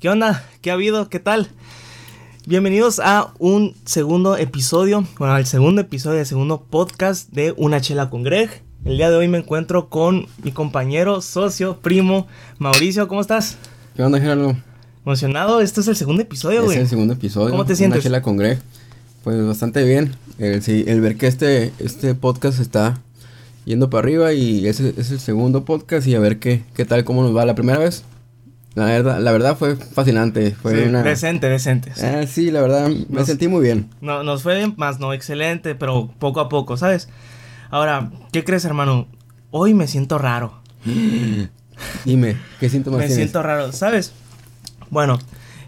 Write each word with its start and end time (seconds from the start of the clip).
¿Qué 0.00 0.08
onda? 0.08 0.42
¿Qué 0.62 0.70
ha 0.70 0.74
habido? 0.74 1.10
¿Qué 1.10 1.20
tal? 1.20 1.48
Bienvenidos 2.46 3.00
a 3.00 3.34
un 3.38 3.74
segundo 3.84 4.38
episodio, 4.38 5.06
bueno, 5.18 5.34
al 5.34 5.44
segundo 5.44 5.82
episodio 5.82 6.16
del 6.16 6.24
segundo 6.24 6.62
podcast 6.62 7.28
de 7.32 7.52
Una 7.58 7.82
Chela 7.82 8.08
con 8.08 8.22
Greg. 8.22 8.62
El 8.86 8.96
día 8.96 9.10
de 9.10 9.16
hoy 9.16 9.28
me 9.28 9.36
encuentro 9.36 9.90
con 9.90 10.26
mi 10.42 10.52
compañero, 10.52 11.20
socio, 11.20 11.80
primo, 11.82 12.26
Mauricio. 12.58 13.08
¿Cómo 13.08 13.20
estás? 13.20 13.58
¿Qué 13.94 14.02
onda, 14.02 14.18
Gerardo? 14.18 14.56
Emocionado, 15.04 15.60
este 15.60 15.82
es 15.82 15.88
el 15.88 15.96
segundo 15.96 16.22
episodio, 16.22 16.64
güey. 16.64 16.78
Es 16.78 16.84
el 16.84 16.88
segundo 16.88 17.12
episodio. 17.12 17.50
¿Cómo 17.50 17.66
te 17.66 17.76
sientes? 17.76 17.98
Una 17.98 18.02
chela 18.02 18.22
con 18.22 18.38
Greg. 18.38 18.58
Pues 19.22 19.46
bastante 19.46 19.84
bien. 19.84 20.14
El 20.38 21.00
ver 21.02 21.18
que 21.18 21.26
este, 21.26 21.74
este 21.78 22.14
podcast 22.14 22.58
está 22.58 23.02
yendo 23.66 23.90
para 23.90 24.06
arriba 24.06 24.32
y 24.32 24.66
ese 24.66 24.94
es 24.96 25.10
el 25.10 25.20
segundo 25.20 25.66
podcast 25.66 26.06
y 26.06 26.14
a 26.14 26.20
ver 26.20 26.38
qué, 26.38 26.62
qué 26.72 26.86
tal, 26.86 27.04
cómo 27.04 27.22
nos 27.22 27.36
va 27.36 27.44
la 27.44 27.54
primera 27.54 27.78
vez. 27.78 28.02
La 28.74 28.84
verdad, 28.84 29.18
la 29.20 29.32
verdad 29.32 29.56
fue 29.58 29.76
fascinante. 29.76 30.52
Fue 30.52 30.80
Sí, 30.82 30.88
una... 30.88 31.02
Decente, 31.02 31.48
decente. 31.48 31.92
sí. 31.94 32.06
Ah, 32.06 32.26
sí, 32.26 32.50
la 32.50 32.60
verdad, 32.62 32.88
me 32.88 33.06
Nos- 33.18 33.26
sentí 33.26 33.48
muy 33.48 33.62
bien. 33.62 33.90
No, 34.00 34.22
nos 34.22 34.42
fue 34.42 34.56
bien, 34.56 34.74
más 34.76 35.00
no 35.00 35.12
excelente, 35.12 35.74
pero 35.74 36.08
poco 36.18 36.40
a 36.40 36.48
poco, 36.48 36.76
¿sabes? 36.76 37.08
Ahora, 37.70 38.10
¿qué 38.32 38.44
crees, 38.44 38.64
hermano? 38.64 39.08
Hoy 39.50 39.74
me 39.74 39.86
siento 39.88 40.18
raro. 40.18 40.60
Dime, 42.04 42.36
¿qué 42.60 42.68
síntomas 42.68 42.98
Me 43.00 43.06
tienes? 43.06 43.16
siento 43.16 43.42
raro, 43.42 43.72
¿sabes? 43.72 44.12
Bueno, 44.90 45.18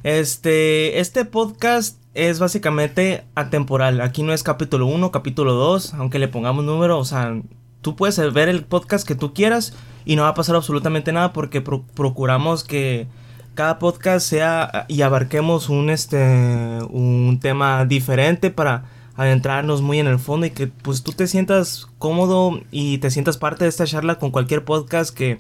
este, 0.02 1.01
este 1.01 1.24
podcast 1.24 1.98
es 2.15 2.38
básicamente 2.38 3.24
atemporal. 3.34 4.01
Aquí 4.01 4.23
no 4.23 4.32
es 4.32 4.43
capítulo 4.43 4.87
1, 4.87 5.10
capítulo 5.10 5.55
2, 5.55 5.95
aunque 5.95 6.19
le 6.19 6.29
pongamos 6.29 6.65
número, 6.65 6.98
o 6.98 7.05
sea, 7.05 7.34
tú 7.82 7.95
puedes 7.96 8.18
ver 8.32 8.48
el 8.48 8.64
podcast 8.64 9.06
que 9.06 9.14
tú 9.14 9.34
quieras 9.34 9.74
y 10.06 10.16
no 10.16 10.23
va 10.23 10.28
a 10.28 10.34
pasar 10.34 10.56
absolutamente 10.56 11.12
nada 11.12 11.32
porque 11.34 11.60
pro- 11.60 11.84
procuramos 11.95 12.64
que 12.64 13.06
cada 13.54 13.78
podcast 13.78 14.27
sea 14.27 14.86
y 14.88 15.02
abarquemos 15.02 15.68
un 15.68 15.90
este 15.90 16.79
un 16.88 17.38
tema 17.40 17.84
diferente 17.84 18.51
para 18.51 18.84
adentrarnos 19.15 19.82
muy 19.82 19.98
en 19.98 20.07
el 20.07 20.18
fondo 20.18 20.46
y 20.46 20.51
que 20.51 20.68
pues 20.68 21.02
tú 21.02 21.12
te 21.12 21.26
sientas 21.26 21.87
cómodo 21.98 22.60
y 22.70 22.96
te 22.98 23.10
sientas 23.10 23.37
parte 23.37 23.65
de 23.65 23.68
esta 23.68 23.85
charla 23.85 24.18
con 24.18 24.30
cualquier 24.30 24.64
podcast 24.64 25.14
que, 25.14 25.37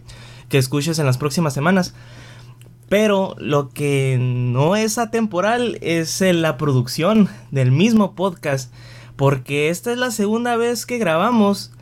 que 0.50 0.58
escuches 0.58 0.98
en 0.98 1.06
las 1.06 1.16
próximas 1.16 1.54
semanas. 1.54 1.94
Pero 2.90 3.34
lo 3.38 3.70
que 3.70 4.18
no 4.20 4.76
es 4.76 4.98
atemporal 4.98 5.78
es 5.80 6.20
eh, 6.20 6.34
la 6.34 6.58
producción 6.58 7.30
del 7.50 7.72
mismo 7.72 8.14
podcast. 8.14 8.70
Porque 9.16 9.70
esta 9.70 9.92
es 9.92 9.96
la 9.98 10.10
segunda 10.10 10.56
vez 10.56 10.84
que 10.84 10.98
grabamos 10.98 11.72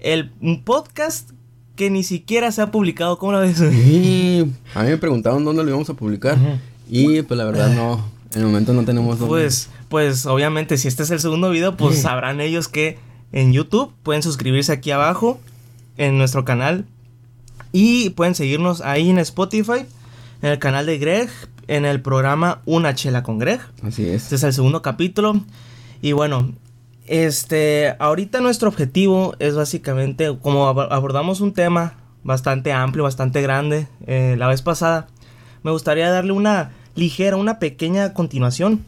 el, 0.00 0.30
podcast 0.64 1.30
que 1.76 1.90
ni 1.90 2.02
siquiera 2.02 2.52
se 2.52 2.62
ha 2.62 2.70
publicado. 2.70 3.18
¿Cómo 3.18 3.32
lo 3.32 3.40
ves? 3.40 3.56
Sí, 3.58 4.50
a 4.74 4.82
mí 4.82 4.90
me 4.90 4.98
preguntaron 4.98 5.44
dónde 5.44 5.62
lo 5.62 5.68
íbamos 5.70 5.88
a 5.90 5.94
publicar. 5.94 6.36
Y 6.88 7.22
pues 7.22 7.38
la 7.38 7.44
verdad 7.44 7.74
no, 7.74 8.04
en 8.34 8.40
el 8.40 8.46
momento 8.46 8.72
no 8.72 8.84
tenemos 8.84 9.18
dónde. 9.18 9.28
Pues, 9.28 9.70
pues 9.88 10.26
obviamente 10.26 10.76
si 10.76 10.88
este 10.88 11.02
es 11.04 11.10
el 11.10 11.20
segundo 11.20 11.50
video, 11.50 11.76
pues 11.76 11.96
Sí. 11.96 12.02
sabrán 12.02 12.40
ellos 12.40 12.68
que 12.68 12.98
en 13.32 13.52
YouTube 13.52 13.92
pueden 14.02 14.22
suscribirse 14.22 14.72
aquí 14.72 14.90
abajo 14.90 15.40
en 15.96 16.18
nuestro 16.18 16.44
canal 16.44 16.84
y 17.72 18.10
pueden 18.10 18.34
seguirnos 18.34 18.80
ahí 18.80 19.08
en 19.10 19.18
Spotify, 19.18 19.86
en 20.42 20.50
el 20.50 20.58
canal 20.58 20.86
de 20.86 20.98
Greg, 20.98 21.30
en 21.68 21.84
el 21.84 22.00
programa 22.00 22.60
Una 22.66 22.94
Chela 22.94 23.22
con 23.22 23.38
Greg. 23.38 23.60
Así 23.82 24.06
es. 24.08 24.24
Este 24.24 24.34
es 24.34 24.42
el 24.42 24.52
segundo 24.52 24.82
capítulo 24.82 25.40
y 26.02 26.12
bueno, 26.12 26.52
este, 27.10 27.96
ahorita 27.98 28.40
nuestro 28.40 28.68
objetivo 28.68 29.34
es 29.40 29.56
básicamente 29.56 30.34
como 30.40 30.68
ab- 30.72 30.88
abordamos 30.90 31.40
un 31.40 31.52
tema 31.52 31.94
bastante 32.22 32.72
amplio, 32.72 33.04
bastante 33.04 33.42
grande 33.42 33.88
eh, 34.06 34.36
la 34.38 34.46
vez 34.46 34.62
pasada, 34.62 35.08
me 35.62 35.70
gustaría 35.70 36.10
darle 36.10 36.32
una 36.32 36.70
ligera, 36.94 37.36
una 37.36 37.58
pequeña 37.58 38.14
continuación. 38.14 38.84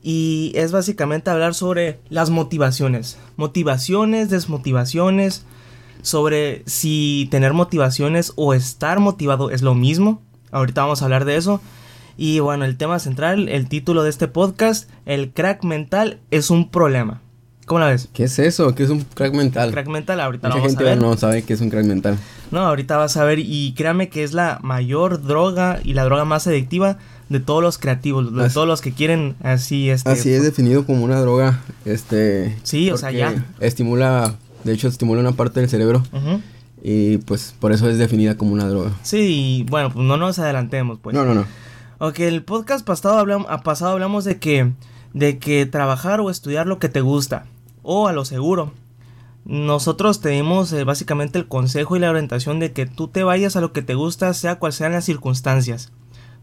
Y 0.00 0.52
es 0.54 0.70
básicamente 0.70 1.30
hablar 1.30 1.54
sobre 1.54 1.98
las 2.08 2.30
motivaciones. 2.30 3.18
Motivaciones, 3.36 4.30
desmotivaciones. 4.30 5.44
Sobre 6.02 6.62
si 6.66 7.26
tener 7.32 7.52
motivaciones 7.52 8.32
o 8.36 8.54
estar 8.54 9.00
motivado 9.00 9.50
es 9.50 9.62
lo 9.62 9.74
mismo. 9.74 10.22
Ahorita 10.52 10.82
vamos 10.82 11.02
a 11.02 11.06
hablar 11.06 11.24
de 11.24 11.36
eso. 11.36 11.60
Y 12.16 12.38
bueno, 12.38 12.64
el 12.64 12.76
tema 12.76 13.00
central, 13.00 13.48
el 13.48 13.68
título 13.68 14.04
de 14.04 14.10
este 14.10 14.28
podcast, 14.28 14.88
el 15.04 15.32
crack 15.32 15.64
mental 15.64 16.20
es 16.30 16.50
un 16.50 16.70
problema. 16.70 17.20
¿Cómo 17.68 17.78
la 17.80 17.86
ves? 17.86 18.08
¿Qué 18.12 18.24
es 18.24 18.38
eso? 18.40 18.74
¿Qué 18.74 18.82
es 18.82 18.90
un 18.90 19.00
crack 19.02 19.32
mental? 19.34 19.70
Crack 19.70 19.86
mental, 19.88 20.20
ahorita 20.20 20.48
lo 20.48 20.54
Mucha 20.54 20.62
vamos 20.62 20.74
a 20.74 20.78
gente 20.78 20.84
ver. 20.84 20.98
no 21.00 21.16
sabe 21.16 21.42
qué 21.42 21.52
es 21.52 21.60
un 21.60 21.70
crack 21.70 21.84
mental. 21.84 22.18
No, 22.50 22.60
ahorita 22.60 22.96
vas 22.96 23.16
a 23.16 23.24
ver 23.24 23.38
y 23.38 23.74
créame 23.76 24.08
que 24.08 24.24
es 24.24 24.32
la 24.32 24.58
mayor 24.62 25.22
droga 25.22 25.78
y 25.84 25.92
la 25.94 26.04
droga 26.04 26.24
más 26.24 26.46
adictiva 26.46 26.96
de 27.28 27.40
todos 27.40 27.62
los 27.62 27.76
creativos, 27.78 28.34
de 28.34 28.44
Así- 28.46 28.54
todos 28.54 28.66
los 28.66 28.80
que 28.80 28.92
quieren 28.92 29.36
así 29.42 29.90
este 29.90 30.08
Así 30.10 30.30
es 30.32 30.42
definido 30.42 30.86
como 30.86 31.04
una 31.04 31.20
droga, 31.20 31.60
este... 31.84 32.56
Sí, 32.62 32.90
o 32.90 32.96
sea, 32.96 33.10
ya. 33.10 33.44
Estimula, 33.60 34.34
de 34.64 34.72
hecho 34.72 34.88
estimula 34.88 35.20
una 35.20 35.32
parte 35.32 35.60
del 35.60 35.68
cerebro 35.68 36.02
Ujú. 36.10 36.40
y 36.82 37.18
pues 37.18 37.54
por 37.60 37.72
eso 37.72 37.86
es 37.90 37.98
definida 37.98 38.36
como 38.38 38.52
una 38.54 38.66
droga. 38.66 38.92
Sí, 39.02 39.60
y 39.60 39.64
bueno, 39.64 39.92
pues 39.92 40.06
no 40.06 40.16
nos 40.16 40.38
adelantemos, 40.38 40.98
pues. 41.02 41.14
No, 41.14 41.26
no, 41.26 41.34
no. 41.34 41.44
Ok, 41.98 42.20
el 42.20 42.42
podcast 42.44 42.86
pasado 42.86 43.18
hablamos, 43.18 43.46
a 43.50 43.60
pasado 43.62 43.92
hablamos 43.92 44.24
de 44.24 44.38
que 44.38 44.72
de 45.12 45.38
que 45.38 45.66
trabajar 45.66 46.20
o 46.20 46.30
estudiar 46.30 46.66
lo 46.66 46.78
que 46.78 46.88
te 46.88 47.00
gusta 47.00 47.44
o 47.90 48.06
a 48.06 48.12
lo 48.12 48.26
seguro. 48.26 48.72
Nosotros 49.46 50.20
te 50.20 50.28
dimos 50.28 50.70
eh, 50.74 50.84
básicamente 50.84 51.38
el 51.38 51.48
consejo 51.48 51.96
y 51.96 51.98
la 51.98 52.10
orientación 52.10 52.60
de 52.60 52.74
que 52.74 52.84
tú 52.84 53.08
te 53.08 53.24
vayas 53.24 53.56
a 53.56 53.62
lo 53.62 53.72
que 53.72 53.80
te 53.80 53.94
gusta, 53.94 54.34
sea 54.34 54.58
cual 54.58 54.74
sean 54.74 54.92
las 54.92 55.06
circunstancias. 55.06 55.90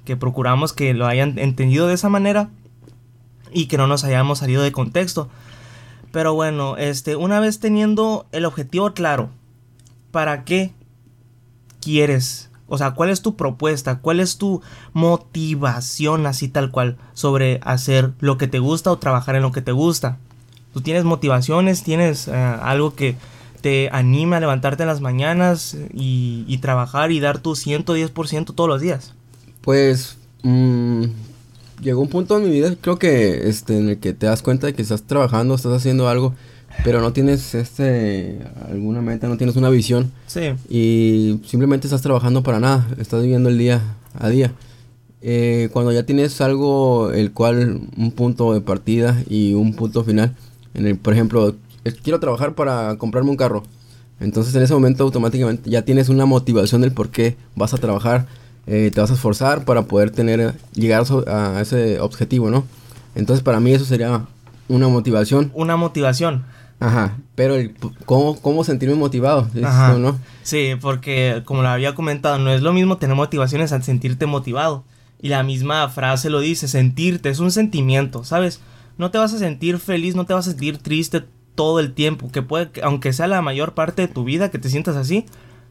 Que 0.06 0.18
procuramos 0.18 0.74
que 0.74 0.96
lo 0.96 1.06
hayan 1.06 1.38
entendido 1.38 1.88
de 1.88 1.94
esa 1.94 2.10
manera 2.10 2.50
y 3.52 3.68
que 3.68 3.78
no 3.78 3.86
nos 3.86 4.04
hayamos 4.04 4.40
salido 4.40 4.64
de 4.64 4.72
contexto. 4.72 5.30
Pero 6.12 6.34
bueno, 6.34 6.78
este, 6.78 7.16
una 7.16 7.40
vez 7.40 7.60
teniendo 7.60 8.26
el 8.32 8.46
objetivo 8.46 8.96
claro, 8.96 9.30
¿para 10.10 10.46
qué 10.46 10.74
quieres? 11.80 12.50
O 12.66 12.80
sea, 12.80 12.96
¿cuál 12.96 13.12
es 13.12 13.22
tu 13.22 13.36
propuesta? 13.36 14.00
¿Cuál 14.00 14.20
es 14.20 14.40
tu 14.40 14.64
motivación 14.94 16.26
así 16.26 16.48
tal 16.48 16.72
cual 16.72 16.98
sobre 17.14 17.60
hacer 17.64 18.14
lo 18.20 18.40
que 18.40 18.48
te 18.48 18.58
gusta 18.58 18.92
o 18.92 18.98
trabajar 18.98 19.36
en 19.36 19.44
lo 19.44 19.52
que 19.52 19.62
te 19.62 19.72
gusta? 19.72 20.18
¿Tú 20.76 20.82
tienes 20.82 21.06
motivaciones? 21.06 21.84
¿Tienes 21.84 22.28
eh, 22.28 22.34
algo 22.34 22.96
que 22.96 23.16
te 23.62 23.88
anime 23.94 24.36
a 24.36 24.40
levantarte 24.42 24.84
en 24.84 24.88
las 24.90 25.00
mañanas 25.00 25.78
y, 25.94 26.44
y 26.50 26.58
trabajar 26.58 27.14
y 27.14 27.22
dar 27.22 27.40
tu 27.40 27.52
110% 27.56 28.54
todos 28.54 28.68
los 28.68 28.82
días? 28.82 29.14
Pues 29.62 30.18
mm, 30.44 31.04
llegó 31.82 32.02
un 32.02 32.10
punto 32.10 32.36
en 32.38 32.44
mi 32.44 32.50
vida, 32.50 32.76
creo 32.82 33.00
que 33.00 33.48
este 33.48 33.78
en 33.78 33.88
el 33.88 34.00
que 34.00 34.12
te 34.12 34.26
das 34.26 34.42
cuenta 34.42 34.68
de 34.68 34.74
que 34.74 34.82
estás 34.82 35.04
trabajando, 35.04 35.56
estás 35.56 35.72
haciendo 35.72 36.10
algo, 36.10 36.36
pero 36.84 37.00
no 37.00 37.14
tienes 37.14 37.56
este 37.56 38.42
alguna 38.70 39.02
meta, 39.02 39.30
no 39.30 39.38
tienes 39.38 39.56
una 39.56 39.70
visión 39.70 40.12
Sí. 40.28 40.50
y 40.70 41.40
simplemente 41.48 41.88
estás 41.88 42.02
trabajando 42.02 42.44
para 42.44 42.60
nada, 42.60 42.86
estás 43.00 43.22
viviendo 43.22 43.48
el 43.48 43.58
día 43.58 43.82
a 44.20 44.28
día. 44.28 44.52
Eh, 45.22 45.70
cuando 45.72 45.94
ya 45.94 46.04
tienes 46.04 46.42
algo, 46.42 47.12
el 47.14 47.32
cual 47.32 47.80
un 47.98 48.12
punto 48.12 48.54
de 48.54 48.60
partida 48.60 49.24
y 49.30 49.54
un 49.54 49.74
punto 49.74 50.04
final, 50.04 50.36
en 50.76 50.86
el, 50.88 50.98
por 50.98 51.14
ejemplo, 51.14 51.56
quiero 52.04 52.20
trabajar 52.20 52.54
para 52.56 52.96
comprarme 52.98 53.30
un 53.32 53.38
carro. 53.38 53.64
Entonces 54.20 54.56
en 54.56 54.64
ese 54.64 54.74
momento 54.74 55.04
automáticamente 55.04 55.70
ya 55.70 55.82
tienes 55.84 56.08
una 56.10 56.26
motivación 56.26 56.82
del 56.82 56.92
por 56.92 57.10
qué 57.10 57.36
vas 57.56 57.74
a 57.74 57.78
trabajar, 57.78 58.28
eh, 58.68 58.90
te 58.94 59.02
vas 59.02 59.12
a 59.12 59.14
esforzar 59.16 59.66
para 59.66 59.84
poder 59.84 60.10
tener, 60.12 60.56
llegar 60.74 61.06
so- 61.06 61.26
a 61.28 61.60
ese 61.62 62.00
objetivo, 62.00 62.50
¿no? 62.50 62.64
Entonces 63.16 63.44
para 63.44 63.60
mí 63.60 63.72
eso 63.74 63.84
sería 63.86 64.26
una 64.70 64.88
motivación. 64.88 65.52
Una 65.54 65.76
motivación. 65.76 66.46
Ajá, 66.80 67.18
pero 67.36 67.56
el, 67.56 67.74
¿cómo, 68.06 68.40
¿cómo 68.42 68.64
sentirme 68.64 68.96
motivado? 68.96 69.48
Ajá. 69.64 69.94
¿no? 69.98 70.18
Sí, 70.44 70.72
porque 70.82 71.42
como 71.46 71.62
lo 71.62 71.70
había 71.70 71.96
comentado, 71.96 72.38
no 72.38 72.52
es 72.52 72.62
lo 72.62 72.74
mismo 72.74 72.98
tener 72.98 73.16
motivaciones 73.16 73.72
al 73.72 73.84
sentirte 73.84 74.26
motivado. 74.26 74.84
Y 75.22 75.30
la 75.30 75.44
misma 75.44 75.88
frase 75.90 76.30
lo 76.30 76.40
dice, 76.42 76.68
sentirte, 76.68 77.30
es 77.30 77.40
un 77.40 77.52
sentimiento, 77.52 78.24
¿sabes? 78.26 78.60
No 78.98 79.12
te 79.12 79.18
vas 79.18 79.34
a 79.34 79.38
sentir 79.40 79.78
feliz, 79.80 80.16
no 80.16 80.26
te 80.26 80.34
vas 80.34 80.48
a 80.48 80.52
sentir 80.52 80.78
triste 80.78 81.24
todo 81.56 81.80
el 81.80 81.94
tiempo, 81.94 82.32
que 82.32 82.42
puede, 82.42 82.72
que- 82.72 82.82
aunque 82.82 83.14
sea 83.14 83.28
la 83.28 83.42
mayor 83.42 83.74
parte 83.74 84.04
de 84.04 84.08
tu 84.08 84.24
vida 84.24 84.52
que 84.52 84.60
te 84.60 84.70
sientas 84.70 84.96
así, 84.96 85.26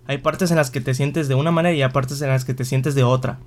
hay 0.06 0.18
partes 0.18 0.50
en 0.50 0.56
las 0.56 0.70
que 0.70 0.80
te 0.80 0.94
sientes 0.94 1.28
de 1.28 1.34
una 1.34 1.50
manera 1.50 1.74
y 1.74 1.82
hay 1.82 1.90
partes 1.90 2.20
en 2.22 2.28
las 2.28 2.44
que 2.44 2.54
te 2.54 2.64
sientes 2.64 2.94
de 2.94 3.04
otra. 3.04 3.38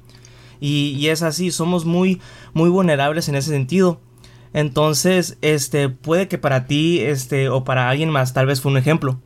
Y, 0.59 0.89
y 0.97 1.09
es 1.09 1.21
así, 1.21 1.51
somos 1.51 1.85
muy, 1.85 2.19
muy 2.53 2.69
vulnerables 2.69 3.29
en 3.29 3.35
ese 3.35 3.51
sentido. 3.51 4.01
Entonces, 4.53 5.37
este, 5.41 5.89
puede 5.89 6.27
que 6.27 6.37
para 6.39 6.65
ti, 6.65 6.99
este, 6.99 7.49
o 7.49 7.63
para 7.63 7.89
alguien 7.89 8.09
más, 8.09 8.33
tal 8.33 8.47
vez 8.47 8.61
fue 8.61 8.71
un 8.71 8.77
ejemplo. 8.77 9.19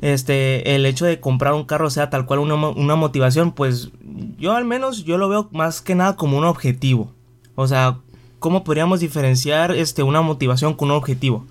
Este, 0.00 0.74
el 0.74 0.86
hecho 0.86 1.04
de 1.04 1.20
comprar 1.20 1.52
un 1.52 1.64
carro 1.64 1.90
sea 1.90 2.08
tal 2.08 2.24
cual 2.24 2.38
una, 2.38 2.54
una 2.54 2.96
motivación, 2.96 3.52
pues 3.52 3.90
yo 4.38 4.52
al 4.54 4.64
menos 4.64 5.04
yo 5.04 5.18
lo 5.18 5.28
veo 5.28 5.50
más 5.52 5.82
que 5.82 5.94
nada 5.94 6.16
como 6.16 6.38
un 6.38 6.44
objetivo. 6.44 7.12
O 7.54 7.66
sea, 7.66 7.98
¿cómo 8.40 8.64
podríamos 8.64 8.98
diferenciar 8.98 9.70
este, 9.70 10.02
una 10.02 10.20
motivación 10.22 10.74
con 10.74 10.90
un 10.90 10.96
objetivo? 10.96 11.46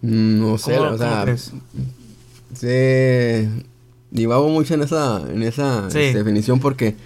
No 0.00 0.58
sé, 0.58 0.76
¿Cómo, 0.76 0.90
o 0.90 0.98
sea, 0.98 1.24
se 2.54 3.48
divago 4.10 4.48
mucho 4.48 4.74
en 4.74 4.82
esa, 4.82 5.22
en 5.32 5.42
esa 5.42 5.90
Sí. 5.90 5.98
este, 6.00 6.18
definición 6.18 6.58
porque 6.60 6.96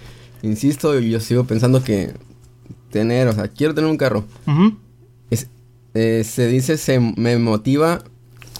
insisto, 0.41 0.97
yo 0.99 1.19
sigo 1.19 1.43
pensando 1.45 1.83
que 1.83 2.13
tener, 2.91 3.27
o 3.27 3.33
sea, 3.33 3.47
quiero 3.47 3.73
tener 3.75 3.89
un 3.89 3.97
carro. 3.97 4.25
es, 5.29 5.47
eh, 5.93 6.23
se 6.25 6.47
dice, 6.47 6.77
se 6.77 6.99
me 6.99 7.37
motiva 7.37 8.03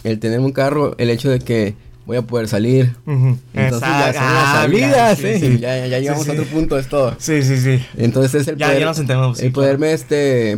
el 0.04 0.19
tener 0.19 0.40
un 0.40 0.51
carro, 0.51 0.95
el 0.98 1.10
hecho 1.10 1.30
de 1.30 1.40
que 1.40 1.75
voy 2.07 2.18
a 2.18 2.24
poder 2.24 2.48
salir. 2.48 2.95
Entonces 3.06 3.81
ya 3.81 4.13
son 4.13 4.24
las 4.24 4.45
ah, 4.45 4.59
salidas, 4.62 5.18
sí, 5.19 5.59
Ya, 5.59 5.86
ya, 5.86 6.00
llegamos 6.00 6.27
a 6.27 6.31
otro 6.31 6.45
punto, 6.45 6.80
es 6.80 6.88
todo. 6.88 7.15
Sí, 7.19 7.44
sí, 7.44 7.57
sí. 7.57 7.86
Entonces 7.98 8.42
es 8.42 8.48
el 8.48 8.57
ya, 8.57 8.68
poder, 8.68 8.80
ya 8.80 8.86
nos 8.88 9.00
entendemos, 9.00 9.39
el 9.39 9.51
poderme 9.51 9.94
este 9.94 10.57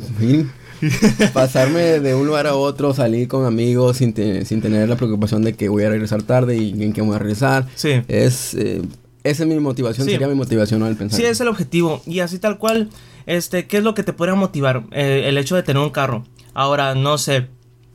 pasarme 1.34 2.00
de 2.00 2.16
un 2.16 2.26
lugar 2.26 2.48
a 2.48 2.56
otro, 2.56 2.94
salir 2.94 3.28
con 3.28 3.46
amigos 3.46 3.98
sin, 3.98 4.16
sin 4.46 4.62
tener 4.62 4.88
la 4.88 4.96
preocupación 4.96 5.42
de 5.42 5.54
que 5.54 5.68
voy 5.68 5.84
a 5.84 5.90
regresar 5.90 6.24
tarde 6.24 6.56
y 6.56 6.82
en 6.82 6.94
qué 6.94 7.02
voy 7.02 7.16
a 7.16 7.20
regresar. 7.20 7.68
Sí. 7.76 8.02
Es 8.08 8.54
eh, 8.54 8.82
esa 9.24 9.44
es 9.44 9.50
mi 9.50 9.60
motivación, 9.60 10.08
sería 10.08 10.28
mi 10.28 10.36
motivación 10.36 10.84
al 10.84 10.96
pensar. 10.96 11.20
Sí, 11.20 11.26
es 11.26 11.42
el 11.42 11.48
objetivo. 11.48 12.02
Y 12.06 12.20
así 12.20 12.40
tal 12.40 12.58
cual, 12.58 12.90
este, 13.26 13.68
¿qué 13.68 13.78
es 13.78 13.84
lo 13.84 13.94
que 13.94 14.04
te 14.04 14.14
podría 14.14 14.36
motivar? 14.36 14.84
Eh, 14.92 15.24
el 15.26 15.38
hecho 15.38 15.56
de 15.56 15.64
tener 15.64 15.82
un 15.82 15.90
carro. 15.90 16.24
Ahora, 16.54 16.96
no 16.96 17.18
sé, 17.18 17.48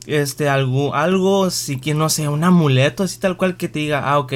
este, 0.07 0.49
algo, 0.49 0.95
algo, 0.95 1.49
si 1.49 1.79
que 1.79 1.93
no 1.93 2.09
sé, 2.09 2.27
un 2.27 2.43
amuleto, 2.43 3.03
así 3.03 3.19
tal 3.19 3.37
cual 3.37 3.57
que 3.57 3.69
te 3.69 3.79
diga, 3.79 4.09
ah, 4.09 4.19
ok. 4.19 4.33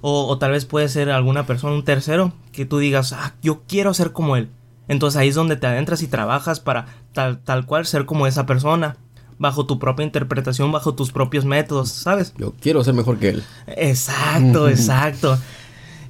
O, 0.00 0.26
o, 0.26 0.38
tal 0.38 0.50
vez 0.50 0.64
puede 0.64 0.88
ser 0.88 1.10
alguna 1.10 1.46
persona, 1.46 1.74
un 1.74 1.84
tercero, 1.84 2.32
que 2.52 2.64
tú 2.66 2.78
digas, 2.78 3.12
ah, 3.12 3.34
yo 3.42 3.62
quiero 3.66 3.94
ser 3.94 4.12
como 4.12 4.36
él. 4.36 4.50
Entonces 4.88 5.18
ahí 5.18 5.28
es 5.28 5.34
donde 5.34 5.56
te 5.56 5.66
adentras 5.66 6.02
y 6.02 6.08
trabajas 6.08 6.60
para 6.60 6.86
tal, 7.12 7.38
tal 7.38 7.66
cual 7.66 7.86
ser 7.86 8.04
como 8.04 8.26
esa 8.26 8.46
persona. 8.46 8.96
Bajo 9.38 9.66
tu 9.66 9.78
propia 9.78 10.04
interpretación, 10.04 10.70
bajo 10.70 10.94
tus 10.94 11.10
propios 11.10 11.44
métodos, 11.44 11.88
¿sabes? 11.88 12.34
Yo 12.36 12.52
quiero 12.60 12.84
ser 12.84 12.94
mejor 12.94 13.18
que 13.18 13.30
él. 13.30 13.44
Exacto, 13.66 14.68
exacto. 14.68 15.38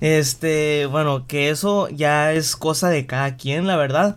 Este, 0.00 0.86
bueno, 0.86 1.26
que 1.28 1.48
eso 1.50 1.88
ya 1.88 2.32
es 2.32 2.56
cosa 2.56 2.88
de 2.88 3.06
cada 3.06 3.36
quien, 3.36 3.66
la 3.66 3.76
verdad. 3.76 4.16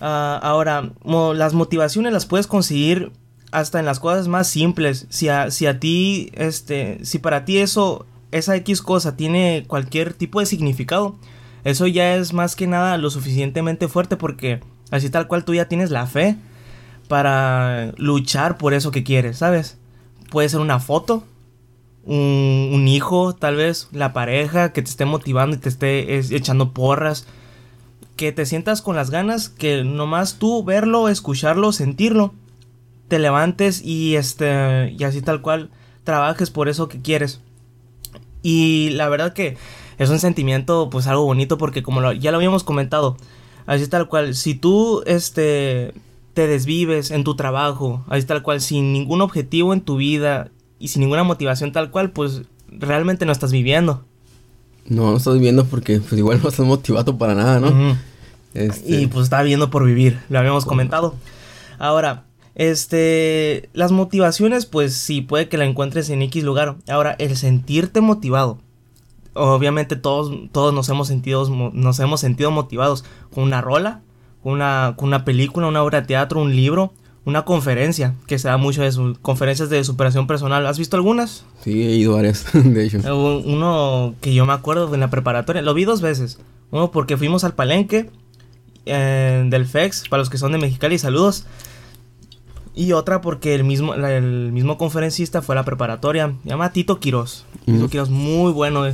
Ah, 0.00 0.40
ahora, 0.42 0.90
las 1.34 1.52
motivaciones 1.52 2.12
las 2.12 2.26
puedes 2.26 2.46
conseguir 2.46 3.12
hasta 3.52 3.78
en 3.78 3.86
las 3.86 4.00
cosas 4.00 4.28
más 4.28 4.48
simples. 4.48 5.06
Si 5.10 5.28
a, 5.28 5.50
si 5.50 5.66
a 5.66 5.80
ti, 5.80 6.30
este, 6.34 7.04
si 7.04 7.18
para 7.18 7.44
ti 7.44 7.58
eso, 7.58 8.06
esa 8.30 8.56
X 8.56 8.82
cosa 8.82 9.16
tiene 9.16 9.64
cualquier 9.66 10.14
tipo 10.14 10.40
de 10.40 10.46
significado, 10.46 11.16
eso 11.64 11.86
ya 11.86 12.14
es 12.14 12.32
más 12.32 12.56
que 12.56 12.66
nada 12.66 12.96
lo 12.96 13.10
suficientemente 13.10 13.88
fuerte 13.88 14.16
porque 14.16 14.60
así 14.90 15.10
tal 15.10 15.26
cual 15.26 15.44
tú 15.44 15.54
ya 15.54 15.68
tienes 15.68 15.90
la 15.90 16.06
fe 16.06 16.36
para 17.08 17.92
luchar 17.96 18.56
por 18.56 18.72
eso 18.72 18.90
que 18.90 19.04
quieres, 19.04 19.38
¿sabes? 19.38 19.78
Puede 20.30 20.48
ser 20.48 20.60
una 20.60 20.78
foto, 20.78 21.24
un, 22.04 22.70
un 22.72 22.88
hijo, 22.88 23.34
tal 23.34 23.56
vez, 23.56 23.88
la 23.92 24.12
pareja 24.12 24.72
que 24.72 24.82
te 24.82 24.90
esté 24.90 25.04
motivando 25.04 25.56
y 25.56 25.58
te 25.58 25.68
esté 25.68 26.18
echando 26.34 26.72
porras. 26.72 27.26
Que 28.14 28.32
te 28.32 28.44
sientas 28.44 28.82
con 28.82 28.96
las 28.96 29.10
ganas, 29.10 29.48
que 29.48 29.82
nomás 29.82 30.38
tú 30.38 30.62
verlo, 30.62 31.08
escucharlo, 31.08 31.72
sentirlo, 31.72 32.34
te 33.10 33.18
levantes 33.18 33.82
y 33.84 34.16
este 34.16 34.94
y 34.96 35.04
así 35.04 35.20
tal 35.20 35.42
cual 35.42 35.68
trabajes 36.04 36.48
por 36.48 36.70
eso 36.70 36.88
que 36.88 37.02
quieres. 37.02 37.40
Y 38.42 38.90
la 38.90 39.10
verdad 39.10 39.34
que 39.34 39.58
es 39.98 40.08
un 40.08 40.18
sentimiento 40.18 40.88
pues 40.90 41.06
algo 41.08 41.24
bonito 41.24 41.58
porque 41.58 41.82
como 41.82 42.12
ya 42.12 42.30
lo 42.30 42.38
habíamos 42.38 42.64
comentado, 42.64 43.18
así 43.66 43.86
tal 43.88 44.08
cual, 44.08 44.34
si 44.34 44.54
tú 44.54 45.02
este 45.04 45.92
te 46.32 46.46
desvives 46.46 47.10
en 47.10 47.24
tu 47.24 47.34
trabajo, 47.34 48.04
así 48.08 48.24
tal 48.24 48.42
cual, 48.42 48.60
sin 48.60 48.92
ningún 48.92 49.20
objetivo 49.20 49.74
en 49.74 49.80
tu 49.80 49.96
vida 49.96 50.48
y 50.78 50.88
sin 50.88 51.00
ninguna 51.00 51.24
motivación 51.24 51.72
tal 51.72 51.90
cual, 51.90 52.12
pues 52.12 52.42
realmente 52.70 53.26
no 53.26 53.32
estás 53.32 53.50
viviendo. 53.50 54.04
No, 54.86 55.10
no 55.10 55.16
estás 55.16 55.34
viviendo 55.34 55.66
porque 55.66 55.98
pues 55.98 56.12
igual 56.12 56.40
no 56.40 56.48
estás 56.48 56.64
motivado 56.64 57.18
para 57.18 57.34
nada, 57.34 57.58
¿no? 57.58 57.98
este... 58.54 59.02
Y 59.02 59.06
pues 59.08 59.24
está 59.24 59.42
viviendo 59.42 59.68
por 59.68 59.84
vivir, 59.84 60.20
lo 60.28 60.38
habíamos 60.38 60.64
comentado. 60.64 61.16
Ahora, 61.78 62.24
este, 62.60 63.70
las 63.72 63.90
motivaciones, 63.90 64.66
pues 64.66 64.94
sí, 64.94 65.22
puede 65.22 65.48
que 65.48 65.56
la 65.56 65.64
encuentres 65.64 66.10
en 66.10 66.20
X 66.20 66.44
lugar. 66.44 66.76
Ahora, 66.88 67.16
el 67.18 67.36
sentirte 67.36 68.02
motivado 68.02 68.58
obviamente 69.32 69.96
todos, 69.96 70.32
todos 70.52 70.74
nos, 70.74 70.88
hemos 70.88 71.08
sentido, 71.08 71.48
nos 71.72 72.00
hemos 72.00 72.20
sentido 72.20 72.50
motivados 72.50 73.04
con 73.32 73.44
una 73.44 73.60
rola, 73.60 74.02
con 74.42 74.52
una, 74.52 74.94
con 74.96 75.08
una 75.08 75.24
película, 75.24 75.68
una 75.68 75.82
obra 75.82 76.00
de 76.00 76.06
teatro, 76.08 76.42
un 76.42 76.54
libro, 76.54 76.92
una 77.24 77.44
conferencia, 77.44 78.14
que 78.26 78.38
se 78.38 78.48
da 78.48 78.56
mucho 78.56 78.82
de 78.82 78.92
sus 78.92 79.18
conferencias 79.18 79.70
de 79.70 79.82
superación 79.84 80.26
personal. 80.26 80.66
¿Has 80.66 80.78
visto 80.78 80.96
algunas? 80.96 81.44
Sí, 81.62 81.82
he 81.82 81.96
ido 81.96 82.14
varias, 82.14 82.46
de 82.52 82.84
hecho. 82.84 82.98
Uno 83.14 84.14
que 84.20 84.34
yo 84.34 84.44
me 84.46 84.52
acuerdo 84.52 84.92
en 84.92 85.00
la 85.00 85.10
preparatoria, 85.10 85.62
lo 85.62 85.74
vi 85.74 85.84
dos 85.84 86.00
veces. 86.00 86.38
Uno 86.70 86.90
porque 86.90 87.16
fuimos 87.16 87.44
al 87.44 87.54
palenque 87.54 88.10
eh, 88.86 89.44
del 89.48 89.66
FEX, 89.66 90.08
para 90.08 90.20
los 90.20 90.30
que 90.30 90.38
son 90.38 90.52
de 90.52 90.58
Mexicali, 90.58 90.98
saludos. 90.98 91.46
Y 92.74 92.92
otra 92.92 93.20
porque 93.20 93.54
el 93.54 93.64
mismo, 93.64 93.94
el 93.94 94.52
mismo 94.52 94.78
conferencista 94.78 95.42
fue 95.42 95.54
a 95.54 95.56
la 95.56 95.64
preparatoria. 95.64 96.34
Se 96.42 96.48
llama 96.48 96.72
Tito 96.72 97.00
Quiroz. 97.00 97.44
Tito 97.66 97.88
Quiroz, 97.88 98.10
muy 98.10 98.52
bueno. 98.52 98.84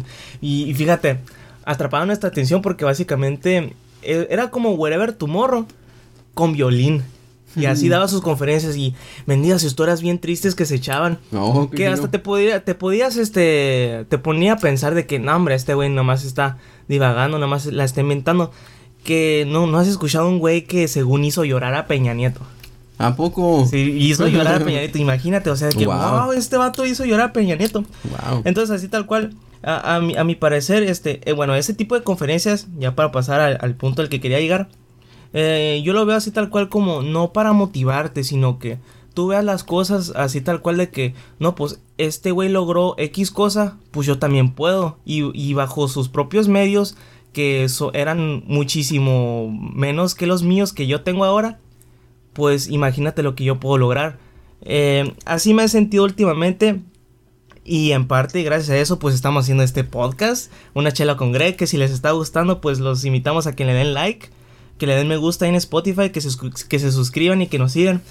Y, 0.41 0.73
fíjate, 0.75 1.21
atrapaba 1.65 2.07
nuestra 2.07 2.29
atención 2.31 2.63
porque 2.63 2.85
básicamente 2.85 3.75
e, 4.03 4.27
era 4.31 4.51
como 4.51 4.73
Wherever 4.73 5.13
Tomorrow 5.13 5.67
con 6.35 6.53
violín. 6.53 7.03
Y 7.55 7.65
así 7.65 7.89
daba 7.89 8.07
sus 8.07 8.21
conferencias 8.21 8.77
y 8.77 8.95
vendía 9.27 9.57
historias 9.57 10.03
bien 10.03 10.19
tristes 10.19 10.55
que 10.55 10.67
se 10.67 10.75
echaban. 10.75 11.19
que 11.75 11.87
hasta 11.87 12.11
te 12.11 12.19
podía, 12.19 12.63
te 12.63 12.75
podías, 12.75 13.17
este, 13.17 14.05
te 14.11 14.19
ponía 14.19 14.55
a 14.55 14.59
pensar 14.59 14.95
de 14.95 15.07
que, 15.07 15.19
no, 15.19 15.35
hombre, 15.35 15.55
este 15.55 15.73
güey 15.73 15.89
nomás 15.89 16.25
está 16.25 16.59
divagando, 16.87 17.39
nomás 17.39 17.65
la 17.67 17.85
está 17.85 18.03
inventando. 18.03 18.53
Que 19.05 19.47
no, 19.49 19.67
no 19.67 19.79
has 19.79 19.89
escuchado 19.89 20.29
un 20.29 20.39
güey 20.39 20.65
que 20.65 20.87
según 20.89 21.25
hizo 21.25 21.45
llorar 21.45 21.75
a 21.75 21.87
Peña 21.87 22.13
Nieto. 22.13 22.43
¿A 22.99 23.15
poco? 23.17 23.67
Sí, 23.67 23.79
hizo 23.99 24.27
llorar 24.29 24.63
a 24.63 24.65
Peña 24.65 24.81
Nieto, 24.81 24.99
imagínate, 24.99 25.51
o 25.51 25.57
sea, 25.57 25.69
que 25.69 25.87
wow. 25.87 26.33
este 26.33 26.57
vato 26.57 26.87
hizo 26.87 27.05
llorar 27.05 27.31
a 27.31 27.33
Peña 27.33 27.57
Nieto. 27.57 27.83
Wow. 28.05 28.43
Entonces, 28.45 28.75
así 28.75 28.89
tal 28.89 29.07
cual, 29.07 29.35
a, 29.63 30.01
mi, 30.01 30.17
a 30.17 30.25
mi, 30.25 30.35
parecer, 30.35 30.83
este, 30.83 31.21
eh, 31.29 31.33
bueno, 31.33 31.55
ese 31.55 31.75
tipo 31.75 31.95
de 31.95 32.03
conferencias, 32.03 32.69
ya 32.79 32.95
para 32.95 33.13
pasar 33.13 33.59
al, 33.61 33.75
punto 33.75 34.03
al 34.03 34.09
que 34.09 34.21
quería 34.21 34.41
llegar, 34.41 34.69
eh, 35.33 35.83
yo 35.85 35.93
lo 35.93 36.07
veo 36.07 36.17
así 36.17 36.31
tal 36.31 36.49
cual 36.51 36.69
como 36.69 37.03
no 37.03 37.33
para 37.33 37.53
motivarte, 37.53 38.25
sino 38.25 38.59
que 38.59 38.79
tú 39.13 39.29
veas 39.29 39.45
las 39.45 39.65
cosas 39.65 40.13
así 40.15 40.41
tal 40.41 40.61
cual 40.61 40.77
de 40.77 40.91
que, 40.91 41.15
no, 41.39 41.55
pues 41.55 41.81
este 41.99 42.31
güey 42.31 42.49
logró 42.49 42.95
X 42.99 43.31
cosa, 43.31 43.77
pues 43.91 44.07
yo 44.07 44.19
también 44.19 44.53
puedo. 44.53 44.99
Y, 45.05 45.31
y 45.39 45.55
bajo 45.55 45.89
sus 45.89 46.09
propios 46.09 46.49
medios, 46.49 46.97
que 47.33 47.67
eran 47.93 48.45
muchísimo 48.47 49.51
menos 49.51 50.15
que 50.15 50.27
los 50.27 50.43
míos 50.43 50.73
que 50.73 50.87
yo 50.87 51.03
tengo 51.03 51.25
ahora, 51.25 51.59
pues 52.37 52.69
imagínate 52.69 53.23
lo 53.23 53.35
que 53.35 53.45
yo 53.45 53.59
puedo 53.59 53.79
lograr. 53.79 54.19
Eh, 54.61 55.15
así 55.25 55.55
me 55.55 55.65
he 55.65 55.69
sentido 55.69 56.05
últimamente. 56.05 56.81
Y 57.65 57.93
en 57.93 58.07
parte, 58.07 58.43
gracias 58.43 58.71
a 58.71 58.77
eso, 58.77 58.99
pues 58.99 59.15
estamos 59.15 59.45
haciendo 59.45 59.65
este 59.65 59.85
podcast. 59.85 60.53
Una 60.75 60.93
chela 60.93 61.17
con 61.17 61.33
Greg. 61.33 61.57
Que 61.57 61.67
si 61.67 61.79
les 61.79 61.91
está 61.91 62.11
gustando, 62.11 62.61
pues 62.61 62.79
los 62.79 63.05
invitamos 63.07 63.47
a 63.47 63.57
que 63.57 63.65
le 63.65 63.73
den 63.73 63.95
like. 63.95 64.29
Que 64.77 64.87
le 64.87 64.95
den 64.95 65.09
me 65.09 65.17
gusta 65.17 65.49
en 65.49 65.55
Spotify. 65.55 66.11
Que 66.11 66.21
se, 66.21 66.29
que 66.69 66.79
se 66.79 66.93
suscriban 66.93 67.41
y 67.41 67.47
que 67.47 67.59
nos 67.59 67.73
sigan. 67.73 68.03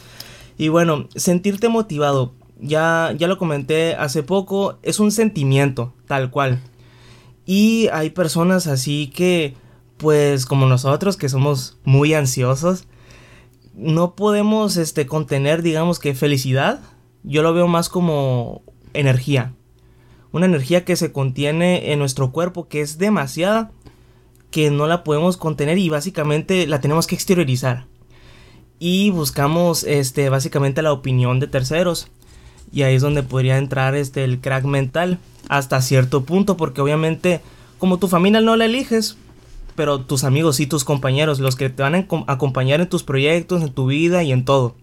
Y 0.57 0.69
bueno, 0.69 1.07
sentirte 1.15 1.69
motivado. 1.69 2.33
Ya, 2.59 3.13
ya 3.15 3.27
lo 3.27 3.37
comenté 3.37 3.93
hace 3.93 4.23
poco. 4.23 4.79
Es 4.81 4.99
un 4.99 5.11
sentimiento, 5.11 5.93
tal 6.07 6.31
cual. 6.31 6.61
Y 7.45 7.89
hay 7.93 8.09
personas 8.09 8.65
así 8.65 9.11
que, 9.15 9.53
pues 9.97 10.47
como 10.47 10.65
nosotros, 10.65 11.15
que 11.15 11.29
somos 11.29 11.77
muy 11.83 12.15
ansiosos 12.15 12.87
no 13.75 14.15
podemos 14.15 14.77
este, 14.77 15.05
contener, 15.05 15.61
digamos 15.61 15.99
que 15.99 16.15
felicidad. 16.15 16.79
Yo 17.23 17.43
lo 17.43 17.53
veo 17.53 17.67
más 17.67 17.89
como 17.89 18.63
energía. 18.93 19.53
Una 20.31 20.45
energía 20.45 20.85
que 20.85 20.95
se 20.95 21.11
contiene 21.11 21.91
en 21.91 21.99
nuestro 21.99 22.31
cuerpo, 22.31 22.67
que 22.67 22.81
es 22.81 22.97
demasiada, 22.97 23.71
que 24.51 24.71
no 24.71 24.87
la 24.87 25.03
podemos 25.03 25.37
contener 25.37 25.77
y 25.77 25.89
básicamente 25.89 26.67
la 26.67 26.81
tenemos 26.81 27.07
que 27.07 27.15
exteriorizar. 27.15 27.85
Y 28.79 29.09
buscamos 29.09 29.83
este, 29.83 30.29
básicamente 30.29 30.81
la 30.81 30.93
opinión 30.93 31.39
de 31.39 31.47
terceros. 31.47 32.07
Y 32.71 32.83
ahí 32.83 32.95
es 32.95 33.01
donde 33.01 33.23
podría 33.23 33.57
entrar 33.57 33.95
este, 33.95 34.23
el 34.23 34.39
crack 34.41 34.65
mental 34.65 35.19
hasta 35.47 35.81
cierto 35.81 36.25
punto, 36.25 36.57
porque 36.57 36.81
obviamente 36.81 37.41
como 37.77 37.99
tu 37.99 38.07
familia 38.07 38.41
no 38.41 38.55
la 38.55 38.65
eliges, 38.65 39.17
pero 39.75 40.01
tus 40.01 40.23
amigos 40.23 40.59
y 40.59 40.67
tus 40.67 40.83
compañeros, 40.83 41.39
los 41.39 41.55
que 41.55 41.69
te 41.69 41.83
van 41.83 41.95
a 41.95 42.07
acompañar 42.27 42.81
en 42.81 42.89
tus 42.89 43.03
proyectos, 43.03 43.61
en 43.61 43.73
tu 43.73 43.87
vida 43.87 44.23
y 44.23 44.31
en 44.31 44.45
todo. 44.45 44.75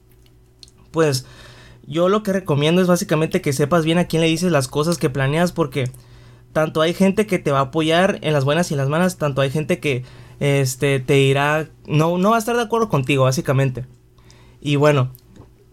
Pues 0.90 1.26
yo 1.86 2.08
lo 2.08 2.22
que 2.22 2.32
recomiendo 2.32 2.80
es 2.80 2.88
básicamente 2.88 3.40
que 3.40 3.52
sepas 3.52 3.84
bien 3.84 3.98
a 3.98 4.06
quién 4.06 4.22
le 4.22 4.28
dices 4.28 4.52
las 4.52 4.68
cosas 4.68 4.98
que 4.98 5.10
planeas 5.10 5.52
porque 5.52 5.90
tanto 6.52 6.80
hay 6.80 6.94
gente 6.94 7.26
que 7.26 7.38
te 7.38 7.50
va 7.50 7.60
a 7.60 7.62
apoyar 7.62 8.18
en 8.22 8.32
las 8.32 8.44
buenas 8.44 8.70
y 8.70 8.74
en 8.74 8.78
las 8.78 8.88
malas, 8.88 9.16
tanto 9.16 9.40
hay 9.40 9.50
gente 9.50 9.80
que 9.80 10.04
este 10.38 11.00
te 11.00 11.14
dirá 11.14 11.68
no 11.86 12.18
no 12.18 12.30
va 12.30 12.36
a 12.36 12.38
estar 12.38 12.56
de 12.56 12.62
acuerdo 12.62 12.88
contigo 12.88 13.24
básicamente. 13.24 13.86
Y 14.60 14.76
bueno, 14.76 15.10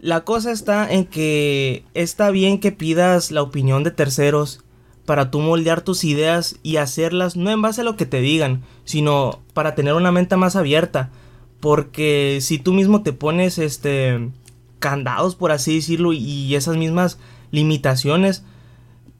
la 0.00 0.24
cosa 0.24 0.50
está 0.50 0.90
en 0.90 1.04
que 1.04 1.84
está 1.94 2.30
bien 2.30 2.58
que 2.58 2.72
pidas 2.72 3.30
la 3.30 3.42
opinión 3.42 3.84
de 3.84 3.90
terceros 3.90 4.64
para 5.10 5.32
tú 5.32 5.40
moldear 5.40 5.80
tus 5.80 6.04
ideas 6.04 6.54
y 6.62 6.76
hacerlas 6.76 7.34
no 7.34 7.50
en 7.50 7.60
base 7.60 7.80
a 7.80 7.84
lo 7.84 7.96
que 7.96 8.06
te 8.06 8.20
digan, 8.20 8.62
sino 8.84 9.40
para 9.54 9.74
tener 9.74 9.94
una 9.94 10.12
mente 10.12 10.36
más 10.36 10.54
abierta. 10.54 11.10
Porque 11.58 12.38
si 12.40 12.60
tú 12.60 12.72
mismo 12.74 13.02
te 13.02 13.12
pones 13.12 13.58
este 13.58 14.30
candados, 14.78 15.34
por 15.34 15.50
así 15.50 15.74
decirlo, 15.74 16.12
y 16.12 16.54
esas 16.54 16.76
mismas 16.76 17.18
limitaciones, 17.50 18.44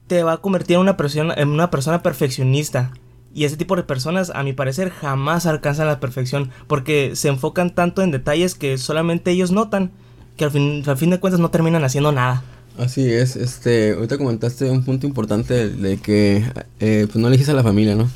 te 0.07 0.23
va 0.23 0.31
a 0.31 0.37
convertir 0.37 0.75
en 0.75 0.79
una 0.83 0.95
persona, 0.95 1.33
en 1.35 1.49
una 1.49 1.69
persona 1.69 2.01
perfeccionista. 2.01 2.93
Y 3.33 3.43
ese 3.43 3.57
tipo 3.57 3.75
de 3.75 3.83
personas, 3.83 4.31
a 4.33 4.43
mi 4.43 4.53
parecer, 4.53 4.91
jamás 4.91 5.45
alcanzan 5.45 5.87
la 5.87 5.99
perfección 5.99 6.51
porque 6.67 7.17
se 7.17 7.27
enfocan 7.27 7.75
tanto 7.75 8.01
en 8.01 8.11
detalles 8.11 8.55
que 8.55 8.77
solamente 8.77 9.31
ellos 9.31 9.51
notan 9.51 9.91
que 10.37 10.45
al 10.45 10.51
fin, 10.51 10.83
al 10.87 10.95
fin 10.95 11.09
de 11.09 11.19
cuentas 11.19 11.41
no 11.41 11.51
terminan 11.51 11.83
haciendo 11.83 12.13
nada. 12.13 12.43
Así 12.81 13.07
es, 13.07 13.35
este, 13.35 13.91
ahorita 13.91 14.17
comentaste 14.17 14.67
un 14.67 14.83
punto 14.83 15.05
importante 15.05 15.69
de 15.69 15.97
que 15.97 16.43
eh, 16.79 17.05
pues 17.05 17.15
no 17.21 17.27
eliges 17.27 17.47
a 17.49 17.53
la 17.53 17.61
familia, 17.61 17.95
¿no? 17.95 18.09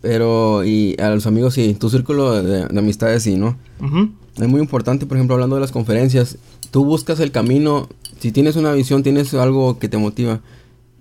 Pero, 0.00 0.64
y 0.64 0.94
a 1.00 1.10
los 1.10 1.26
amigos 1.26 1.54
sí, 1.54 1.74
tu 1.74 1.90
círculo 1.90 2.40
de, 2.40 2.78
amistades 2.78 3.24
sí, 3.24 3.36
¿no? 3.36 3.56
Es 4.36 4.46
muy 4.46 4.60
importante, 4.60 5.06
por 5.06 5.16
ejemplo, 5.16 5.34
hablando 5.34 5.56
de 5.56 5.60
las 5.60 5.72
conferencias, 5.72 6.38
tú 6.70 6.84
buscas 6.84 7.18
el 7.18 7.32
camino, 7.32 7.88
si 8.20 8.30
tienes 8.30 8.54
una 8.54 8.72
visión, 8.72 9.02
tienes 9.02 9.34
algo 9.34 9.80
que 9.80 9.88
te 9.88 9.98
motiva, 9.98 10.40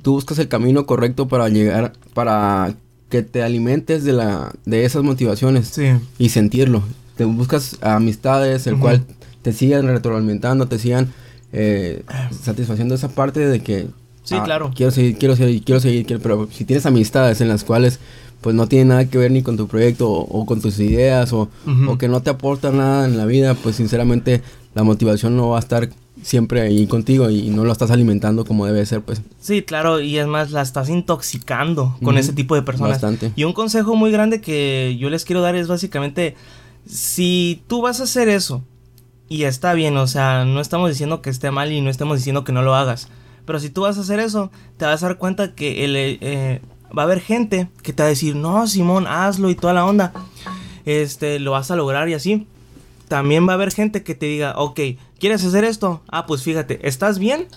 tú 0.01 0.13
buscas 0.13 0.39
el 0.39 0.47
camino 0.47 0.87
correcto 0.87 1.27
para 1.27 1.47
llegar, 1.47 1.93
para 2.15 2.73
que 3.09 3.21
te 3.21 3.43
alimentes 3.43 4.03
de 4.03 4.13
la 4.13 4.51
de 4.65 4.85
esas 4.85 5.03
motivaciones 5.03 5.79
y 6.17 6.29
sentirlo. 6.29 6.81
Te 7.17 7.25
buscas 7.25 7.77
amistades, 7.81 8.65
el 8.65 8.79
cual 8.79 9.05
te 9.43 9.53
sigan 9.53 9.85
retroalimentando, 9.85 10.67
te 10.67 10.79
sigan 10.79 11.13
eh, 11.51 12.03
satisfaciendo 12.31 12.95
esa 12.95 13.09
parte 13.09 13.39
de 13.39 13.61
que 13.61 13.87
sí, 14.23 14.35
ah, 14.37 14.43
claro. 14.43 14.71
quiero 14.75 14.91
seguir, 14.91 15.17
quiero 15.17 15.35
seguir, 15.35 15.63
quiero 15.63 15.79
seguir, 15.79 16.19
pero 16.21 16.47
si 16.51 16.65
tienes 16.65 16.85
amistades 16.85 17.41
en 17.41 17.47
las 17.47 17.63
cuales 17.63 17.99
pues 18.41 18.55
no 18.55 18.67
tiene 18.67 18.85
nada 18.85 19.05
que 19.05 19.17
ver 19.17 19.31
ni 19.31 19.41
con 19.41 19.57
tu 19.57 19.67
proyecto 19.67 20.09
o, 20.09 20.45
con 20.45 20.61
tus 20.61 20.79
ideas 20.79 21.33
o, 21.33 21.49
o, 21.87 21.97
que 21.97 22.07
no 22.07 22.21
te 22.21 22.29
aportan 22.29 22.77
nada 22.77 23.05
en 23.05 23.17
la 23.17 23.25
vida, 23.25 23.53
pues 23.53 23.75
sinceramente 23.75 24.41
la 24.75 24.83
motivación 24.83 25.35
no 25.35 25.49
va 25.49 25.57
a 25.57 25.59
estar 25.59 25.89
siempre 26.21 26.61
ahí 26.61 26.87
contigo 26.87 27.29
y 27.29 27.49
no 27.49 27.63
lo 27.63 27.71
estás 27.71 27.91
alimentando 27.91 28.45
como 28.45 28.65
debe 28.65 28.85
ser, 28.85 29.01
pues. 29.01 29.21
Sí, 29.39 29.63
claro, 29.63 29.99
y 29.99 30.17
es 30.17 30.27
más, 30.27 30.51
la 30.51 30.61
estás 30.61 30.89
intoxicando 30.89 31.97
con 32.03 32.17
ese 32.17 32.33
tipo 32.33 32.55
de 32.55 32.61
personas. 32.61 32.93
Bastante. 32.93 33.31
Y 33.35 33.43
un 33.43 33.53
consejo 33.53 33.95
muy 33.95 34.11
grande 34.11 34.41
que 34.41 34.97
yo 34.99 35.09
les 35.09 35.25
quiero 35.25 35.41
dar 35.41 35.55
es 35.55 35.67
básicamente, 35.67 36.35
si 36.85 37.61
tú 37.67 37.81
vas 37.81 37.99
a 37.99 38.03
hacer 38.03 38.29
eso, 38.29 38.63
y 39.29 39.43
está 39.43 39.73
bien, 39.73 39.95
o 39.97 40.07
sea, 40.07 40.43
no 40.43 40.59
estamos 40.59 40.89
diciendo 40.89 41.21
que 41.21 41.29
esté 41.29 41.51
mal 41.51 41.71
y 41.71 41.81
no 41.81 41.89
estamos 41.89 42.17
diciendo 42.17 42.43
que 42.43 42.51
no 42.51 42.63
lo 42.63 42.75
hagas, 42.75 43.09
pero 43.45 43.59
si 43.59 43.69
tú 43.69 43.81
vas 43.81 43.97
a 43.97 44.01
hacer 44.01 44.19
eso, 44.19 44.51
te 44.77 44.85
vas 44.85 45.01
a 45.03 45.07
dar 45.07 45.17
cuenta 45.17 45.55
que 45.55 45.85
el, 45.85 45.95
eh, 45.95 46.61
va 46.97 47.03
a 47.03 47.05
haber 47.05 47.21
gente 47.21 47.69
que 47.83 47.93
te 47.93 48.03
va 48.03 48.07
a 48.07 48.09
decir, 48.09 48.35
no, 48.35 48.67
Simón, 48.67 49.07
hazlo 49.07 49.49
y 49.49 49.55
toda 49.55 49.73
la 49.73 49.85
onda, 49.85 50.13
este, 50.85 51.39
lo 51.39 51.51
vas 51.51 51.71
a 51.71 51.75
lograr 51.75 52.09
y 52.09 52.15
así. 52.15 52.47
También 53.07 53.47
va 53.47 53.53
a 53.53 53.55
haber 53.55 53.71
gente 53.71 54.03
que 54.03 54.13
te 54.13 54.27
diga, 54.27 54.53
ok, 54.55 54.79
¿quieres 55.19 55.43
hacer 55.43 55.63
esto? 55.63 56.01
Ah, 56.09 56.25
pues 56.27 56.43
fíjate, 56.43 56.87
estás 56.87 57.17
bien, 57.17 57.47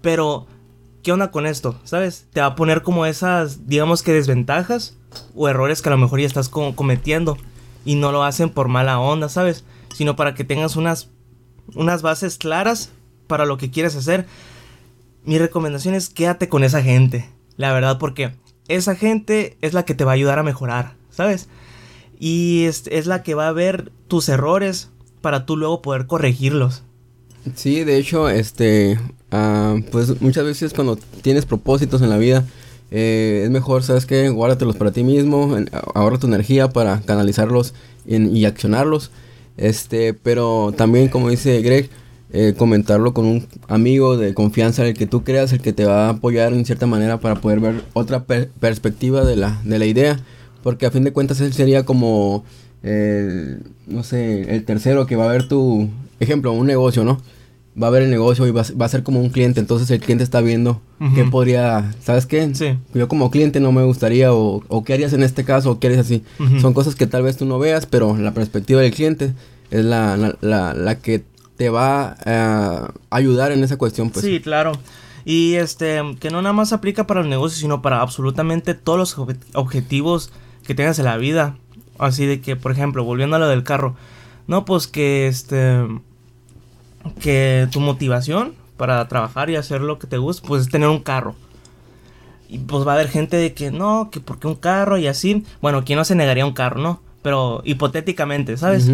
pero 0.00 0.46
¿qué 1.02 1.12
onda 1.12 1.30
con 1.30 1.46
esto? 1.46 1.78
¿Sabes? 1.84 2.26
Te 2.32 2.40
va 2.40 2.46
a 2.46 2.54
poner 2.56 2.82
como 2.82 3.06
esas, 3.06 3.68
digamos 3.68 4.02
que 4.02 4.12
desventajas 4.12 4.96
o 5.34 5.48
errores 5.48 5.82
que 5.82 5.88
a 5.88 5.92
lo 5.92 5.98
mejor 5.98 6.20
ya 6.20 6.26
estás 6.26 6.48
cometiendo 6.48 7.36
y 7.84 7.94
no 7.94 8.10
lo 8.12 8.24
hacen 8.24 8.50
por 8.50 8.68
mala 8.68 8.98
onda, 8.98 9.28
¿sabes? 9.28 9.64
Sino 10.00 10.16
para 10.16 10.32
que 10.32 10.44
tengas 10.44 10.76
unas, 10.76 11.10
unas 11.74 12.00
bases 12.00 12.38
claras 12.38 12.88
para 13.26 13.44
lo 13.44 13.58
que 13.58 13.70
quieres 13.70 13.96
hacer. 13.96 14.24
Mi 15.26 15.36
recomendación 15.36 15.94
es 15.94 16.08
quédate 16.08 16.48
con 16.48 16.64
esa 16.64 16.80
gente, 16.80 17.28
la 17.58 17.70
verdad, 17.74 17.98
porque 17.98 18.32
esa 18.68 18.96
gente 18.96 19.58
es 19.60 19.74
la 19.74 19.84
que 19.84 19.94
te 19.94 20.04
va 20.04 20.12
a 20.12 20.14
ayudar 20.14 20.38
a 20.38 20.42
mejorar, 20.42 20.94
¿sabes? 21.10 21.48
Y 22.18 22.64
es, 22.64 22.84
es 22.86 23.04
la 23.04 23.22
que 23.22 23.34
va 23.34 23.48
a 23.48 23.52
ver 23.52 23.92
tus 24.08 24.30
errores 24.30 24.88
para 25.20 25.44
tú 25.44 25.58
luego 25.58 25.82
poder 25.82 26.06
corregirlos. 26.06 26.82
Sí, 27.54 27.84
de 27.84 27.98
hecho, 27.98 28.30
este, 28.30 28.98
ah, 29.30 29.76
pues 29.92 30.22
muchas 30.22 30.44
veces 30.44 30.72
cuando 30.72 30.96
tienes 30.96 31.44
propósitos 31.44 32.00
en 32.00 32.08
la 32.08 32.16
vida, 32.16 32.46
eh, 32.90 33.42
es 33.44 33.50
mejor, 33.50 33.82
¿sabes 33.82 34.06
qué? 34.06 34.30
Guárdatelos 34.30 34.76
para 34.76 34.92
ti 34.92 35.04
mismo, 35.04 35.58
ahorra 35.94 36.16
tu 36.16 36.26
energía 36.26 36.70
para 36.70 37.02
canalizarlos 37.02 37.74
y 38.06 38.46
accionarlos. 38.46 39.10
Este, 39.60 40.14
pero 40.14 40.72
también, 40.76 41.08
como 41.08 41.28
dice 41.28 41.60
Greg, 41.60 41.90
eh, 42.32 42.54
comentarlo 42.56 43.12
con 43.12 43.26
un 43.26 43.46
amigo 43.68 44.16
de 44.16 44.34
confianza, 44.34 44.86
el 44.86 44.94
que 44.94 45.06
tú 45.06 45.22
creas, 45.22 45.52
el 45.52 45.60
que 45.60 45.72
te 45.72 45.84
va 45.84 46.06
a 46.06 46.10
apoyar 46.10 46.54
en 46.54 46.64
cierta 46.64 46.86
manera 46.86 47.20
para 47.20 47.36
poder 47.36 47.60
ver 47.60 47.82
otra 47.92 48.24
perspectiva 48.24 49.24
de 49.24 49.36
la, 49.36 49.60
de 49.64 49.78
la 49.78 49.86
idea. 49.86 50.18
Porque 50.62 50.86
a 50.86 50.90
fin 50.90 51.04
de 51.04 51.12
cuentas 51.12 51.40
él 51.40 51.52
sería 51.52 51.84
como, 51.84 52.44
no 52.82 54.02
sé, 54.02 54.54
el 54.54 54.64
tercero 54.64 55.06
que 55.06 55.16
va 55.16 55.24
a 55.26 55.32
ver 55.32 55.46
tu, 55.46 55.88
ejemplo, 56.20 56.52
un 56.52 56.66
negocio, 56.66 57.04
¿no? 57.04 57.20
Va 57.80 57.86
a 57.86 57.90
ver 57.90 58.02
el 58.02 58.10
negocio 58.10 58.46
y 58.46 58.50
va, 58.50 58.62
a 58.62 58.88
ser 58.88 59.02
como 59.02 59.20
un 59.20 59.30
cliente, 59.30 59.60
entonces 59.60 59.90
el 59.90 60.00
cliente 60.00 60.24
está 60.24 60.40
viendo 60.40 60.80
qué 61.14 61.24
podría, 61.24 61.94
¿sabes 62.02 62.26
qué? 62.26 62.52
Sí. 62.54 62.76
Yo 62.94 63.08
como 63.08 63.30
cliente 63.30 63.60
no 63.60 63.70
me 63.70 63.84
gustaría, 63.84 64.34
o, 64.34 64.62
o 64.66 64.84
qué 64.84 64.94
harías 64.94 65.12
en 65.12 65.22
este 65.22 65.44
caso, 65.44 65.70
o 65.70 65.78
qué 65.78 65.86
harías 65.86 66.06
así. 66.06 66.24
Son 66.60 66.74
cosas 66.74 66.96
que 66.96 67.06
tal 67.06 67.22
vez 67.22 67.36
tú 67.36 67.46
no 67.46 67.58
veas, 67.58 67.86
pero 67.86 68.16
la 68.16 68.34
perspectiva 68.34 68.80
del 68.80 68.92
cliente 68.92 69.34
es 69.70 69.84
la, 69.84 70.16
la, 70.40 70.74
la, 70.74 70.98
que 70.98 71.22
te 71.56 71.70
va 71.70 72.16
a 72.26 72.92
ayudar 73.10 73.52
en 73.52 73.62
esa 73.62 73.78
cuestión, 73.78 74.10
pues. 74.10 74.24
Sí, 74.24 74.40
claro. 74.40 74.72
Y 75.24 75.54
este, 75.54 76.00
que 76.18 76.30
no 76.30 76.42
nada 76.42 76.52
más 76.52 76.72
aplica 76.72 77.06
para 77.06 77.20
el 77.20 77.28
negocio, 77.28 77.58
sino 77.58 77.82
para 77.82 78.00
absolutamente 78.00 78.74
todos 78.74 78.98
los 78.98 79.40
objetivos 79.54 80.32
que 80.66 80.74
tengas 80.74 80.98
en 80.98 81.04
la 81.04 81.16
vida. 81.16 81.56
Así 81.98 82.26
de 82.26 82.40
que, 82.40 82.56
por 82.56 82.72
ejemplo, 82.72 83.04
volviendo 83.04 83.36
a 83.36 83.38
lo 83.38 83.48
del 83.48 83.62
carro. 83.62 83.94
No, 84.46 84.64
pues 84.64 84.86
que 84.86 85.28
este. 85.28 85.86
Que 87.20 87.68
tu 87.70 87.80
motivación 87.80 88.54
para 88.76 89.06
trabajar 89.08 89.50
y 89.50 89.56
hacer 89.56 89.80
lo 89.80 89.98
que 89.98 90.06
te 90.06 90.18
gusta, 90.18 90.46
pues 90.46 90.62
es 90.62 90.68
tener 90.68 90.88
un 90.88 91.00
carro. 91.00 91.34
Y 92.48 92.58
pues 92.58 92.86
va 92.86 92.92
a 92.92 92.94
haber 92.96 93.08
gente 93.08 93.36
de 93.36 93.54
que 93.54 93.70
no, 93.70 94.10
que 94.10 94.20
porque 94.20 94.48
un 94.48 94.54
carro 94.54 94.98
y 94.98 95.06
así. 95.06 95.44
Bueno, 95.60 95.84
¿quién 95.84 95.98
no 95.98 96.04
se 96.04 96.14
negaría 96.14 96.46
un 96.46 96.52
carro, 96.52 96.80
no? 96.80 97.00
Pero 97.22 97.62
hipotéticamente, 97.64 98.56
¿sabes? 98.56 98.90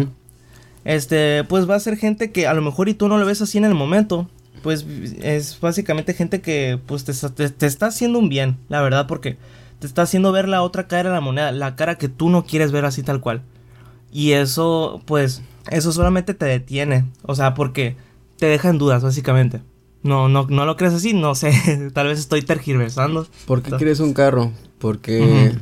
Este, 0.85 1.43
pues 1.45 1.69
va 1.69 1.75
a 1.75 1.79
ser 1.79 1.97
gente 1.97 2.31
que 2.31 2.47
a 2.47 2.53
lo 2.53 2.61
mejor 2.61 2.87
y 2.87 2.93
tú 2.93 3.07
no 3.07 3.17
lo 3.17 3.25
ves 3.25 3.41
así 3.41 3.57
en 3.57 3.65
el 3.65 3.73
momento. 3.73 4.29
Pues 4.61 4.85
es 5.21 5.59
básicamente 5.59 6.13
gente 6.13 6.41
que 6.41 6.79
pues 6.85 7.03
te, 7.03 7.13
te, 7.13 7.49
te 7.49 7.65
está 7.65 7.87
haciendo 7.87 8.19
un 8.19 8.29
bien, 8.29 8.57
la 8.69 8.81
verdad, 8.81 9.07
porque 9.07 9.37
te 9.79 9.87
está 9.87 10.03
haciendo 10.03 10.31
ver 10.31 10.47
la 10.47 10.63
otra 10.63 10.87
cara 10.87 11.09
de 11.09 11.15
la 11.15 11.21
moneda, 11.21 11.51
la 11.51 11.75
cara 11.75 11.97
que 11.97 12.09
tú 12.09 12.29
no 12.29 12.45
quieres 12.45 12.71
ver 12.71 12.85
así 12.85 13.03
tal 13.03 13.21
cual. 13.21 13.41
Y 14.11 14.31
eso, 14.31 15.01
pues, 15.05 15.41
eso 15.71 15.91
solamente 15.91 16.33
te 16.33 16.45
detiene. 16.45 17.05
O 17.23 17.35
sea, 17.35 17.53
porque 17.53 17.95
te 18.37 18.47
deja 18.47 18.69
en 18.69 18.77
dudas, 18.77 19.03
básicamente. 19.03 19.61
No, 20.03 20.29
no, 20.29 20.47
no 20.49 20.65
lo 20.65 20.77
crees 20.77 20.93
así, 20.93 21.13
no 21.13 21.35
sé. 21.35 21.91
tal 21.93 22.07
vez 22.07 22.19
estoy 22.19 22.41
tergiversando. 22.41 23.27
¿Por 23.45 23.61
qué 23.61 23.71
quieres 23.71 23.99
un 23.99 24.13
carro? 24.13 24.51
Porque 24.79 25.55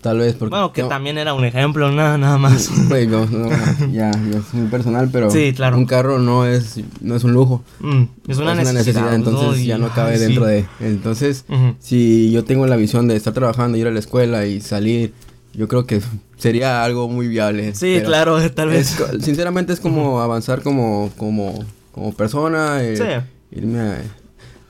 Tal 0.00 0.18
vez 0.18 0.34
porque... 0.34 0.50
Bueno, 0.50 0.72
que 0.72 0.82
también 0.84 1.18
era 1.18 1.34
un 1.34 1.44
ejemplo, 1.44 1.90
nada, 1.92 2.18
nada 2.18 2.38
más. 2.38 2.70
ya, 3.92 4.10
es 4.10 4.54
muy 4.54 4.66
personal, 4.68 5.08
pero... 5.12 5.30
Sí, 5.30 5.52
claro. 5.54 5.76
Un 5.76 5.86
carro 5.86 6.18
no 6.18 6.46
es, 6.46 6.80
no 7.00 7.14
es 7.14 7.24
un 7.24 7.32
lujo. 7.32 7.62
Mm, 7.80 8.02
es 8.28 8.38
una 8.38 8.54
necesidad. 8.54 9.14
entonces 9.14 9.64
ya 9.64 9.78
no 9.78 9.90
cabe 9.90 10.18
dentro 10.18 10.44
de... 10.44 10.66
Entonces, 10.80 11.44
si 11.78 12.30
yo 12.32 12.44
tengo 12.44 12.66
la 12.66 12.76
visión 12.76 13.06
de 13.08 13.16
estar 13.16 13.32
trabajando, 13.32 13.78
ir 13.78 13.86
a 13.86 13.90
la 13.90 14.00
escuela 14.00 14.46
y 14.46 14.60
salir, 14.60 15.12
yo 15.54 15.68
creo 15.68 15.86
que 15.86 16.00
sería 16.36 16.84
algo 16.84 17.08
muy 17.08 17.28
viable. 17.28 17.74
Sí, 17.74 18.00
claro, 18.04 18.38
tal 18.54 18.70
vez. 18.70 18.96
sinceramente 19.20 19.72
es 19.72 19.80
como 19.80 20.20
avanzar 20.20 20.62
como, 20.62 21.10
como, 21.16 21.64
como 21.92 22.12
persona. 22.14 22.82
Eh, 22.82 22.96
sí. 22.96 23.58
Irme 23.58 23.96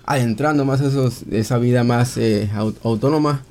adentrando 0.05 0.65
más 0.65 0.81
esos, 0.81 1.23
esa 1.31 1.59
vida 1.59 1.85
más 1.85 2.17
eh, 2.17 2.51
autónoma. 2.83 3.43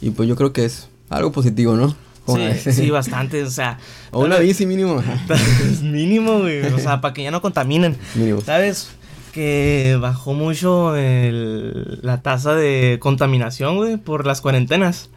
Y 0.00 0.10
pues 0.10 0.28
yo 0.28 0.36
creo 0.36 0.52
que 0.52 0.64
es 0.64 0.88
algo 1.08 1.32
positivo, 1.32 1.76
¿no? 1.76 1.94
Sí, 2.26 2.72
sí, 2.72 2.90
bastante, 2.90 3.42
o 3.42 3.50
sea. 3.50 3.78
O 4.10 4.24
una 4.24 4.38
bici 4.38 4.66
mínimo. 4.66 5.02
mínimo, 5.82 6.40
güey. 6.40 6.60
O 6.66 6.78
sea, 6.78 7.00
para 7.00 7.14
que 7.14 7.22
ya 7.22 7.30
no 7.30 7.40
contaminen. 7.40 7.96
Mínimo. 8.14 8.40
¿Sabes? 8.40 8.90
Que 9.32 9.96
bajó 10.00 10.32
mucho 10.32 10.96
el, 10.96 12.00
la 12.02 12.20
tasa 12.22 12.54
de 12.54 12.98
contaminación, 13.00 13.76
güey, 13.76 13.96
por 13.96 14.26
las 14.26 14.40
cuarentenas. 14.40 15.10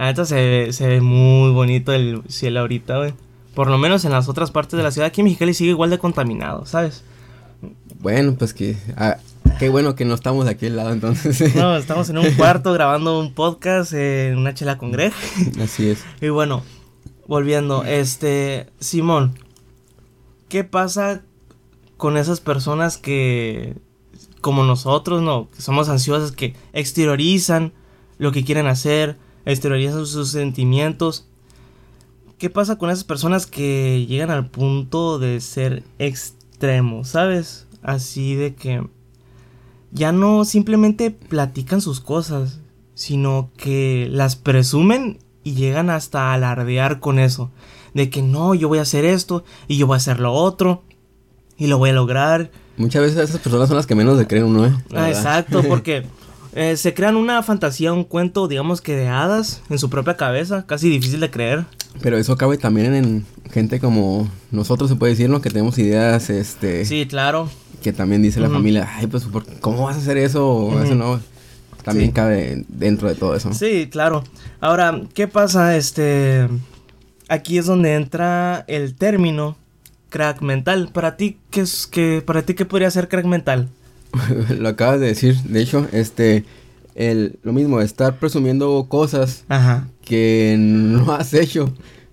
La 0.00 0.06
neta 0.06 0.24
se, 0.24 0.72
se 0.72 0.88
ve 0.88 1.02
muy 1.02 1.52
bonito 1.52 1.92
el 1.92 2.22
cielo 2.26 2.60
ahorita, 2.60 2.96
güey. 2.96 3.12
Por 3.54 3.68
lo 3.68 3.76
menos 3.76 4.06
en 4.06 4.12
las 4.12 4.30
otras 4.30 4.50
partes 4.50 4.78
de 4.78 4.82
la 4.82 4.92
ciudad, 4.92 5.08
aquí 5.08 5.20
en 5.20 5.26
Mexicali 5.26 5.52
sigue 5.52 5.72
igual 5.72 5.90
de 5.90 5.98
contaminado, 5.98 6.64
¿sabes? 6.64 7.04
Bueno, 8.00 8.34
pues 8.34 8.54
que 8.54 8.78
ah, 8.96 9.18
Qué 9.58 9.68
bueno 9.68 9.94
que 9.96 10.06
no 10.06 10.14
estamos 10.14 10.46
de 10.46 10.52
aquí 10.52 10.68
al 10.68 10.76
lado 10.76 10.90
entonces. 10.90 11.54
No, 11.54 11.76
estamos 11.76 12.08
en 12.08 12.16
un 12.16 12.30
cuarto 12.30 12.72
grabando 12.72 13.20
un 13.20 13.34
podcast 13.34 13.92
en 13.92 14.38
una 14.38 14.54
chela 14.54 14.78
con 14.78 14.90
Greg. 14.90 15.12
Así 15.62 15.90
es. 15.90 16.02
Y 16.22 16.30
bueno, 16.30 16.62
volviendo, 17.26 17.84
este, 17.84 18.70
Simón, 18.78 19.38
¿qué 20.48 20.64
pasa 20.64 21.20
con 21.98 22.16
esas 22.16 22.40
personas 22.40 22.96
que, 22.96 23.76
como 24.40 24.64
nosotros, 24.64 25.20
no, 25.20 25.50
que 25.54 25.60
somos 25.60 25.90
ansiosas, 25.90 26.32
que 26.32 26.54
exteriorizan 26.72 27.74
lo 28.16 28.32
que 28.32 28.46
quieren 28.46 28.66
hacer, 28.66 29.18
exteriorizan 29.52 30.06
sus 30.06 30.30
sentimientos. 30.30 31.26
¿Qué 32.38 32.50
pasa 32.50 32.76
con 32.76 32.90
esas 32.90 33.04
personas 33.04 33.46
que 33.46 34.06
llegan 34.06 34.30
al 34.30 34.48
punto 34.48 35.18
de 35.18 35.40
ser 35.40 35.82
extremos, 35.98 37.08
sabes? 37.08 37.66
Así 37.82 38.34
de 38.34 38.54
que 38.54 38.86
ya 39.92 40.12
no 40.12 40.44
simplemente 40.44 41.10
platican 41.10 41.80
sus 41.80 42.00
cosas, 42.00 42.60
sino 42.94 43.50
que 43.56 44.08
las 44.10 44.36
presumen 44.36 45.18
y 45.42 45.54
llegan 45.54 45.90
hasta 45.90 46.32
alardear 46.32 47.00
con 47.00 47.18
eso. 47.18 47.50
De 47.94 48.08
que 48.08 48.22
no, 48.22 48.54
yo 48.54 48.68
voy 48.68 48.78
a 48.78 48.82
hacer 48.82 49.04
esto 49.04 49.44
y 49.66 49.76
yo 49.76 49.86
voy 49.86 49.94
a 49.94 49.96
hacer 49.96 50.20
lo 50.20 50.32
otro 50.32 50.82
y 51.56 51.66
lo 51.66 51.78
voy 51.78 51.90
a 51.90 51.94
lograr. 51.94 52.50
Muchas 52.76 53.02
veces 53.02 53.28
esas 53.28 53.40
personas 53.40 53.68
son 53.68 53.76
las 53.76 53.86
que 53.86 53.94
menos 53.94 54.18
se 54.18 54.26
creen 54.26 54.44
uno, 54.44 54.66
¿eh? 54.66 54.72
Ah, 54.94 55.10
exacto, 55.10 55.62
porque 55.68 56.06
eh, 56.54 56.76
se 56.76 56.94
crean 56.94 57.16
una 57.16 57.42
fantasía, 57.42 57.92
un 57.92 58.04
cuento, 58.04 58.48
digamos 58.48 58.80
que 58.80 58.96
de 58.96 59.08
hadas 59.08 59.62
en 59.70 59.78
su 59.78 59.90
propia 59.90 60.16
cabeza, 60.16 60.66
casi 60.66 60.88
difícil 60.88 61.20
de 61.20 61.30
creer. 61.30 61.64
Pero 62.02 62.16
eso 62.18 62.36
cabe 62.36 62.58
también 62.58 62.94
en 62.94 63.26
gente 63.50 63.80
como 63.80 64.28
nosotros, 64.50 64.90
se 64.90 64.96
puede 64.96 65.12
decir, 65.12 65.28
¿no? 65.28 65.40
Que 65.40 65.50
tenemos 65.50 65.78
ideas, 65.78 66.30
este... 66.30 66.84
Sí, 66.84 67.06
claro. 67.06 67.50
Que 67.82 67.92
también 67.92 68.22
dice 68.22 68.40
la 68.40 68.50
familia, 68.50 68.88
ay, 68.96 69.06
pues, 69.06 69.26
¿cómo 69.60 69.84
vas 69.84 69.96
a 69.96 70.00
hacer 70.00 70.16
eso? 70.16 70.82
Eso 70.82 70.94
no... 70.94 71.20
También 71.82 72.12
cabe 72.12 72.64
dentro 72.68 73.08
de 73.08 73.14
todo 73.14 73.34
eso. 73.34 73.54
Sí, 73.54 73.88
claro. 73.90 74.22
Ahora, 74.60 75.00
¿qué 75.14 75.28
pasa? 75.28 75.76
Este... 75.76 76.48
Aquí 77.28 77.58
es 77.58 77.66
donde 77.66 77.94
entra 77.94 78.64
el 78.66 78.96
término 78.96 79.56
crack 80.10 80.42
mental. 80.42 80.90
Para 80.92 81.16
ti, 81.16 81.38
¿qué 81.50 81.60
es 81.60 81.86
que 81.86 82.22
para 82.26 82.42
ti 82.42 82.54
qué 82.54 82.64
podría 82.64 82.90
ser 82.90 83.08
crack 83.08 83.24
mental? 83.24 83.68
lo 84.58 84.68
acabas 84.68 85.00
de 85.00 85.06
decir, 85.06 85.36
de 85.42 85.62
hecho, 85.62 85.86
este 85.92 86.44
el 86.94 87.38
lo 87.42 87.52
mismo, 87.52 87.80
estar 87.80 88.18
presumiendo 88.18 88.86
cosas 88.88 89.44
que 90.04 90.56
no 90.58 91.12
has 91.12 91.32
hecho, 91.34 91.72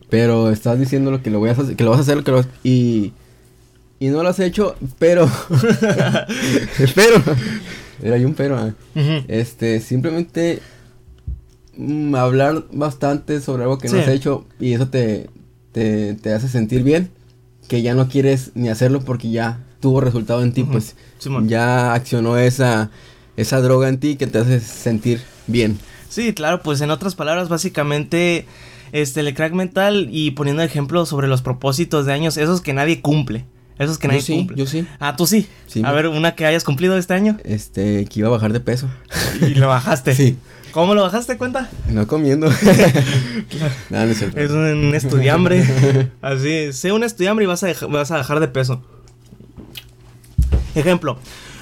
pero 0.09 0.51
estás 0.51 0.79
diciendo 0.79 1.11
lo 1.11 1.21
que 1.21 1.29
lo 1.29 1.39
voy 1.39 1.49
a 1.49 1.53
hacer, 1.53 1.75
que 1.75 1.83
lo 1.83 1.91
vas 1.91 1.99
a 1.99 2.03
hacer, 2.03 2.23
que 2.23 2.31
lo, 2.31 2.45
y 2.63 3.13
y 3.99 4.09
no 4.09 4.21
lo 4.21 4.29
has 4.29 4.39
hecho, 4.39 4.75
pero 4.99 5.29
pero 6.95 7.23
era 8.01 8.15
hay 8.15 8.25
un 8.25 8.33
pero. 8.33 8.67
¿eh? 8.67 9.23
Este, 9.27 9.79
simplemente 9.79 10.59
mm, 11.75 12.13
hablar 12.15 12.65
bastante 12.71 13.41
sobre 13.41 13.63
algo 13.63 13.79
que 13.79 13.89
no 13.89 13.97
has 13.97 14.07
hecho 14.07 14.45
y 14.59 14.73
eso 14.73 14.87
te, 14.89 15.29
te, 15.71 16.13
te 16.13 16.33
hace 16.33 16.47
sentir 16.47 16.83
bien 16.83 17.09
que 17.67 17.81
ya 17.81 17.95
no 17.95 18.07
quieres 18.07 18.51
ni 18.55 18.69
hacerlo 18.69 19.01
porque 19.01 19.31
ya 19.31 19.63
tuvo 19.79 20.01
resultado 20.01 20.41
en 20.43 20.53
ti, 20.53 20.63
pues 20.63 20.95
ya 21.43 21.93
accionó 21.93 22.37
esa, 22.37 22.89
esa 23.35 23.61
droga 23.61 23.89
en 23.89 23.99
ti 23.99 24.15
que 24.15 24.27
te 24.27 24.39
hace 24.39 24.59
sentir 24.59 25.21
bien. 25.47 25.79
Sí, 26.09 26.33
claro, 26.33 26.61
pues 26.61 26.81
en 26.81 26.91
otras 26.91 27.15
palabras, 27.15 27.49
básicamente, 27.49 28.45
este, 28.91 29.19
el 29.19 29.33
crack 29.33 29.53
mental 29.53 30.07
y 30.11 30.31
poniendo 30.31 30.63
ejemplo 30.63 31.05
sobre 31.05 31.27
los 31.27 31.41
propósitos 31.41 32.05
de 32.05 32.13
años, 32.13 32.37
esos 32.37 32.61
que 32.61 32.73
nadie 32.73 33.01
cumple. 33.01 33.45
Esos 33.77 33.99
que 33.99 34.07
nadie 34.07 34.21
sí, 34.21 34.37
cumple. 34.37 34.57
Yo 34.57 34.65
sí. 34.65 34.87
Ah, 34.99 35.15
tú 35.15 35.27
sí. 35.27 35.47
sí 35.67 35.83
a 35.85 35.91
ver, 35.91 36.07
una 36.07 36.33
que 36.33 36.45
hayas 36.45 36.63
cumplido 36.63 36.97
este 36.97 37.13
año. 37.13 37.37
Este, 37.43 38.05
que 38.05 38.19
iba 38.19 38.27
a 38.27 38.31
bajar 38.31 38.53
de 38.53 38.59
peso. 38.59 38.89
y 39.41 39.53
lo 39.53 39.67
bajaste. 39.67 40.15
Sí. 40.15 40.37
¿Cómo 40.71 40.95
lo 40.95 41.03
bajaste, 41.03 41.37
cuenta? 41.37 41.69
No 41.89 42.07
comiendo. 42.07 42.49
no, 43.89 44.05
no 44.05 44.11
es, 44.11 44.21
es, 44.21 44.51
un 44.51 44.93
estudiambre. 44.95 45.63
Así, 46.21 46.73
sé 46.73 46.91
un 46.91 47.03
estudiambre 47.03 47.45
y 47.45 47.47
vas 47.47 47.63
a, 47.63 47.73
vas 47.87 48.11
a 48.11 48.17
dejar 48.17 48.39
de 48.39 48.47
peso. 48.47 48.83
Ejemplo, 50.77 51.17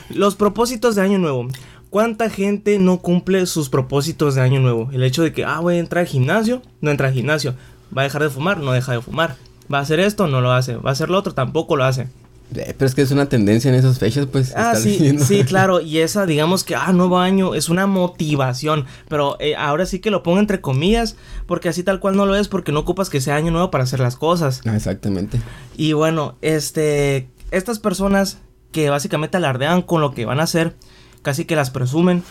los 0.10 0.36
propósitos 0.36 0.96
de 0.96 1.02
año 1.02 1.18
nuevo. 1.18 1.48
¿Cuánta 1.90 2.30
gente 2.30 2.78
no 2.78 2.98
cumple 3.00 3.46
sus 3.46 3.70
propósitos 3.70 4.36
de 4.36 4.42
año 4.42 4.60
nuevo? 4.60 4.90
El 4.92 5.04
hecho 5.04 5.24
de 5.24 5.32
que, 5.32 5.46
ah, 5.46 5.62
voy 5.62 5.76
a 5.76 5.80
entrar 5.80 6.02
al 6.02 6.08
gimnasio, 6.08 6.62
no 6.82 6.92
entra 6.92 7.08
al 7.08 7.14
gimnasio. 7.14 7.56
Va 7.96 8.02
a 8.02 8.04
dejar 8.04 8.24
de 8.24 8.30
fumar, 8.30 8.60
no 8.60 8.74
deja 8.74 8.92
de 8.92 9.02
fumar. 9.02 9.38
Va 9.74 9.78
a 9.78 9.82
hacer 9.82 10.02
esto, 10.02 10.28
no 10.28 10.42
lo 10.42 10.52
hace. 10.52 10.76
Va 10.76 10.90
a 10.90 10.94
hacer 10.94 11.10
lo 11.10 11.18
otro, 11.18 11.34
tampoco 11.34 11.78
lo 11.78 11.86
hace. 11.86 12.08
Eh, 12.54 12.76
pero 12.78 12.88
es 12.88 12.96
que 12.96 13.02
es 13.02 13.12
una 13.12 13.28
tendencia 13.28 13.70
en 13.70 13.76
esas 13.76 13.98
fechas, 13.98 14.28
pues. 14.28 14.54
Ah, 14.56 14.76
sí, 14.76 15.18
sí, 15.20 15.44
claro. 15.48 15.82
Y 15.82 16.00
esa, 16.00 16.26
digamos 16.26 16.64
que, 16.64 16.76
ah, 16.76 16.92
nuevo 16.92 17.18
año 17.18 17.56
es 17.56 17.70
una 17.70 17.88
motivación. 17.88 18.86
Pero 19.08 19.38
eh, 19.40 19.56
ahora 19.56 19.86
sí 19.86 20.00
que 20.00 20.12
lo 20.12 20.22
pongo 20.22 20.40
entre 20.40 20.62
comillas, 20.62 21.16
porque 21.48 21.70
así 21.70 21.84
tal 21.84 22.00
cual 22.00 22.16
no 22.16 22.26
lo 22.26 22.36
es, 22.36 22.48
porque 22.48 22.72
no 22.72 22.82
ocupas 22.82 23.10
que 23.10 23.22
sea 23.22 23.36
año 23.36 23.52
nuevo 23.52 23.72
para 23.72 23.86
hacer 23.86 24.00
las 24.00 24.16
cosas. 24.16 24.62
Ah, 24.66 24.76
exactamente. 24.76 25.40
Y 25.78 25.94
bueno, 25.94 26.36
este, 26.42 27.30
estas 27.52 27.80
personas 27.80 28.40
que 28.76 28.90
básicamente 28.90 29.38
alardean 29.38 29.82
con 29.82 30.02
lo 30.02 30.14
que 30.14 30.26
van 30.26 30.42
a 30.42 30.44
hacer, 30.44 30.76
casi 31.22 31.46
que 31.46 31.56
las 31.56 31.70
presumen. 31.70 32.26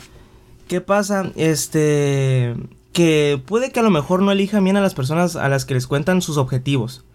¿Qué 0.69 0.83
pasa? 0.83 1.33
Este, 1.37 2.55
que 2.93 3.43
puede 3.47 3.73
que 3.73 3.81
a 3.81 3.83
lo 3.83 3.89
mejor 3.89 4.21
no 4.21 4.31
elijan 4.31 4.63
bien 4.63 4.77
a 4.77 4.83
las 4.83 4.93
personas 4.93 5.37
a 5.37 5.49
las 5.49 5.65
que 5.65 5.73
les 5.73 5.87
cuentan 5.87 6.21
sus 6.21 6.37
objetivos. 6.37 7.07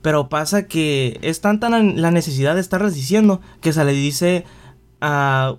Pero 0.00 0.30
pasa 0.30 0.68
que 0.68 1.18
es 1.20 1.42
tanta 1.42 1.68
la 1.68 2.10
necesidad 2.10 2.54
de 2.54 2.62
estarles 2.62 2.94
diciendo 2.94 3.42
que 3.60 3.74
se 3.74 3.84
le 3.84 3.92
dice 3.92 4.46
a 5.02 5.56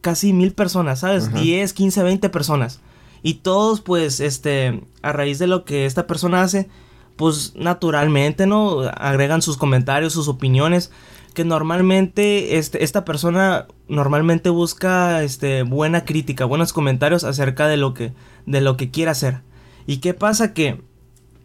casi 0.00 0.32
mil 0.32 0.52
personas, 0.52 0.98
¿sabes? 0.98 1.32
10, 1.32 1.72
15, 1.72 2.02
20 2.02 2.28
personas. 2.30 2.80
Y 3.22 3.34
todos, 3.34 3.82
pues, 3.82 4.18
este, 4.18 4.82
a 5.00 5.12
raíz 5.12 5.38
de 5.38 5.46
lo 5.46 5.64
que 5.64 5.86
esta 5.86 6.08
persona 6.08 6.42
hace, 6.42 6.68
pues 7.14 7.52
naturalmente, 7.54 8.48
¿no? 8.48 8.80
Agregan 8.96 9.42
sus 9.42 9.56
comentarios, 9.56 10.12
sus 10.12 10.26
opiniones. 10.26 10.90
Que 11.36 11.44
normalmente, 11.44 12.56
este, 12.56 12.82
esta 12.82 13.04
persona 13.04 13.66
normalmente 13.88 14.48
busca, 14.48 15.22
este, 15.22 15.64
buena 15.64 16.06
crítica, 16.06 16.46
buenos 16.46 16.72
comentarios 16.72 17.24
acerca 17.24 17.68
de 17.68 17.76
lo 17.76 17.92
que, 17.92 18.14
de 18.46 18.62
lo 18.62 18.78
que 18.78 18.90
quiere 18.90 19.10
hacer. 19.10 19.42
¿Y 19.86 19.98
qué 19.98 20.14
pasa? 20.14 20.54
Que 20.54 20.80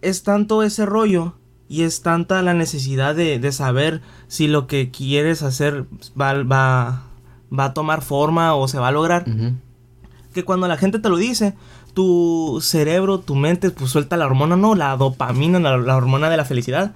es 0.01 0.23
tanto 0.23 0.63
ese 0.63 0.86
rollo 0.86 1.36
y 1.67 1.84
es 1.84 2.04
tanta 2.04 2.41
la 2.41 2.54
necesidad 2.54 3.15
de, 3.15 3.51
saber 3.51 4.01
si 4.30 4.47
lo 4.47 4.65
que 4.65 4.91
quieres 4.91 5.43
hacer 5.43 5.86
va, 6.19 6.41
va, 6.43 7.04
va, 7.51 7.65
a 7.65 7.73
tomar 7.73 8.01
forma 8.01 8.56
o 8.56 8.69
se 8.69 8.80
va 8.80 8.88
a 8.88 8.93
lograr. 8.93 9.25
Que 10.34 10.45
cuando 10.45 10.69
la 10.69 10.77
gente 10.77 10.99
te 10.99 11.10
lo 11.10 11.17
dice, 11.17 11.54
tu 11.93 12.60
cerebro, 12.62 13.19
tu 13.19 13.36
mente, 13.36 13.71
pues 13.71 13.91
suelta 13.91 14.17
la 14.17 14.25
hormona, 14.25 14.56
¿no? 14.56 14.75
La 14.75 14.95
dopamina, 14.95 15.60
la, 15.60 15.95
hormona 15.97 16.30
de 16.30 16.38
la 16.38 16.45
felicidad. 16.45 16.93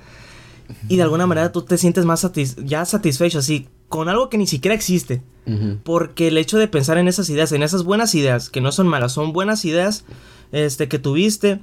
Y 0.87 0.97
de 0.97 1.03
alguna 1.03 1.27
manera 1.27 1.51
tú 1.51 1.61
te 1.61 1.77
sientes 1.77 2.05
más 2.05 2.29
ya 2.63 2.85
satisfecho, 2.85 3.39
así, 3.39 3.67
con 3.89 4.09
algo 4.09 4.29
que 4.29 4.37
ni 4.37 4.47
siquiera 4.47 4.75
existe. 4.75 5.21
Porque 5.83 6.29
el 6.29 6.37
hecho 6.39 6.57
de 6.57 6.67
pensar 6.67 6.97
en 6.97 7.07
esas 7.07 7.29
ideas, 7.29 7.51
en 7.51 7.61
esas 7.61 7.83
buenas 7.83 8.15
ideas, 8.15 8.49
que 8.49 8.61
no 8.61 8.71
son 8.71 8.87
malas, 8.87 9.11
son 9.11 9.31
buenas 9.31 9.63
ideas, 9.63 10.05
este, 10.51 10.87
que 10.87 10.97
tuviste, 10.97 11.59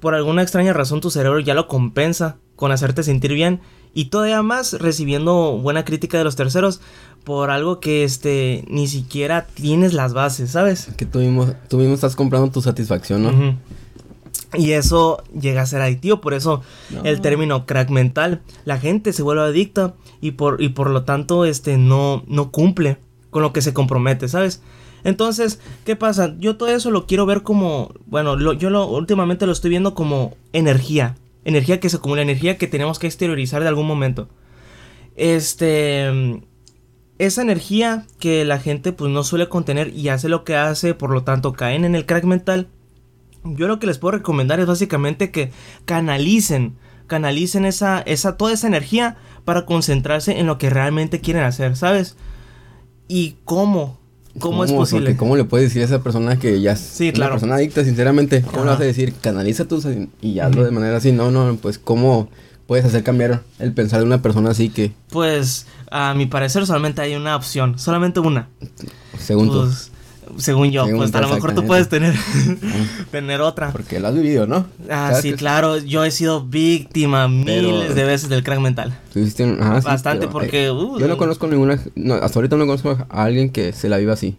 por 0.00 0.14
alguna 0.14 0.42
extraña 0.42 0.72
razón 0.72 1.00
tu 1.00 1.10
cerebro 1.10 1.40
ya 1.40 1.54
lo 1.54 1.68
compensa 1.68 2.36
con 2.56 2.72
hacerte 2.72 3.02
sentir 3.02 3.32
bien 3.32 3.60
y 3.94 4.06
todavía 4.06 4.42
más 4.42 4.74
recibiendo 4.74 5.58
buena 5.58 5.84
crítica 5.84 6.18
de 6.18 6.24
los 6.24 6.36
terceros 6.36 6.80
por 7.24 7.50
algo 7.50 7.80
que 7.80 8.04
este 8.04 8.64
ni 8.68 8.88
siquiera 8.88 9.46
tienes 9.46 9.92
las 9.92 10.12
bases, 10.12 10.50
¿sabes? 10.50 10.88
Que 10.96 11.06
tú 11.06 11.20
mismo, 11.20 11.52
tú 11.68 11.78
mismo 11.78 11.94
estás 11.94 12.16
comprando 12.16 12.50
tu 12.50 12.62
satisfacción, 12.62 13.22
¿no? 13.22 13.58
Y 14.54 14.72
eso 14.72 15.22
llega 15.38 15.62
a 15.62 15.66
ser 15.66 15.80
adictivo, 15.80 16.20
por 16.20 16.34
eso 16.34 16.62
el 17.04 17.22
término 17.22 17.64
crack 17.64 17.88
mental, 17.88 18.42
la 18.66 18.78
gente 18.78 19.14
se 19.14 19.22
vuelve 19.22 19.42
adicta 19.42 19.94
y 20.20 20.32
por, 20.32 20.60
y 20.60 20.70
por 20.70 20.90
lo 20.90 21.04
tanto 21.04 21.46
este 21.46 21.78
no, 21.78 22.22
no 22.26 22.50
cumple 22.50 22.98
con 23.30 23.42
lo 23.42 23.54
que 23.54 23.62
se 23.62 23.72
compromete, 23.72 24.28
¿sabes? 24.28 24.62
Entonces, 25.04 25.58
¿qué 25.84 25.96
pasa? 25.96 26.34
Yo 26.38 26.56
todo 26.56 26.68
eso 26.68 26.90
lo 26.90 27.06
quiero 27.06 27.26
ver 27.26 27.42
como, 27.42 27.94
bueno, 28.06 28.38
yo 28.52 28.70
lo, 28.70 28.86
últimamente 28.86 29.46
lo 29.46 29.52
estoy 29.52 29.70
viendo 29.70 29.94
como 29.94 30.36
energía. 30.52 31.16
Energía 31.44 31.80
que 31.80 31.88
se 31.88 31.96
acumula, 31.96 32.22
energía 32.22 32.58
que 32.58 32.68
tenemos 32.68 32.98
que 32.98 33.06
exteriorizar 33.06 33.62
de 33.62 33.68
algún 33.68 33.86
momento. 33.86 34.28
Este... 35.16 36.42
Esa 37.18 37.42
energía 37.42 38.06
que 38.18 38.44
la 38.44 38.58
gente 38.58 38.90
pues 38.90 39.12
no 39.12 39.22
suele 39.22 39.48
contener 39.48 39.94
y 39.94 40.08
hace 40.08 40.28
lo 40.28 40.42
que 40.42 40.56
hace, 40.56 40.94
por 40.94 41.10
lo 41.10 41.22
tanto 41.22 41.52
caen 41.52 41.84
en 41.84 41.94
el 41.94 42.04
crack 42.04 42.24
mental. 42.24 42.66
Yo 43.44 43.68
lo 43.68 43.78
que 43.78 43.86
les 43.86 43.98
puedo 43.98 44.12
recomendar 44.12 44.60
es 44.60 44.66
básicamente 44.66 45.30
que 45.30 45.50
canalicen, 45.84 46.76
canalicen 47.06 47.64
esa, 47.64 48.00
esa, 48.00 48.36
toda 48.36 48.52
esa 48.52 48.66
energía 48.66 49.16
para 49.44 49.66
concentrarse 49.66 50.38
en 50.38 50.46
lo 50.46 50.58
que 50.58 50.70
realmente 50.70 51.20
quieren 51.20 51.42
hacer, 51.42 51.76
¿sabes? 51.76 52.16
¿Y 53.08 53.36
cómo? 53.44 53.98
¿Cómo, 54.38 54.64
es 54.64 54.72
posible? 54.72 55.16
¿Cómo 55.16 55.36
le 55.36 55.44
puedes 55.44 55.68
decir 55.68 55.82
a 55.82 55.84
esa 55.84 56.02
persona 56.02 56.38
que 56.38 56.60
ya 56.60 56.74
sí, 56.76 57.08
es 57.08 57.18
una 57.18 57.30
persona 57.30 57.56
adicta, 57.56 57.84
sinceramente? 57.84 58.42
¿Cómo 58.42 58.64
le 58.64 58.70
vas 58.70 58.80
a 58.80 58.84
decir? 58.84 59.12
Canaliza 59.20 59.66
tus 59.66 59.86
y 60.22 60.38
hazlo 60.38 60.64
de 60.64 60.70
manera 60.70 60.96
así. 60.96 61.12
No, 61.12 61.30
no, 61.30 61.56
pues 61.60 61.78
¿cómo 61.78 62.28
puedes 62.66 62.86
hacer 62.86 63.02
cambiar 63.02 63.42
el 63.58 63.72
pensar 63.72 64.00
de 64.00 64.06
una 64.06 64.22
persona 64.22 64.50
así 64.50 64.70
que... 64.70 64.92
Pues 65.10 65.66
a 65.90 66.14
mi 66.14 66.24
parecer 66.26 66.64
solamente 66.64 67.02
hay 67.02 67.14
una 67.14 67.36
opción, 67.36 67.78
solamente 67.78 68.20
una. 68.20 68.48
Según 69.18 69.50
tú. 69.50 69.68
Según 70.38 70.70
yo, 70.70 70.86
pues 70.96 71.14
a 71.14 71.20
lo 71.20 71.28
mejor 71.28 71.54
tú 71.54 71.66
puedes 71.66 71.88
tener, 71.88 72.14
tener 73.10 73.40
otra. 73.40 73.70
Porque 73.72 74.00
lo 74.00 74.08
has 74.08 74.14
vivido, 74.14 74.46
¿no? 74.46 74.66
Ah, 74.90 75.14
sí, 75.20 75.34
claro. 75.34 75.78
Yo 75.78 76.04
he 76.04 76.10
sido 76.10 76.42
víctima 76.44 77.28
miles 77.28 77.94
de 77.94 78.04
veces 78.04 78.28
del 78.28 78.42
crack 78.42 78.60
mental. 78.60 78.98
Bastante 79.84 80.28
porque... 80.28 80.70
Uh, 80.70 80.98
yo 80.98 81.08
no 81.08 81.16
conozco 81.16 81.46
ninguna... 81.46 81.74
hasta 82.22 82.38
ahorita 82.38 82.56
no 82.56 82.66
conozco 82.66 82.96
a 83.08 83.22
alguien 83.24 83.50
que 83.50 83.72
se 83.72 83.88
la 83.88 83.98
viva 83.98 84.14
así. 84.14 84.36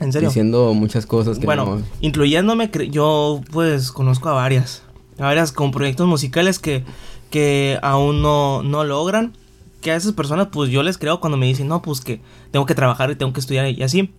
¿En 0.00 0.12
serio? 0.12 0.28
Diciendo 0.28 0.74
muchas 0.74 1.06
cosas 1.06 1.38
que 1.38 1.46
Bueno, 1.46 1.64
no- 1.64 1.82
incluyéndome, 2.00 2.70
yo 2.90 3.40
pues 3.52 3.92
conozco 3.92 4.28
a 4.28 4.32
varias. 4.32 4.82
A 5.18 5.22
varias 5.24 5.52
con 5.52 5.70
proyectos 5.70 6.08
musicales 6.08 6.58
que, 6.58 6.84
que 7.30 7.78
aún 7.82 8.20
no, 8.20 8.62
no 8.62 8.84
logran. 8.84 9.32
Que 9.80 9.92
a 9.92 9.96
esas 9.96 10.12
personas 10.12 10.48
pues 10.50 10.70
yo 10.70 10.82
les 10.82 10.98
creo 10.98 11.20
cuando 11.20 11.36
me 11.36 11.46
dicen, 11.46 11.68
no, 11.68 11.82
pues 11.82 12.00
que 12.00 12.20
tengo 12.50 12.66
que 12.66 12.74
trabajar 12.74 13.10
y 13.10 13.16
tengo 13.16 13.32
que 13.32 13.40
estudiar 13.40 13.68
y 13.70 13.82
así. 13.82 14.10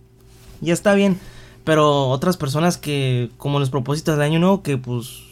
Y 0.62 0.70
está 0.70 0.94
bien. 0.94 1.18
Pero 1.64 2.08
otras 2.08 2.36
personas 2.36 2.76
que, 2.78 3.30
como 3.38 3.58
los 3.58 3.70
propósitos 3.70 4.16
de 4.18 4.24
año 4.24 4.38
nuevo, 4.38 4.62
que 4.62 4.78
pues 4.78 5.24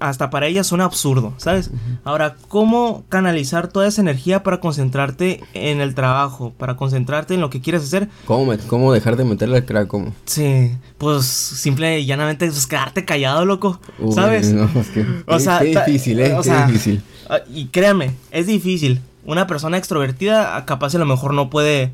hasta 0.00 0.30
para 0.30 0.46
ellas 0.46 0.66
son 0.66 0.80
absurdo, 0.80 1.34
¿sabes? 1.36 1.70
Ahora, 2.04 2.34
¿cómo 2.48 3.04
canalizar 3.10 3.68
toda 3.68 3.86
esa 3.86 4.00
energía 4.00 4.42
para 4.42 4.58
concentrarte 4.58 5.42
en 5.52 5.80
el 5.82 5.94
trabajo? 5.94 6.52
Para 6.56 6.74
concentrarte 6.76 7.34
en 7.34 7.40
lo 7.42 7.50
que 7.50 7.60
quieres 7.60 7.82
hacer 7.82 8.08
¿Cómo, 8.24 8.52
¿Cómo 8.66 8.92
dejar 8.94 9.16
de 9.16 9.24
meterle 9.24 9.58
al 9.58 9.64
crack? 9.66 9.86
¿Cómo? 9.88 10.12
Sí, 10.24 10.72
pues 10.96 11.26
simple 11.26 12.00
y 12.00 12.06
llanamente 12.06 12.46
pues, 12.46 12.66
quedarte 12.66 13.04
callado, 13.04 13.44
loco. 13.44 13.78
Uy, 13.98 14.12
¿Sabes? 14.14 14.50
no, 14.52 14.64
es 14.80 14.88
que- 14.88 15.06
O 15.26 15.38
sea, 15.38 15.58
qué 15.60 15.78
difícil, 15.86 16.18
¿eh? 16.20 16.34
o 16.34 16.40
qué 16.42 16.50
difícil. 16.66 17.02
Ah, 17.28 17.40
Y 17.52 17.66
créanme, 17.66 18.12
es 18.32 18.46
difícil. 18.46 19.02
Una 19.26 19.46
persona 19.46 19.76
extrovertida 19.76 20.64
capaz 20.64 20.94
a 20.94 20.98
lo 20.98 21.04
mejor 21.06 21.34
no 21.34 21.50
puede 21.50 21.92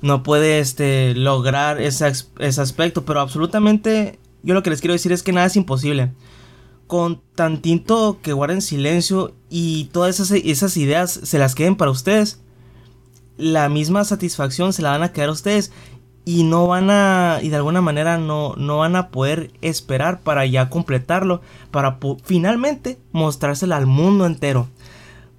no 0.00 0.22
puede 0.22 0.60
este 0.60 1.14
lograr 1.14 1.80
ese, 1.80 2.10
ese 2.38 2.60
aspecto, 2.60 3.04
pero 3.04 3.20
absolutamente 3.20 4.18
yo 4.42 4.54
lo 4.54 4.62
que 4.62 4.70
les 4.70 4.80
quiero 4.80 4.92
decir 4.92 5.12
es 5.12 5.22
que 5.22 5.32
nada 5.32 5.46
es 5.46 5.56
imposible. 5.56 6.12
Con 6.86 7.20
tantito 7.34 8.18
que 8.22 8.32
guarden 8.32 8.62
silencio 8.62 9.34
y 9.50 9.86
todas 9.86 10.20
esas, 10.20 10.30
esas 10.44 10.76
ideas 10.76 11.10
se 11.10 11.38
las 11.38 11.54
queden 11.54 11.76
para 11.76 11.90
ustedes, 11.90 12.40
la 13.36 13.68
misma 13.68 14.04
satisfacción 14.04 14.72
se 14.72 14.82
la 14.82 14.90
van 14.90 15.02
a 15.02 15.12
quedar 15.12 15.28
a 15.28 15.32
ustedes 15.32 15.72
y 16.24 16.44
no 16.44 16.66
van 16.66 16.90
a 16.90 17.38
y 17.42 17.48
de 17.48 17.56
alguna 17.56 17.80
manera 17.80 18.18
no, 18.18 18.54
no 18.56 18.78
van 18.78 18.96
a 18.96 19.08
poder 19.08 19.52
esperar 19.62 20.20
para 20.20 20.44
ya 20.44 20.68
completarlo 20.68 21.40
para 21.70 21.98
finalmente 22.22 22.98
mostrársela 23.12 23.76
al 23.76 23.86
mundo 23.86 24.26
entero 24.26 24.68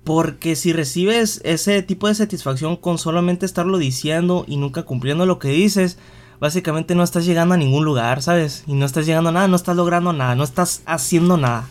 porque 0.10 0.56
si 0.56 0.74
recibes 0.74 1.40
ese 1.44 1.84
tipo 1.84 2.08
de 2.08 2.16
satisfacción 2.16 2.78
con 2.78 2.98
solamente 2.98 3.46
estarlo 3.46 3.78
diciendo 3.78 4.44
y 4.48 4.58
nunca 4.58 4.82
cumpliendo 4.82 5.28
lo 5.28 5.38
que 5.38 5.50
dices 5.50 6.00
básicamente 6.40 6.96
no 6.96 7.04
estás 7.04 7.28
llegando 7.28 7.54
a 7.54 7.58
ningún 7.58 7.86
lugar 7.86 8.24
sabes 8.24 8.64
y 8.66 8.74
no 8.74 8.88
estás 8.88 9.06
llegando 9.06 9.30
a 9.30 9.34
nada 9.34 9.48
no 9.48 9.56
estás 9.56 9.76
logrando 9.76 10.12
nada 10.12 10.34
no 10.34 10.44
estás 10.44 10.82
haciendo 10.88 11.38
nada 11.38 11.68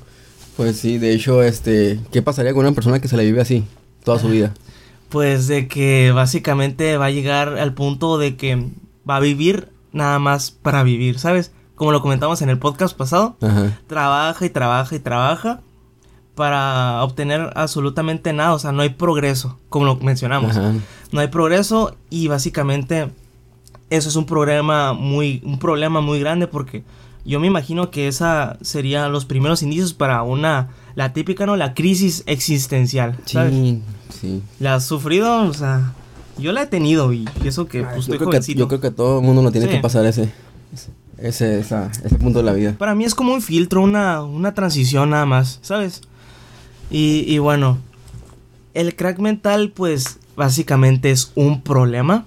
Pues 0.56 0.76
sí, 0.76 0.98
de 0.98 1.14
hecho, 1.14 1.42
este, 1.42 1.98
¿qué 2.12 2.22
pasaría 2.22 2.54
con 2.54 2.64
una 2.64 2.76
persona 2.76 3.00
que 3.00 3.08
se 3.08 3.16
la 3.16 3.24
vive 3.24 3.40
así 3.40 3.64
toda 4.04 4.20
su 4.20 4.28
vida? 4.28 4.54
Pues 5.08 5.48
de 5.48 5.66
que 5.66 6.12
básicamente 6.12 6.96
va 6.96 7.06
a 7.06 7.10
llegar 7.10 7.58
al 7.58 7.74
punto 7.74 8.18
de 8.18 8.36
que 8.36 8.68
va 9.08 9.16
a 9.16 9.20
vivir 9.20 9.70
nada 9.90 10.20
más 10.20 10.52
para 10.52 10.84
vivir, 10.84 11.18
¿sabes? 11.18 11.50
Como 11.74 11.90
lo 11.90 12.02
comentamos 12.02 12.40
en 12.42 12.50
el 12.50 12.58
podcast 12.60 12.96
pasado, 12.96 13.36
Ajá. 13.40 13.80
trabaja 13.88 14.46
y 14.46 14.50
trabaja 14.50 14.94
y 14.94 15.00
trabaja 15.00 15.60
para 16.38 17.02
obtener 17.02 17.50
absolutamente 17.56 18.32
nada, 18.32 18.54
o 18.54 18.60
sea, 18.60 18.70
no 18.70 18.82
hay 18.82 18.90
progreso, 18.90 19.58
como 19.68 19.86
lo 19.86 19.96
mencionamos. 19.96 20.56
Ajá. 20.56 20.72
No 21.10 21.18
hay 21.18 21.26
progreso 21.26 21.96
y 22.10 22.28
básicamente 22.28 23.08
eso 23.90 24.08
es 24.08 24.14
un 24.14 24.24
problema 24.24 24.92
muy 24.92 25.42
un 25.44 25.58
problema 25.58 26.00
muy 26.00 26.20
grande 26.20 26.46
porque 26.46 26.84
yo 27.24 27.40
me 27.40 27.48
imagino 27.48 27.90
que 27.90 28.06
esa 28.06 28.56
serían 28.60 29.10
los 29.10 29.24
primeros 29.24 29.62
indicios 29.64 29.94
para 29.94 30.22
una 30.22 30.68
la 30.94 31.12
típica 31.12 31.44
no 31.44 31.56
la 31.56 31.74
crisis 31.74 32.22
existencial, 32.26 33.18
¿sabes? 33.24 33.52
Sí, 33.52 33.82
sí. 34.20 34.42
¿La 34.60 34.76
has 34.76 34.86
sufrido? 34.86 35.42
O 35.42 35.52
sea, 35.52 35.92
yo 36.38 36.52
la 36.52 36.62
he 36.62 36.66
tenido 36.66 37.12
y 37.12 37.28
eso 37.44 37.66
que 37.66 37.82
pues, 37.82 37.94
yo, 37.94 38.00
estoy 38.14 38.18
creo 38.18 38.30
que, 38.30 38.54
yo 38.54 38.68
creo 38.68 38.80
que 38.80 38.90
todo 38.92 39.18
el 39.18 39.26
mundo 39.26 39.42
lo 39.42 39.50
tiene 39.50 39.66
Sí. 39.66 39.72
que 39.74 39.80
pasar 39.80 40.06
ese, 40.06 40.32
ese, 41.18 41.58
esa- 41.58 41.90
ese 42.04 42.14
punto 42.16 42.38
de 42.38 42.44
la 42.44 42.52
vida. 42.52 42.74
Para 42.78 42.94
mí 42.94 43.04
es 43.04 43.14
como 43.14 43.32
un 43.34 43.42
filtro, 43.42 43.80
una, 43.82 44.22
una 44.22 44.54
transición 44.54 45.10
nada 45.10 45.26
más, 45.26 45.58
¿sabes? 45.62 46.02
Y, 46.90 47.38
bueno, 47.38 47.78
el 48.74 48.96
crack 48.96 49.18
mental 49.18 49.72
pues 49.74 50.18
básicamente 50.36 51.10
es 51.10 51.32
un 51.34 51.62
problema. 51.62 52.26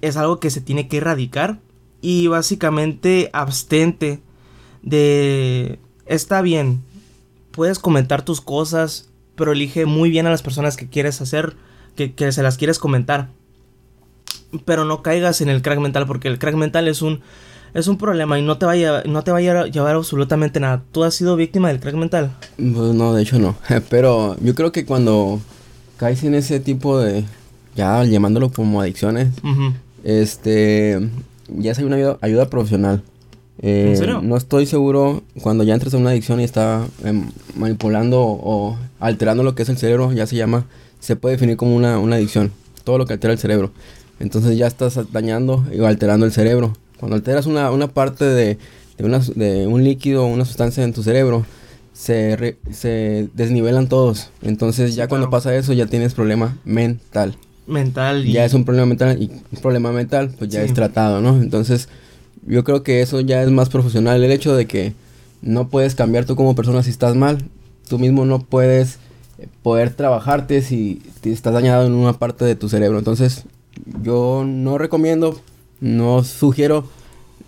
Es 0.00 0.16
algo 0.16 0.40
que 0.40 0.50
se 0.50 0.60
tiene 0.60 0.88
que 0.88 0.98
erradicar. 0.98 1.58
Y 2.00 2.26
básicamente 2.28 3.30
abstente 3.32 4.20
de... 4.82 5.78
Está 6.06 6.40
bien, 6.40 6.82
puedes 7.50 7.80
comentar 7.80 8.22
tus 8.24 8.40
cosas, 8.40 9.08
pero 9.34 9.52
elige 9.52 9.86
muy 9.86 10.08
bien 10.08 10.26
a 10.26 10.30
las 10.30 10.42
personas 10.42 10.76
que 10.76 10.88
quieres 10.88 11.20
hacer, 11.20 11.56
que, 11.96 12.14
que 12.14 12.30
se 12.30 12.44
las 12.44 12.56
quieres 12.56 12.78
comentar. 12.78 13.30
Pero 14.64 14.84
no 14.84 15.02
caigas 15.02 15.40
en 15.40 15.48
el 15.48 15.62
crack 15.62 15.80
mental, 15.80 16.06
porque 16.06 16.28
el 16.28 16.38
crack 16.38 16.54
mental 16.54 16.86
es 16.86 17.02
un, 17.02 17.22
es 17.78 17.86
un 17.88 17.98
problema 17.98 18.38
y 18.38 18.42
no 18.42 18.56
te, 18.58 18.66
va 18.66 18.72
a, 18.72 18.76
llevar- 18.76 19.06
no 19.06 19.22
te 19.22 19.30
va 19.30 19.38
a 19.38 19.40
llevar, 19.40 19.70
llevar 19.70 19.94
absolutamente 19.96 20.60
nada. 20.60 20.82
¿Tú 20.92 21.04
has 21.04 21.14
sido 21.14 21.36
víctima 21.36 21.68
del 21.68 21.78
crack 21.80 21.94
mental? 21.94 22.32
Pues 22.56 22.94
no, 22.94 23.14
de 23.14 23.22
hecho 23.22 23.38
no. 23.38 23.54
Pero 23.90 24.36
yo 24.40 24.54
creo 24.54 24.72
que 24.72 24.84
cuando 24.86 25.40
caes 25.96 26.22
en 26.24 26.34
ese 26.34 26.58
tipo 26.60 26.98
de, 26.98 27.24
ya 27.74 28.02
llamándolo 28.04 28.50
como 28.50 28.80
adicciones, 28.80 29.28
Ujú. 29.44 29.72
este, 30.04 31.08
ya 31.48 31.72
es 31.72 31.78
una 31.78 31.96
ayuda, 31.96 32.18
ayuda 32.22 32.48
profesional. 32.48 33.02
Eh, 33.62 33.86
¿En 33.90 33.96
serio? 33.96 34.20
No 34.22 34.36
estoy 34.36 34.66
seguro 34.66 35.22
cuando 35.42 35.64
ya 35.64 35.74
entres 35.74 35.94
en 35.94 36.00
una 36.02 36.10
adicción 36.10 36.40
y 36.40 36.44
está 36.44 36.86
em, 37.04 37.30
manipulando 37.56 38.20
o 38.22 38.76
alterando 39.00 39.42
lo 39.42 39.54
que 39.54 39.62
es 39.62 39.68
el 39.68 39.78
cerebro, 39.78 40.12
ya 40.12 40.26
se 40.26 40.36
llama, 40.36 40.66
se 41.00 41.16
puede 41.16 41.36
definir 41.36 41.56
como 41.56 41.74
una, 41.74 41.98
una 41.98 42.16
adicción. 42.16 42.52
Todo 42.84 42.98
lo 42.98 43.06
que 43.06 43.14
altera 43.14 43.32
el 43.32 43.38
cerebro. 43.38 43.70
Entonces 44.20 44.56
ya 44.56 44.66
estás 44.66 44.98
dañando 45.12 45.64
y 45.72 45.82
alterando 45.84 46.24
el 46.26 46.32
cerebro. 46.32 46.72
Cuando 46.98 47.16
alteras 47.16 47.46
una, 47.46 47.70
una 47.70 47.88
parte 47.88 48.24
de, 48.24 48.58
de, 48.98 49.04
una 49.04 49.18
de 49.20 49.66
un 49.66 49.84
líquido 49.84 50.24
o 50.24 50.26
una 50.28 50.44
sustancia 50.44 50.82
en 50.84 50.92
tu 50.92 51.02
cerebro, 51.02 51.44
se, 51.92 52.36
re- 52.36 52.56
se 52.72 53.28
desnivelan 53.34 53.88
todos. 53.88 54.30
Entonces 54.42 54.94
ya 54.94 55.08
cuando 55.08 55.30
pasa 55.30 55.54
eso 55.56 55.72
ya 55.72 55.86
tienes 55.86 56.14
problema 56.14 56.56
mental 56.64 57.36
Mental 57.66 58.26
y... 58.26 58.32
ya 58.32 58.44
es 58.44 58.54
un 58.54 58.64
problema 58.64 58.86
mental 58.86 59.20
y 59.20 59.30
un 59.30 59.60
problema 59.62 59.90
mental 59.92 60.34
pues 60.38 60.50
ya 60.50 60.60
Sí. 60.60 60.66
es 60.66 60.74
tratado, 60.74 61.20
¿no? 61.20 61.36
Entonces 61.42 61.88
yo 62.46 62.62
creo 62.64 62.82
que 62.82 63.00
eso 63.02 63.20
ya 63.20 63.42
es 63.42 63.50
más 63.50 63.68
profesional, 63.70 64.22
el 64.22 64.30
hecho 64.30 64.54
de 64.54 64.66
que 64.66 64.92
no 65.42 65.68
puedes 65.68 65.94
cambiar 65.94 66.24
tú 66.26 66.36
como 66.36 66.54
persona 66.54 66.82
si 66.82 66.90
estás 66.90 67.16
mal, 67.16 67.38
tú 67.88 67.98
mismo 67.98 68.24
no 68.24 68.38
puedes 68.40 68.98
eh, 69.38 69.48
poder 69.62 69.90
trabajarte 69.90 70.62
si 70.62 71.02
te 71.22 71.32
estás 71.32 71.54
dañado 71.54 71.86
en 71.86 71.92
una 71.92 72.12
parte 72.12 72.44
de 72.44 72.54
tu 72.56 72.68
cerebro, 72.68 72.98
entonces 72.98 73.44
yo 74.02 74.44
no 74.46 74.78
recomiendo, 74.78 75.40
no 75.80 76.24
sugiero, 76.24 76.88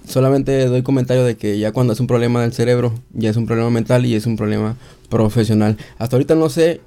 solamente 0.06 0.66
doy 0.66 0.82
comentario 0.82 1.24
de 1.24 1.36
que 1.36 1.58
ya 1.58 1.72
cuando 1.72 1.92
es 1.92 2.00
un 2.00 2.06
problema 2.06 2.42
del 2.42 2.52
cerebro, 2.52 2.94
ya 3.12 3.30
es 3.30 3.36
un 3.36 3.46
problema 3.46 3.70
mental 3.70 4.06
y 4.06 4.14
es 4.14 4.26
un 4.26 4.36
problema 4.36 4.76
profesional. 5.08 5.76
Hasta 5.98 6.16
ahorita 6.16 6.34
no 6.34 6.48
sé 6.48 6.80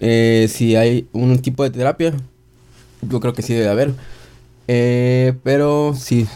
eh, 0.00 0.46
si 0.50 0.76
hay 0.76 1.08
un 1.12 1.38
tipo 1.38 1.62
de 1.62 1.70
terapia, 1.70 2.14
yo 3.02 3.20
creo 3.20 3.32
que 3.32 3.42
sí 3.42 3.54
debe 3.54 3.68
haber. 3.68 3.94
Eh, 4.68 5.34
pero 5.42 5.94
sí, 5.96 6.26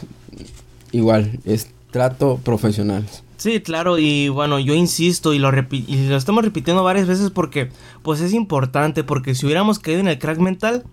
igual, 0.93 1.39
es 1.45 1.69
trato 1.91 2.39
profesional. 2.43 3.05
Sí, 3.37 3.61
claro, 3.61 3.99
y 3.99 4.29
bueno, 4.29 4.59
yo 4.59 4.75
insisto 4.75 5.33
y 5.33 5.39
lo, 5.39 5.51
y 5.71 6.09
lo 6.09 6.17
estamos 6.17 6.45
repitiendo 6.45 6.85
varias 6.85 7.09
veces 7.09 7.31
porque 7.31 7.71
pues 8.03 8.21
es 8.21 8.35
importante, 8.35 9.03
porque 9.03 9.35
si 9.35 9.47
hubiéramos 9.47 9.79
caído 9.79 10.01
en 10.01 10.09
el 10.09 10.19
crack 10.19 10.39
mental, 10.39 10.85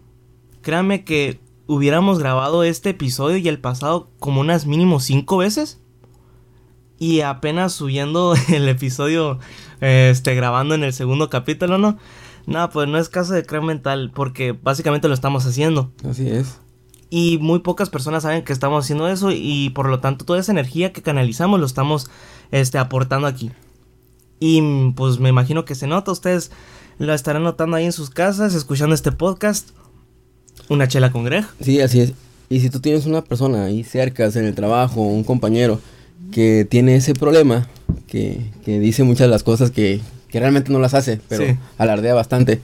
créanme 0.61 1.03
que 1.03 1.39
hubiéramos 1.67 2.19
grabado 2.19 2.63
este 2.63 2.91
episodio 2.91 3.37
y 3.37 3.47
el 3.47 3.59
pasado 3.59 4.09
como 4.19 4.41
unas 4.41 4.65
mínimo 4.65 4.99
cinco 4.99 5.37
veces. 5.37 5.79
Y 6.97 7.21
apenas 7.21 7.73
subiendo 7.73 8.33
el 8.49 8.67
episodio, 8.67 9.39
eh, 9.81 10.09
este, 10.11 10.33
grabando 10.33 10.73
en 10.73 10.83
el 10.83 10.93
segundo 10.93 11.29
capítulo, 11.29 11.77
¿no? 11.77 11.97
Nada, 12.47 12.69
pues 12.69 12.87
no 12.87 12.97
es 12.97 13.09
caso 13.09 13.33
de 13.33 13.45
crack 13.45 13.63
mental, 13.63 14.11
porque 14.15 14.53
básicamente 14.53 15.09
lo 15.09 15.13
estamos 15.13 15.45
haciendo. 15.45 15.91
Así 16.09 16.27
es. 16.29 16.59
Y 17.09 17.37
muy 17.39 17.59
pocas 17.59 17.89
personas 17.89 18.23
saben 18.23 18.43
que 18.43 18.53
estamos 18.53 18.83
haciendo 18.83 19.07
eso 19.07 19.31
y 19.31 19.69
por 19.69 19.89
lo 19.89 19.99
tanto 19.99 20.25
toda 20.25 20.39
esa 20.39 20.51
energía 20.51 20.91
que 20.91 21.01
canalizamos 21.01 21.59
lo 21.59 21.65
estamos 21.65 22.09
este, 22.51 22.77
aportando 22.77 23.27
aquí. 23.27 23.51
Y 24.39 24.91
pues 24.91 25.19
me 25.19 25.29
imagino 25.29 25.65
que 25.65 25.75
se 25.75 25.87
nota, 25.87 26.11
ustedes 26.11 26.51
lo 26.99 27.13
estarán 27.13 27.43
notando 27.43 27.77
ahí 27.77 27.85
en 27.85 27.91
sus 27.91 28.09
casas, 28.09 28.53
escuchando 28.53 28.95
este 28.95 29.11
podcast. 29.11 29.69
Una 30.69 30.87
chela 30.87 31.11
con 31.11 31.23
Greg. 31.23 31.45
Sí, 31.61 31.79
así 31.81 32.01
es. 32.01 32.13
Y 32.49 32.59
si 32.59 32.69
tú 32.69 32.79
tienes 32.79 33.05
una 33.05 33.23
persona 33.23 33.65
ahí 33.65 33.83
cerca, 33.83 34.25
en 34.25 34.45
el 34.45 34.55
trabajo, 34.55 35.01
un 35.01 35.23
compañero 35.23 35.79
que 36.31 36.65
tiene 36.69 36.95
ese 36.95 37.13
problema, 37.13 37.67
que, 38.07 38.39
que 38.65 38.79
dice 38.79 39.03
muchas 39.03 39.27
de 39.27 39.31
las 39.31 39.43
cosas 39.43 39.71
que, 39.71 39.99
que 40.29 40.39
realmente 40.39 40.71
no 40.71 40.79
las 40.79 40.93
hace, 40.93 41.19
pero 41.27 41.45
Sí. 41.45 41.55
alardea 41.77 42.13
bastante. 42.13 42.61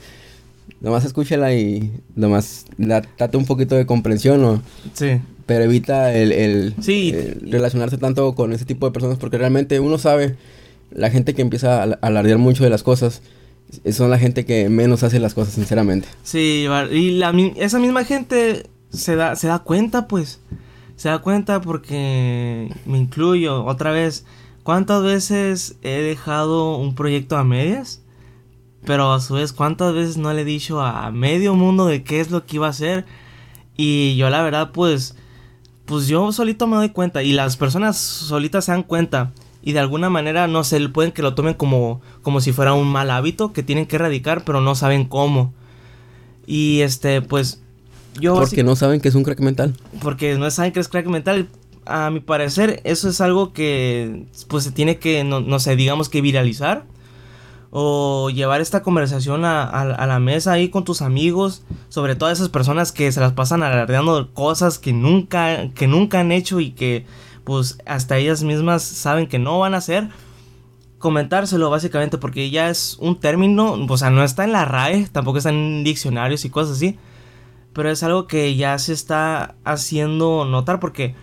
Nomás 0.80 1.04
escúchala 1.04 1.54
y 1.54 1.90
nomás 2.14 2.66
da- 2.76 3.02
date 3.18 3.36
un 3.36 3.46
poquito 3.46 3.74
de 3.74 3.86
comprensión, 3.86 4.40
¿no? 4.42 4.62
Sí. 4.94 5.20
pero 5.46 5.64
evita 5.64 6.14
el, 6.14 6.32
el- 6.32 6.74
Sí, 6.80 7.10
el 7.14 7.50
relacionarse 7.52 7.98
tanto 7.98 8.34
con 8.34 8.54
ese 8.54 8.64
tipo 8.64 8.86
de 8.86 8.92
personas 8.92 9.18
porque 9.18 9.36
realmente 9.36 9.78
uno 9.80 9.98
sabe, 9.98 10.36
la 10.90 11.10
gente 11.10 11.34
que 11.34 11.42
empieza 11.42 11.80
a 11.80 11.82
al- 11.82 11.98
alardear 12.00 12.38
mucho 12.38 12.64
de 12.64 12.70
las 12.70 12.82
cosas, 12.82 13.20
son 13.92 14.10
la 14.10 14.18
gente 14.18 14.44
que 14.44 14.68
menos 14.68 15.02
hace 15.02 15.18
las 15.18 15.34
cosas, 15.34 15.54
sinceramente. 15.54 16.08
Sí, 16.22 16.66
y 16.90 17.10
la, 17.12 17.30
esa 17.56 17.78
misma 17.78 18.04
gente 18.04 18.68
se 18.90 19.16
da, 19.16 19.36
se 19.36 19.48
da 19.48 19.60
cuenta, 19.60 20.06
pues, 20.08 20.40
se 20.96 21.08
da 21.08 21.18
cuenta 21.18 21.60
porque 21.60 22.72
me 22.86 22.98
incluyo 22.98 23.64
otra 23.64 23.90
vez. 23.90 24.24
¿Cuántas 24.62 25.02
veces 25.02 25.76
he 25.82 26.00
dejado 26.00 26.76
un 26.76 26.94
proyecto 26.94 27.36
a 27.36 27.44
medias? 27.44 28.00
Pero 28.86 29.12
a 29.12 29.20
su 29.20 29.34
vez, 29.34 29.52
¿cuántas 29.52 29.92
veces 29.92 30.16
no 30.16 30.32
le 30.32 30.42
he 30.42 30.44
dicho 30.44 30.80
a 30.80 31.10
medio 31.10 31.54
mundo 31.54 31.86
de 31.86 32.02
qué 32.02 32.20
es 32.20 32.30
lo 32.30 32.46
que 32.46 32.56
iba 32.56 32.66
a 32.66 32.70
hacer? 32.70 33.04
Y 33.76 34.16
yo 34.16 34.30
la 34.30 34.42
verdad, 34.42 34.72
pues, 34.72 35.16
pues 35.84 36.06
yo 36.06 36.32
solito 36.32 36.66
me 36.66 36.76
doy 36.76 36.90
cuenta 36.90 37.22
y 37.22 37.32
las 37.32 37.56
personas 37.56 37.98
solitas 37.98 38.66
se 38.66 38.72
dan 38.72 38.82
cuenta 38.82 39.32
y 39.64 39.72
de 39.72 39.80
alguna 39.80 40.10
manera 40.10 40.46
no 40.46 40.62
sé, 40.62 40.78
pueden 40.90 41.10
que 41.10 41.22
lo 41.22 41.34
tomen 41.34 41.54
como 41.54 42.02
como 42.22 42.42
si 42.42 42.52
fuera 42.52 42.74
un 42.74 42.86
mal 42.86 43.10
hábito 43.10 43.52
que 43.54 43.62
tienen 43.62 43.86
que 43.86 43.96
erradicar, 43.96 44.44
pero 44.44 44.60
no 44.60 44.74
saben 44.74 45.06
cómo. 45.06 45.54
Y 46.46 46.82
este, 46.82 47.22
pues 47.22 47.62
yo 48.20 48.34
porque 48.34 48.62
no 48.62 48.76
saben 48.76 49.00
que 49.00 49.08
es 49.08 49.14
un 49.14 49.24
crack 49.24 49.40
mental. 49.40 49.74
Porque 50.02 50.36
no 50.36 50.50
saben 50.50 50.72
que 50.72 50.80
es 50.80 50.88
crack 50.88 51.06
mental. 51.06 51.48
A 51.86 52.10
mi 52.10 52.20
parecer, 52.20 52.80
eso 52.84 53.08
es 53.08 53.20
algo 53.20 53.52
que 53.52 54.26
pues 54.48 54.64
se 54.64 54.70
tiene 54.70 54.98
que 54.98 55.24
no, 55.24 55.40
no 55.40 55.58
sé, 55.58 55.76
digamos 55.76 56.10
que 56.10 56.20
viralizar 56.20 56.84
o 57.76 58.30
llevar 58.30 58.60
esta 58.60 58.82
conversación 58.82 59.44
a, 59.44 60.06
la 60.06 60.18
mesa 60.20 60.52
ahí 60.52 60.68
con 60.68 60.84
tus 60.84 61.02
amigos, 61.02 61.62
sobre 61.88 62.14
todo 62.14 62.30
esas 62.30 62.48
personas 62.48 62.92
que 62.92 63.10
se 63.10 63.18
las 63.18 63.32
pasan 63.32 63.62
alardeando 63.64 64.32
cosas 64.32 64.78
que 64.78 64.92
nunca, 64.92 65.70
que 65.74 65.88
nunca 65.88 66.20
han 66.20 66.30
hecho 66.30 66.60
y 66.60 66.70
que 66.70 67.04
pues 67.44 67.78
hasta 67.86 68.16
ellas 68.16 68.42
mismas 68.42 68.82
saben 68.82 69.26
que 69.26 69.38
no 69.38 69.58
van 69.58 69.74
a 69.74 69.78
hacer. 69.78 70.08
Comentárselo 70.98 71.70
básicamente 71.70 72.18
porque 72.18 72.50
ya 72.50 72.70
es 72.70 72.96
un 72.98 73.20
término, 73.20 73.72
o 73.88 73.96
sea, 73.98 74.10
no 74.10 74.24
está 74.24 74.44
en 74.44 74.52
la 74.52 74.64
RAE, 74.64 75.08
tampoco 75.12 75.38
está 75.38 75.50
en 75.50 75.84
diccionarios 75.84 76.44
y 76.44 76.50
cosas 76.50 76.76
así, 76.76 76.98
pero 77.74 77.90
es 77.90 78.02
algo 78.02 78.26
que 78.26 78.56
ya 78.56 78.78
se 78.78 78.92
está 78.94 79.54
haciendo 79.64 80.46
notar 80.46 80.80
porque 80.80 81.14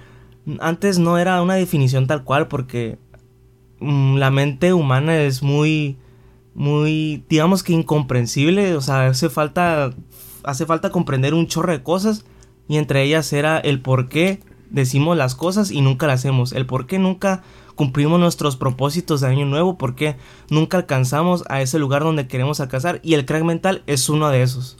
antes 0.59 0.99
no 0.99 1.17
era 1.17 1.41
una 1.41 1.55
definición 1.55 2.07
tal 2.07 2.23
cual 2.23 2.47
porque 2.47 2.99
mm, 3.79 4.17
la 4.17 4.29
mente 4.29 4.73
humana 4.73 5.17
es 5.21 5.41
muy 5.41 5.97
muy, 6.53 7.23
digamos 7.29 7.63
que 7.63 7.73
incomprensible, 7.73 8.75
o 8.75 8.81
sea, 8.81 9.07
hace 9.07 9.29
falta, 9.29 9.91
hace 10.43 10.65
falta 10.65 10.89
comprender 10.89 11.33
un 11.33 11.47
chorro 11.47 11.71
de 11.71 11.83
cosas 11.83 12.25
y 12.67 12.77
entre 12.77 13.03
ellas 13.03 13.31
era 13.33 13.59
el 13.59 13.81
por 13.81 14.09
qué 14.09 14.39
decimos 14.71 15.17
las 15.17 15.35
cosas 15.35 15.71
y 15.71 15.81
nunca 15.81 16.07
las 16.07 16.21
hacemos, 16.21 16.53
el 16.53 16.65
por 16.65 16.87
qué 16.87 16.99
nunca 16.99 17.43
cumplimos 17.75 18.19
nuestros 18.19 18.57
propósitos 18.57 19.21
de 19.21 19.27
año 19.27 19.45
nuevo, 19.45 19.77
por 19.77 19.95
qué 19.95 20.15
nunca 20.49 20.77
alcanzamos 20.77 21.43
a 21.49 21.61
ese 21.61 21.79
lugar 21.79 22.03
donde 22.03 22.27
queremos 22.27 22.59
alcanzar 22.59 22.99
y 23.03 23.13
el 23.13 23.25
crack 23.25 23.43
mental 23.43 23.83
es 23.87 24.09
uno 24.09 24.29
de 24.29 24.43
esos. 24.43 24.77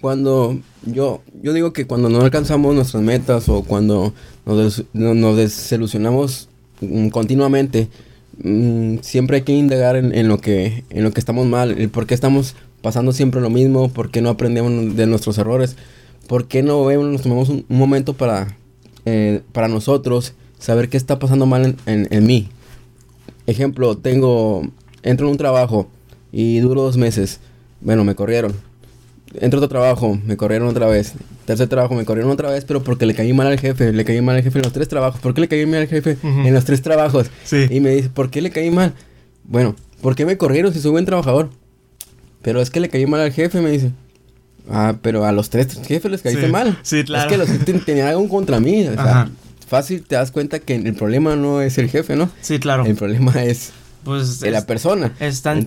Cuando 0.00 0.58
yo, 0.84 1.22
yo 1.42 1.52
digo 1.52 1.72
que 1.72 1.86
cuando 1.86 2.08
no 2.08 2.20
alcanzamos 2.20 2.74
nuestras 2.74 3.02
metas 3.02 3.48
o 3.48 3.62
cuando 3.62 4.12
nos, 4.44 4.84
desilusionamos 4.92 6.48
mm, 6.80 7.08
continuamente, 7.08 7.88
Mm, 8.38 8.98
siempre 9.00 9.38
hay 9.38 9.42
que 9.42 9.52
indagar 9.52 9.96
en, 9.96 10.28
lo 10.28 10.38
que, 10.38 10.84
en 10.90 11.04
lo 11.04 11.12
que 11.12 11.20
estamos 11.20 11.46
mal, 11.46 11.72
el 11.72 11.88
por 11.88 12.06
qué 12.06 12.14
estamos 12.14 12.54
pasando 12.82 13.12
siempre 13.12 13.40
lo 13.40 13.50
mismo, 13.50 13.88
por 13.88 14.10
qué 14.10 14.20
no 14.20 14.28
aprendemos 14.28 14.94
de 14.94 15.06
nuestros 15.06 15.38
errores, 15.38 15.76
por 16.28 16.46
qué 16.46 16.62
no 16.62 16.84
vemos, 16.84 17.06
nos 17.06 17.22
tomamos 17.22 17.48
un, 17.48 17.64
momento 17.68 18.12
para, 18.12 18.56
eh, 19.06 19.40
para 19.52 19.68
nosotros 19.68 20.34
saber 20.58 20.90
qué 20.90 20.98
está 20.98 21.18
pasando 21.18 21.46
mal 21.46 21.76
en, 21.86 22.08
en, 22.10 22.26
mí. 22.26 22.50
Ejemplo, 23.46 23.96
tengo, 23.96 24.68
entro 25.02 25.26
en 25.26 25.32
un 25.32 25.38
trabajo 25.38 25.88
y 26.30 26.58
duro 26.58 26.82
dos 26.82 26.98
meses, 26.98 27.40
bueno, 27.80 28.04
me 28.04 28.14
corrieron 28.14 28.54
entro 29.40 29.58
a 29.58 29.64
otro 29.64 29.68
trabajo, 29.68 30.18
me 30.24 30.36
corrieron 30.36 30.68
otra 30.68 30.86
vez. 30.86 31.14
Tercer 31.44 31.68
trabajo, 31.68 31.94
me 31.94 32.04
corrieron 32.04 32.30
otra 32.30 32.50
vez, 32.50 32.64
pero 32.64 32.82
porque 32.82 33.06
le 33.06 33.14
caí 33.14 33.32
mal 33.32 33.46
al 33.46 33.58
jefe. 33.58 33.92
Le 33.92 34.04
caí 34.04 34.20
mal 34.20 34.36
al 34.36 34.42
jefe 34.42 34.58
en 34.58 34.64
los 34.64 34.72
tres 34.72 34.88
trabajos. 34.88 35.20
¿Por 35.20 35.34
qué 35.34 35.42
le 35.42 35.48
caí 35.48 35.66
mal 35.66 35.80
al 35.80 35.88
jefe 35.88 36.16
en 36.22 36.52
los 36.54 36.64
tres 36.64 36.82
trabajos? 36.82 37.30
Y 37.70 37.80
me 37.80 37.90
dice, 37.90 38.10
¿por 38.10 38.30
qué 38.30 38.40
le 38.40 38.50
caí 38.50 38.70
mal? 38.70 38.94
Bueno, 39.44 39.76
¿por 40.00 40.14
qué 40.14 40.26
me 40.26 40.36
corrieron 40.36 40.72
si 40.72 40.80
soy 40.80 40.90
buen 40.90 41.04
trabajador? 41.04 41.50
Pero 42.42 42.60
es 42.60 42.70
que 42.70 42.80
le 42.80 42.88
caí 42.88 43.06
mal 43.06 43.20
al 43.20 43.32
jefe, 43.32 43.60
me 43.60 43.70
dice. 43.70 43.92
Ah, 44.70 44.96
pero 45.00 45.24
a 45.24 45.32
los 45.32 45.50
tres 45.50 45.80
jefes 45.86 46.10
les 46.10 46.22
caíste 46.22 46.48
mal. 46.48 46.78
Sí, 46.82 47.04
claro. 47.04 47.30
Es 47.30 47.46
que 47.46 47.64
los 47.72 47.84
tenían 47.84 48.08
algo 48.08 48.28
contra 48.28 48.60
mí. 48.60 48.86
O 48.86 48.94
sea, 48.94 49.28
fácil 49.66 50.02
te 50.02 50.16
das 50.16 50.30
cuenta 50.30 50.58
que 50.58 50.74
el 50.74 50.94
problema 50.94 51.36
no 51.36 51.60
es 51.60 51.78
el 51.78 51.88
jefe, 51.88 52.16
¿no? 52.16 52.30
Sí, 52.40 52.58
claro. 52.58 52.84
El 52.84 52.94
problema 52.96 53.32
es 53.42 53.72
pues 54.06 54.38
de 54.38 54.52
la 54.52 54.64
persona. 54.66 55.12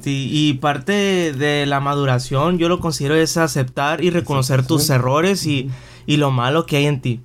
y 0.05 0.53
parte 0.53 1.33
de 1.33 1.65
la 1.65 1.81
maduración 1.81 2.57
yo 2.57 2.69
lo 2.69 2.79
considero 2.79 3.15
es 3.15 3.35
aceptar 3.35 4.01
y 4.01 4.11
reconocer 4.11 4.65
tus 4.65 4.89
errores 4.89 5.45
y, 5.45 5.69
y, 6.05 6.17
lo 6.17 6.31
malo 6.31 6.65
que 6.65 6.77
hay 6.77 6.85
en 6.85 7.01
ti. 7.01 7.19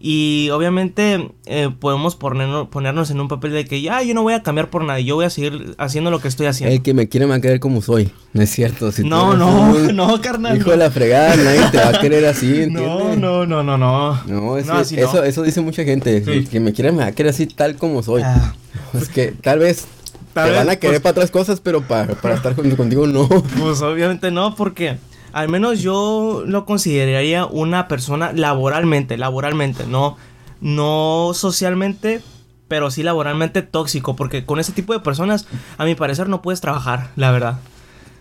Y 0.00 0.50
obviamente 0.50 1.32
eh, 1.46 1.70
podemos 1.76 2.14
ponernos, 2.14 2.68
ponernos 2.68 3.10
en 3.10 3.20
un 3.20 3.26
papel 3.26 3.52
de 3.52 3.64
que 3.64 3.82
ya 3.82 4.00
yo 4.02 4.14
no 4.14 4.22
voy 4.22 4.34
a 4.34 4.44
cambiar 4.44 4.70
por 4.70 4.84
nadie, 4.84 5.04
yo 5.04 5.16
voy 5.16 5.24
a 5.24 5.30
seguir 5.30 5.74
haciendo 5.78 6.12
lo 6.12 6.20
que 6.20 6.28
estoy 6.28 6.46
haciendo. 6.46 6.72
El 6.72 6.82
que 6.82 6.94
me 6.94 7.08
quiere 7.08 7.26
me 7.26 7.30
va 7.30 7.36
a 7.36 7.40
querer 7.40 7.58
como 7.58 7.82
soy, 7.82 8.12
no 8.32 8.42
es 8.42 8.50
cierto. 8.50 8.92
Si 8.92 9.02
no, 9.02 9.36
no, 9.36 9.72
no, 9.92 10.20
carnal. 10.20 10.56
Hijo 10.56 10.70
de 10.70 10.76
la 10.76 10.90
fregada, 10.92 11.34
nadie 11.36 11.62
te 11.72 11.78
va 11.78 11.88
a 11.88 12.00
querer 12.00 12.26
así, 12.26 12.66
No, 12.70 13.16
no, 13.16 13.44
no, 13.44 13.64
no, 13.64 13.76
no. 13.76 14.22
No, 14.24 14.56
eso, 14.56 15.24
eso 15.24 15.42
dice 15.42 15.60
mucha 15.62 15.82
gente. 15.82 16.18
El 16.18 16.48
que 16.48 16.60
me 16.60 16.72
quiere 16.72 16.92
me 16.92 16.98
va 16.98 17.06
a 17.06 17.12
querer 17.12 17.30
así 17.30 17.46
tal 17.46 17.76
como 17.76 18.02
soy. 18.04 18.22
Ah. 18.24 18.54
Es 18.94 19.08
que 19.08 19.32
tal 19.32 19.58
vez 19.58 19.88
te 20.32 20.50
van 20.52 20.70
a 20.70 20.76
querer 20.76 20.96
pues, 20.96 21.00
para 21.00 21.10
otras 21.10 21.30
cosas, 21.30 21.60
pero 21.60 21.82
para, 21.82 22.14
para 22.14 22.36
estar 22.36 22.54
contigo 22.54 23.06
no. 23.06 23.28
Pues 23.28 23.82
obviamente 23.82 24.30
no, 24.30 24.54
porque 24.54 24.98
al 25.32 25.48
menos 25.48 25.80
yo 25.80 26.42
lo 26.46 26.64
consideraría 26.64 27.46
una 27.46 27.88
persona 27.88 28.32
laboralmente, 28.32 29.16
laboralmente, 29.16 29.86
no, 29.86 30.16
no 30.60 31.32
socialmente, 31.34 32.22
pero 32.68 32.90
sí 32.90 33.02
laboralmente 33.02 33.62
tóxico, 33.62 34.16
porque 34.16 34.44
con 34.44 34.60
ese 34.60 34.72
tipo 34.72 34.92
de 34.92 35.00
personas, 35.00 35.46
a 35.76 35.84
mi 35.84 35.94
parecer, 35.94 36.28
no 36.28 36.42
puedes 36.42 36.60
trabajar, 36.60 37.10
la 37.16 37.30
verdad. 37.30 37.58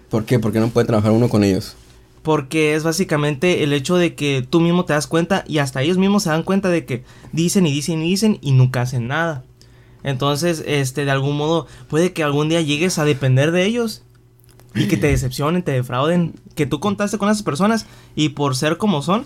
¿Por 0.10 0.26
qué? 0.26 0.40
Porque 0.40 0.60
no 0.60 0.70
puede 0.70 0.88
trabajar 0.88 1.12
uno 1.12 1.30
con 1.30 1.44
ellos. 1.44 1.76
Porque 2.24 2.76
es 2.76 2.84
básicamente 2.84 3.64
el 3.64 3.74
hecho 3.74 3.96
de 3.98 4.16
que 4.16 4.46
tú 4.50 4.60
mismo 4.60 4.86
te 4.86 4.94
das 4.94 5.08
cuenta 5.08 5.44
y 5.48 5.60
hasta 5.60 5.82
ellos 5.82 5.98
mismos 5.98 6.24
se 6.24 6.30
dan 6.30 6.44
cuenta 6.44 6.70
de 6.70 6.86
que 6.86 7.04
dicen 7.32 7.66
y 7.66 7.72
dicen 7.72 8.02
y 8.02 8.10
dicen 8.10 8.38
y 8.42 8.52
nunca 8.52 8.82
hacen 8.82 9.08
nada. 9.08 9.44
Entonces, 10.04 10.64
este, 10.66 11.06
de 11.06 11.12
algún 11.12 11.38
modo, 11.38 11.68
puede 11.90 12.14
que 12.14 12.24
algún 12.24 12.50
día 12.50 12.62
llegues 12.62 13.00
a 13.00 13.06
depender 13.06 13.52
de 13.52 13.66
ellos 13.66 14.04
y 14.76 14.88
que 14.88 14.98
te 14.98 15.08
decepcionen, 15.08 15.64
te 15.64 15.72
defrauden, 15.72 16.34
que 16.56 16.66
tú 16.66 16.80
contaste 16.80 17.18
con 17.18 17.30
esas 17.30 17.44
personas 17.44 17.86
y 18.16 18.30
por 18.30 18.56
ser 18.56 18.78
como 18.78 19.02
son, 19.02 19.26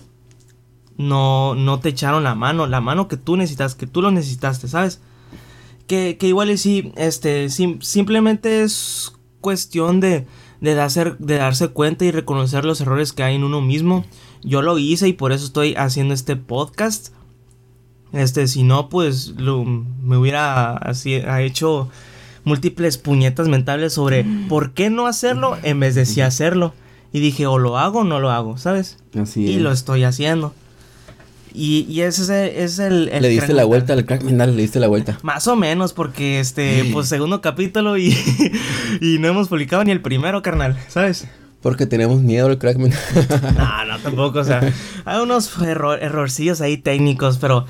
no, 0.98 1.56
no 1.56 1.80
te 1.80 1.90
echaron 1.90 2.24
la 2.24 2.36
mano, 2.36 2.68
la 2.68 2.82
mano 2.82 3.08
que 3.08 3.18
tú 3.18 3.38
necesitas, 3.38 3.76
que 3.76 3.88
tú 3.88 4.02
lo 4.02 4.12
necesitaste, 4.12 4.68
¿sabes? 4.68 5.02
Que, 5.88 6.18
que 6.18 6.28
igual 6.28 6.52
y 6.52 6.58
sí, 6.58 6.92
este, 6.96 7.50
simplemente 7.50 8.62
es 8.62 9.14
cuestión 9.42 10.00
de, 10.00 10.26
de, 10.62 10.76
darse, 10.76 11.16
de 11.20 11.36
darse 11.38 11.70
cuenta 11.70 12.06
y 12.06 12.12
reconocer 12.12 12.64
los 12.64 12.80
errores 12.82 13.14
que 13.14 13.24
hay 13.24 13.36
en 13.36 13.44
uno 13.44 13.62
mismo. 13.62 14.06
Yo 14.44 14.62
lo 14.62 14.78
hice 14.78 15.08
y 15.08 15.14
por 15.14 15.32
eso 15.32 15.46
estoy 15.46 15.76
haciendo 15.76 16.14
este 16.14 16.36
podcast 16.36 17.14
este, 18.14 18.48
si 18.48 18.64
no, 18.64 18.90
pues 18.90 19.36
me 19.36 20.18
hubiera 20.18 20.74
así, 20.74 21.16
hecho 21.16 21.90
múltiples 22.44 22.98
puñetas 22.98 23.48
mentales 23.48 23.94
sobre 23.94 24.26
por 24.50 24.72
qué 24.72 24.90
no 24.90 25.08
hacerlo 25.08 25.58
en 25.64 25.80
vez 25.80 25.96
de 25.96 26.06
sí 26.06 26.22
hacerlo. 26.22 26.74
Y 27.14 27.20
dije, 27.20 27.46
o 27.46 27.58
lo 27.58 27.78
hago 27.78 28.00
o 28.00 28.04
no 28.04 28.20
lo 28.20 28.32
hago, 28.32 28.58
¿sabes? 28.58 28.98
Así 29.20 29.46
y 29.46 29.60
lo 29.60 29.72
estoy 29.72 30.04
haciendo. 30.04 30.54
Y, 31.54 31.86
y 31.90 32.02
ese 32.02 32.64
es 32.64 32.80
el, 32.80 33.06
Le 33.06 33.28
diste 33.28 33.54
la 33.54 33.66
vuelta 33.66 33.92
al 33.94 34.06
crack 34.06 34.24
mental, 34.24 34.56
le 34.56 34.62
diste 34.62 34.80
la 34.80 34.88
vuelta. 34.88 35.20
Más 35.22 35.48
o 35.48 35.56
menos, 35.58 35.92
porque 35.92 36.40
este, 36.40 36.90
pues 36.94 37.10
segundo 37.10 37.42
capítulo 37.42 37.98
y, 37.98 38.18
y 39.02 39.18
no 39.20 39.28
hemos 39.28 39.50
publicado 39.50 39.84
ni 39.84 39.92
el 39.92 40.02
primero, 40.02 40.42
carnal, 40.42 40.78
¿sabes? 40.88 41.28
Porque 41.62 41.86
tenemos 41.86 42.22
miedo 42.22 42.48
al 42.48 42.58
crack 42.58 42.78
mental. 42.78 43.00
no, 43.58 43.86
no, 43.86 44.00
tampoco, 44.00 44.40
o 44.40 44.44
sea, 44.44 44.62
hay 45.06 45.22
unos 45.22 45.52
errorcillos 45.62 46.62
ahí 46.62 46.78
técnicos, 46.78 47.38
pero 47.38 47.66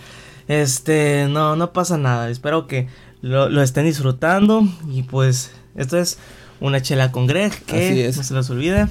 este, 0.47 1.27
no, 1.29 1.55
no 1.55 1.73
pasa 1.73 1.97
nada. 1.97 2.29
Espero 2.29 2.67
que 2.67 2.87
lo, 3.21 3.61
estén 3.61 3.85
disfrutando. 3.85 4.67
Y 4.89 5.03
pues, 5.03 5.51
esto 5.75 5.97
es 5.97 6.17
una 6.59 6.81
chela 6.81 7.11
con 7.11 7.27
Greg. 7.27 7.51
Que 7.65 8.11
no 8.15 8.23
se 8.23 8.33
les 8.33 8.49
olvide. 8.49 8.87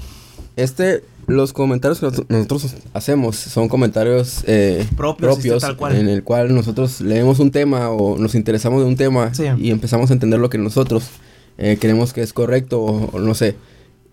Este, 0.57 1.05
los 1.27 1.53
comentarios 1.53 2.01
que 2.01 2.25
nosotros 2.29 2.75
hacemos 2.93 3.37
son 3.37 3.69
comentarios 3.69 4.43
eh, 4.47 4.87
propios, 4.97 5.64
en 5.90 6.09
el 6.09 6.25
cual 6.25 6.55
nosotros 6.55 7.01
leemos 7.01 7.38
un 7.38 7.51
tema 7.51 7.90
o 7.90 8.19
nos 8.19 8.35
interesamos 8.35 8.83
de 8.83 8.88
un 8.88 8.97
tema 8.97 9.31
y 9.59 9.71
empezamos 9.71 10.11
a 10.11 10.12
entender 10.12 10.40
lo 10.40 10.51
que 10.51 10.59
nosotros 10.59 11.05
eh, 11.59 11.79
creemos 11.81 12.12
que 12.12 12.23
es 12.23 12.33
correcto 12.33 12.81
o 12.81 13.19
no 13.19 13.35
sé. 13.35 13.57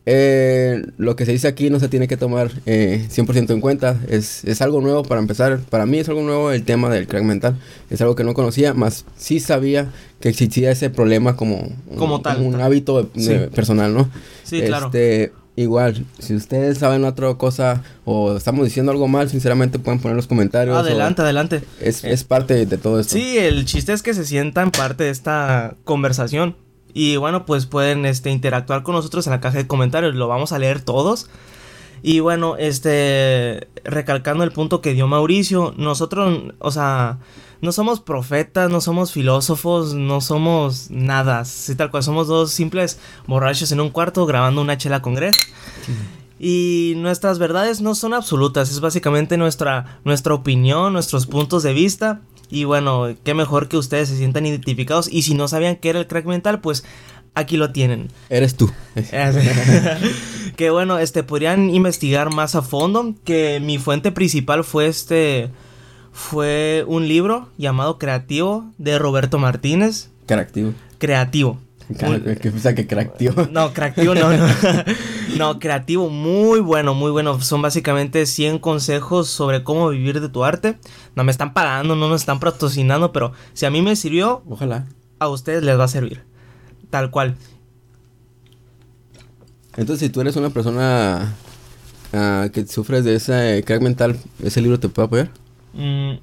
Eh, 0.10 0.86
lo 0.98 1.18
que 1.18 1.26
se 1.26 1.34
dice 1.34 1.50
aquí 1.50 1.70
no 1.70 1.82
se 1.82 1.90
tiene 1.90 2.08
que 2.08 2.16
tomar 2.16 2.50
eh, 2.66 3.06
100% 3.10 3.52
en 3.52 3.60
cuenta. 3.60 4.00
Es, 4.08 4.46
es, 4.46 4.62
algo 4.62 4.80
nuevo 4.80 5.04
para 5.04 5.20
empezar. 5.20 5.60
Para 5.70 5.86
mí 5.86 6.00
es 6.00 6.08
algo 6.08 6.22
nuevo 6.22 6.52
el 6.52 6.64
tema 6.64 6.90
del 6.90 7.08
crack 7.08 7.24
mental. 7.24 7.58
Es 7.90 8.00
algo 8.00 8.16
que 8.16 8.24
no 8.24 8.34
conocía, 8.34 8.74
más 8.74 9.04
sí 9.18 9.42
sabía 9.42 9.92
que 10.22 10.30
existía 10.30 10.72
ese 10.72 10.90
problema 10.90 11.36
como, 11.36 11.70
como 11.98 12.16
un, 12.16 12.24
tal, 12.24 12.42
un 12.42 12.56
hábito 12.62 13.10
personal, 13.54 13.94
¿no? 13.94 14.10
Sí, 14.46 14.62
claro. 14.62 14.86
Este, 14.86 15.34
Igual, 15.58 16.06
si 16.20 16.36
ustedes 16.36 16.78
saben 16.78 17.04
otra 17.04 17.34
cosa 17.34 17.82
o 18.06 18.38
estamos 18.38 18.64
diciendo 18.64 18.92
algo 18.92 19.08
mal, 19.08 19.28
sinceramente 19.28 19.80
pueden 19.80 20.00
poner 20.00 20.16
los 20.16 20.28
comentarios. 20.28 20.78
Adelante, 20.78 21.24
adelante. 21.24 21.64
Es, 21.82 22.04
es, 22.04 22.24
parte 22.24 22.68
de 22.68 22.78
todo 22.78 23.00
esto. 23.00 23.16
Sí, 23.16 23.40
el 23.40 23.66
chiste 23.66 23.92
es 23.92 24.04
que 24.04 24.14
se 24.14 24.24
sientan 24.24 24.70
parte 24.70 25.06
de 25.06 25.10
esta 25.10 25.74
conversación. 25.84 26.56
Y 26.98 27.16
bueno, 27.18 27.46
pues 27.46 27.68
pueden 27.68 28.08
este, 28.08 28.32
interactuar 28.32 28.82
con 28.82 28.96
nosotros 28.96 29.28
en 29.28 29.32
la 29.32 29.40
caja 29.40 29.60
de 29.60 29.68
comentarios. 29.68 30.16
Lo 30.16 30.28
vamos 30.28 30.52
a 30.52 30.58
leer 30.58 30.82
todos. 30.82 31.30
Y 32.02 32.22
bueno, 32.22 32.56
este, 32.58 33.68
recalcando 33.84 34.44
el 34.44 34.52
punto 34.52 34.82
que 34.82 34.96
dio 34.96 35.06
Mauricio, 35.06 35.76
nosotros, 35.78 36.56
o 36.58 36.72
sea, 36.72 37.20
no 37.62 37.72
somos 37.72 38.00
profetas, 38.00 38.72
no 38.72 38.82
somos 38.82 39.12
filósofos, 39.12 39.94
no 39.94 40.22
somos 40.22 40.90
nada. 40.90 41.46
Sí, 41.46 41.76
tal 41.76 41.92
cual, 41.92 42.02
somos 42.02 42.28
dos 42.28 42.50
simples 42.52 43.00
borrachos 43.28 43.72
en 43.72 43.80
un 43.80 43.92
cuarto 43.92 44.26
grabando 44.26 44.60
una 44.60 44.80
chela 44.80 45.04
con 45.04 45.14
Greg. 45.14 45.36
Y 46.40 46.94
nuestras 46.98 47.38
verdades 47.38 47.80
no 47.80 47.94
son 47.94 48.16
absolutas, 48.16 48.72
es 48.72 48.80
básicamente 48.80 49.38
nuestra, 49.38 50.00
nuestra 50.04 50.34
opinión, 50.34 50.94
nuestros 50.94 51.28
puntos 51.28 51.62
de 51.62 51.74
vista. 51.74 52.22
Y 52.50 52.64
bueno, 52.64 53.16
qué 53.24 53.34
mejor 53.34 53.68
que 53.68 53.78
ustedes 53.78 54.10
se 54.10 54.18
sientan 54.18 54.46
identificados. 54.46 55.10
Y 55.12 55.24
si 55.24 55.34
no 55.34 55.48
sabían 55.48 55.76
qué 55.76 55.90
era 55.90 56.00
el 56.00 56.08
crack 56.08 56.26
mental, 56.26 56.62
pues 56.62 56.84
aquí 57.34 57.58
lo 57.58 57.72
tienen. 57.72 58.10
Eres 58.30 58.56
tú. 58.56 58.72
que 60.56 60.70
bueno, 60.70 61.00
este 61.00 61.24
podrían 61.24 61.70
investigar 61.70 62.34
más 62.34 62.56
a 62.56 62.62
fondo. 62.62 63.16
Que 63.24 63.60
mi 63.60 63.78
fuente 63.78 64.12
principal 64.12 64.64
fue 64.64 64.88
este 64.88 65.50
fue 66.12 66.84
un 66.88 67.08
libro 67.08 67.50
llamado 67.58 68.00
Creativo 68.00 68.66
de 68.80 68.98
Roberto 68.98 69.38
Martínez. 69.38 70.10
Creativo. 70.26 70.74
Creativo. 70.98 71.60
Que 71.96 72.50
piensa 72.50 72.74
que 72.76 72.88
creativo. 72.88 73.48
No, 73.52 73.72
creativo 73.72 74.16
no, 74.16 74.36
no. 74.36 74.46
no, 75.36 75.60
creativo, 75.60 76.10
muy 76.10 76.60
bueno, 76.60 76.94
muy 76.94 77.12
bueno. 77.12 77.40
Son 77.42 77.62
básicamente 77.62 78.26
100 78.26 78.60
consejos 78.60 79.28
sobre 79.28 79.64
cómo 79.64 79.90
vivir 79.90 80.22
de 80.22 80.30
tu 80.30 80.44
arte. 80.44 80.78
No 81.16 81.24
me 81.24 81.32
están 81.32 81.54
pagando, 81.54 81.96
no 81.96 82.10
me 82.10 82.16
están 82.16 82.40
patrocinando, 82.40 83.12
pero 83.12 83.34
si 83.54 83.66
a 83.66 83.70
mí 83.70 83.82
me 83.82 83.96
sirvió, 83.96 84.44
ojalá. 84.48 84.86
A 85.20 85.28
ustedes 85.28 85.64
les 85.64 85.78
va 85.78 85.86
a 85.86 85.90
servir. 85.90 86.24
Tal 86.90 87.12
cual. 87.12 87.36
Entonces, 89.76 90.08
si 90.08 90.10
tú 90.12 90.22
eres 90.22 90.36
una 90.36 90.50
persona 90.50 91.36
uh, 92.14 92.50
que 92.50 92.66
sufres 92.66 93.04
de 93.04 93.16
ese 93.16 93.64
crack 93.66 93.82
mental, 93.82 94.18
¿ese 94.42 94.62
libro 94.62 94.80
te 94.80 94.90
puede 94.90 95.06
apoyar? 95.06 95.30
Mm, 95.74 96.18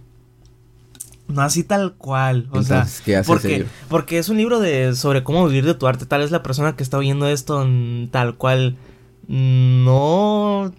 no 1.29 1.43
así 1.43 1.65
tal 1.65 1.95
cual. 1.95 2.49
O 2.51 2.63
sea, 2.63 2.87
porque, 3.27 3.67
porque 3.89 4.19
es 4.19 4.29
un 4.29 4.37
libro 4.37 4.61
de 4.61 4.95
sobre 4.95 5.23
cómo 5.23 5.47
vivir 5.47 5.65
de 5.65 5.75
tu 5.75 5.87
arte. 5.87 6.07
Tal 6.07 6.21
vez 6.21 6.31
la 6.31 6.43
persona 6.43 6.77
que 6.77 6.83
está 6.83 6.99
oyendo 6.99 7.29
esto 7.29 7.67
tal 8.11 8.37
cual 8.37 8.77
no 9.29 10.73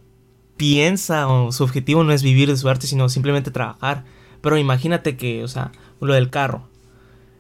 piensa 0.57 1.27
o 1.27 1.51
su 1.51 1.63
objetivo 1.63 2.03
no 2.03 2.11
es 2.11 2.23
vivir 2.23 2.49
de 2.49 2.57
su 2.57 2.69
arte, 2.69 2.87
sino 2.87 3.09
simplemente 3.09 3.51
trabajar. 3.51 4.03
Pero 4.41 4.57
imagínate 4.57 5.17
que, 5.17 5.43
o 5.43 5.47
sea, 5.47 5.71
lo 5.99 6.13
del 6.13 6.29
carro. 6.29 6.67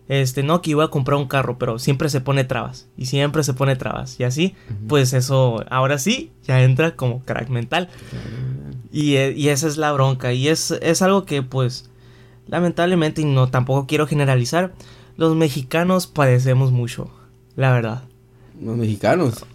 Este, 0.07 0.43
no 0.43 0.61
que 0.61 0.71
iba 0.71 0.83
a 0.83 0.89
comprar 0.89 1.17
un 1.17 1.27
carro, 1.27 1.57
pero 1.57 1.79
siempre 1.79 2.09
se 2.09 2.21
pone 2.21 2.43
trabas. 2.43 2.87
Y 2.97 3.07
siempre 3.07 3.43
se 3.43 3.53
pone 3.53 3.75
trabas. 3.75 4.19
Y 4.19 4.23
así, 4.23 4.55
pues 4.87 5.13
eso, 5.13 5.63
ahora 5.69 5.97
sí, 5.97 6.31
ya 6.43 6.61
entra 6.61 6.95
como 6.95 7.21
crack 7.21 7.49
mental. 7.49 7.89
Y, 8.91 9.15
eh, 9.15 9.33
y, 9.35 9.49
esa 9.49 9.67
es 9.67 9.77
la 9.77 9.91
bronca. 9.91 10.33
Y 10.33 10.47
es, 10.47 10.71
es 10.71 11.01
algo 11.01 11.25
que, 11.25 11.41
pues, 11.41 11.89
lamentablemente, 12.47 13.21
y 13.21 13.25
no 13.25 13.49
tampoco 13.49 13.87
quiero 13.87 14.07
generalizar, 14.07 14.73
los 15.17 15.35
mexicanos 15.35 16.07
padecemos 16.07 16.71
mucho, 16.71 17.09
la 17.55 17.71
verdad. 17.71 18.03
Los 18.61 18.77
mexicanos. 18.77 19.45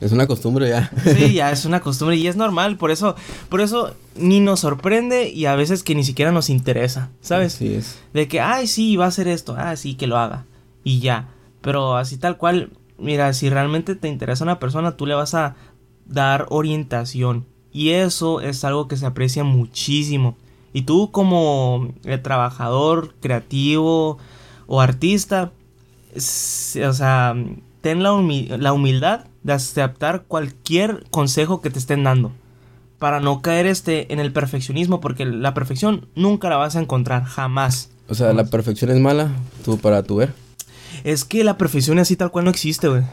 Es 0.00 0.12
una 0.12 0.26
costumbre 0.26 0.68
ya. 0.68 0.90
Sí, 1.02 1.32
ya 1.34 1.50
es 1.52 1.64
una 1.64 1.80
costumbre 1.80 2.16
y 2.16 2.26
es 2.26 2.36
normal, 2.36 2.76
por 2.76 2.90
eso, 2.90 3.16
por 3.48 3.60
eso 3.60 3.94
ni 4.16 4.40
nos 4.40 4.60
sorprende 4.60 5.28
y 5.28 5.46
a 5.46 5.56
veces 5.56 5.82
que 5.82 5.94
ni 5.94 6.04
siquiera 6.04 6.30
nos 6.32 6.50
interesa, 6.50 7.10
¿sabes? 7.20 7.54
Sí 7.54 7.74
es. 7.74 7.98
De 8.12 8.28
que, 8.28 8.40
ay, 8.40 8.66
sí, 8.66 8.96
va 8.96 9.06
a 9.06 9.08
hacer 9.08 9.28
esto, 9.28 9.56
ah, 9.58 9.74
sí, 9.76 9.94
que 9.94 10.06
lo 10.06 10.18
haga. 10.18 10.44
Y 10.84 11.00
ya. 11.00 11.28
Pero 11.60 11.96
así 11.96 12.16
tal 12.16 12.36
cual, 12.36 12.70
mira, 12.98 13.32
si 13.32 13.50
realmente 13.50 13.96
te 13.96 14.08
interesa 14.08 14.44
una 14.44 14.60
persona, 14.60 14.96
tú 14.96 15.06
le 15.06 15.14
vas 15.14 15.34
a 15.34 15.56
dar 16.06 16.46
orientación. 16.50 17.44
Y 17.72 17.90
eso 17.90 18.40
es 18.40 18.64
algo 18.64 18.88
que 18.88 18.96
se 18.96 19.06
aprecia 19.06 19.44
muchísimo. 19.44 20.36
Y 20.72 20.82
tú 20.82 21.10
como 21.10 21.92
eh, 22.04 22.18
trabajador, 22.18 23.14
creativo 23.20 24.18
o 24.66 24.80
artista, 24.80 25.52
o 26.14 26.92
sea, 26.92 27.34
ten 27.80 28.02
la, 28.02 28.10
la 28.58 28.72
humildad 28.72 29.27
de 29.42 29.52
aceptar 29.52 30.24
cualquier 30.24 31.04
consejo 31.10 31.60
que 31.60 31.70
te 31.70 31.78
estén 31.78 32.04
dando. 32.04 32.32
Para 32.98 33.20
no 33.20 33.42
caer 33.42 33.66
este 33.66 34.12
en 34.12 34.18
el 34.18 34.32
perfeccionismo, 34.32 35.00
porque 35.00 35.24
la 35.24 35.54
perfección 35.54 36.08
nunca 36.14 36.48
la 36.48 36.56
vas 36.56 36.74
a 36.76 36.80
encontrar, 36.80 37.24
jamás. 37.24 37.90
O 38.08 38.14
sea, 38.14 38.32
la 38.32 38.44
perfección 38.44 38.90
es 38.90 38.98
mala, 38.98 39.30
tú 39.64 39.78
para 39.78 40.02
tu 40.02 40.16
ver. 40.16 40.32
Es 41.04 41.24
que 41.24 41.44
la 41.44 41.56
perfección 41.58 41.98
así 41.98 42.16
tal 42.16 42.30
cual 42.30 42.46
no 42.46 42.50
existe, 42.50 42.88
güey. 42.88 43.04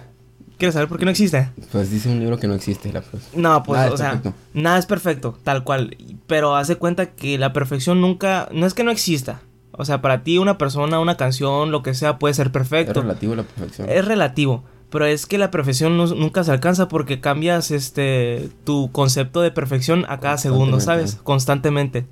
¿Quieres 0.58 0.74
saber 0.74 0.88
por 0.88 0.98
qué 0.98 1.06
no 1.06 1.12
existe? 1.12 1.50
Pues 1.72 1.92
dice 1.92 2.10
un 2.10 2.20
libro 2.20 2.38
que 2.38 2.48
no 2.48 2.54
existe 2.54 2.92
la 2.92 3.02
perfección. 3.02 3.42
No, 3.42 3.62
pues, 3.64 3.92
o 3.92 3.98
sea, 3.98 4.22
nada 4.54 4.78
es 4.78 4.86
perfecto, 4.86 5.38
tal 5.44 5.64
cual. 5.66 5.98
Pero 6.28 6.56
hace 6.56 6.78
cuenta 6.78 7.08
que 7.08 7.38
la 7.38 7.52
perfección 7.52 8.00
nunca, 8.00 8.48
no 8.54 8.66
es 8.66 8.74
que 8.74 8.86
no 8.86 8.92
exista. 8.92 9.42
O 9.72 9.84
sea, 9.84 10.02
para 10.02 10.24
ti 10.24 10.38
una 10.38 10.58
persona, 10.58 11.00
una 11.02 11.18
canción, 11.18 11.72
lo 11.72 11.84
que 11.84 11.94
sea, 11.94 12.18
puede 12.18 12.34
ser 12.34 12.54
perfecto. 12.54 13.00
Es 13.00 13.06
relativo 13.06 13.36
la 13.36 13.44
perfección. 13.44 13.90
Es 13.90 14.06
relativo. 14.06 14.64
Pero 14.96 15.08
es 15.08 15.26
que 15.26 15.38
la 15.38 15.52
perfección 15.52 15.98
nunca 15.98 16.46
se 16.46 16.54
alcanza 16.54 16.88
porque 16.88 17.20
cambias 17.20 17.70
este 17.70 18.50
tu 18.64 18.94
concepto 18.94 19.42
de 19.42 19.52
perfección 19.52 20.06
a 20.08 20.22
cada 20.22 20.38
segundo, 20.38 20.80
¿sabes? 20.80 21.16
Constantemente. 21.22 22.06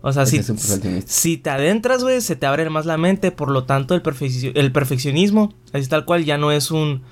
O 0.00 0.14
sea, 0.14 0.24
si, 0.24 0.42
si, 1.04 1.36
te 1.36 1.50
adentras, 1.50 2.02
güey, 2.02 2.22
se 2.22 2.34
te 2.34 2.46
abre 2.46 2.70
más 2.70 2.86
la 2.86 2.96
mente. 2.96 3.32
Por 3.32 3.50
lo 3.50 3.64
tanto, 3.64 3.94
el, 3.94 4.00
el 4.54 4.72
perfeccionismo, 4.72 5.52
así 5.74 5.88
tal 5.88 6.06
cual, 6.06 6.24
ya 6.24 6.38
no 6.38 6.52
es 6.52 6.70
un, 6.70 7.02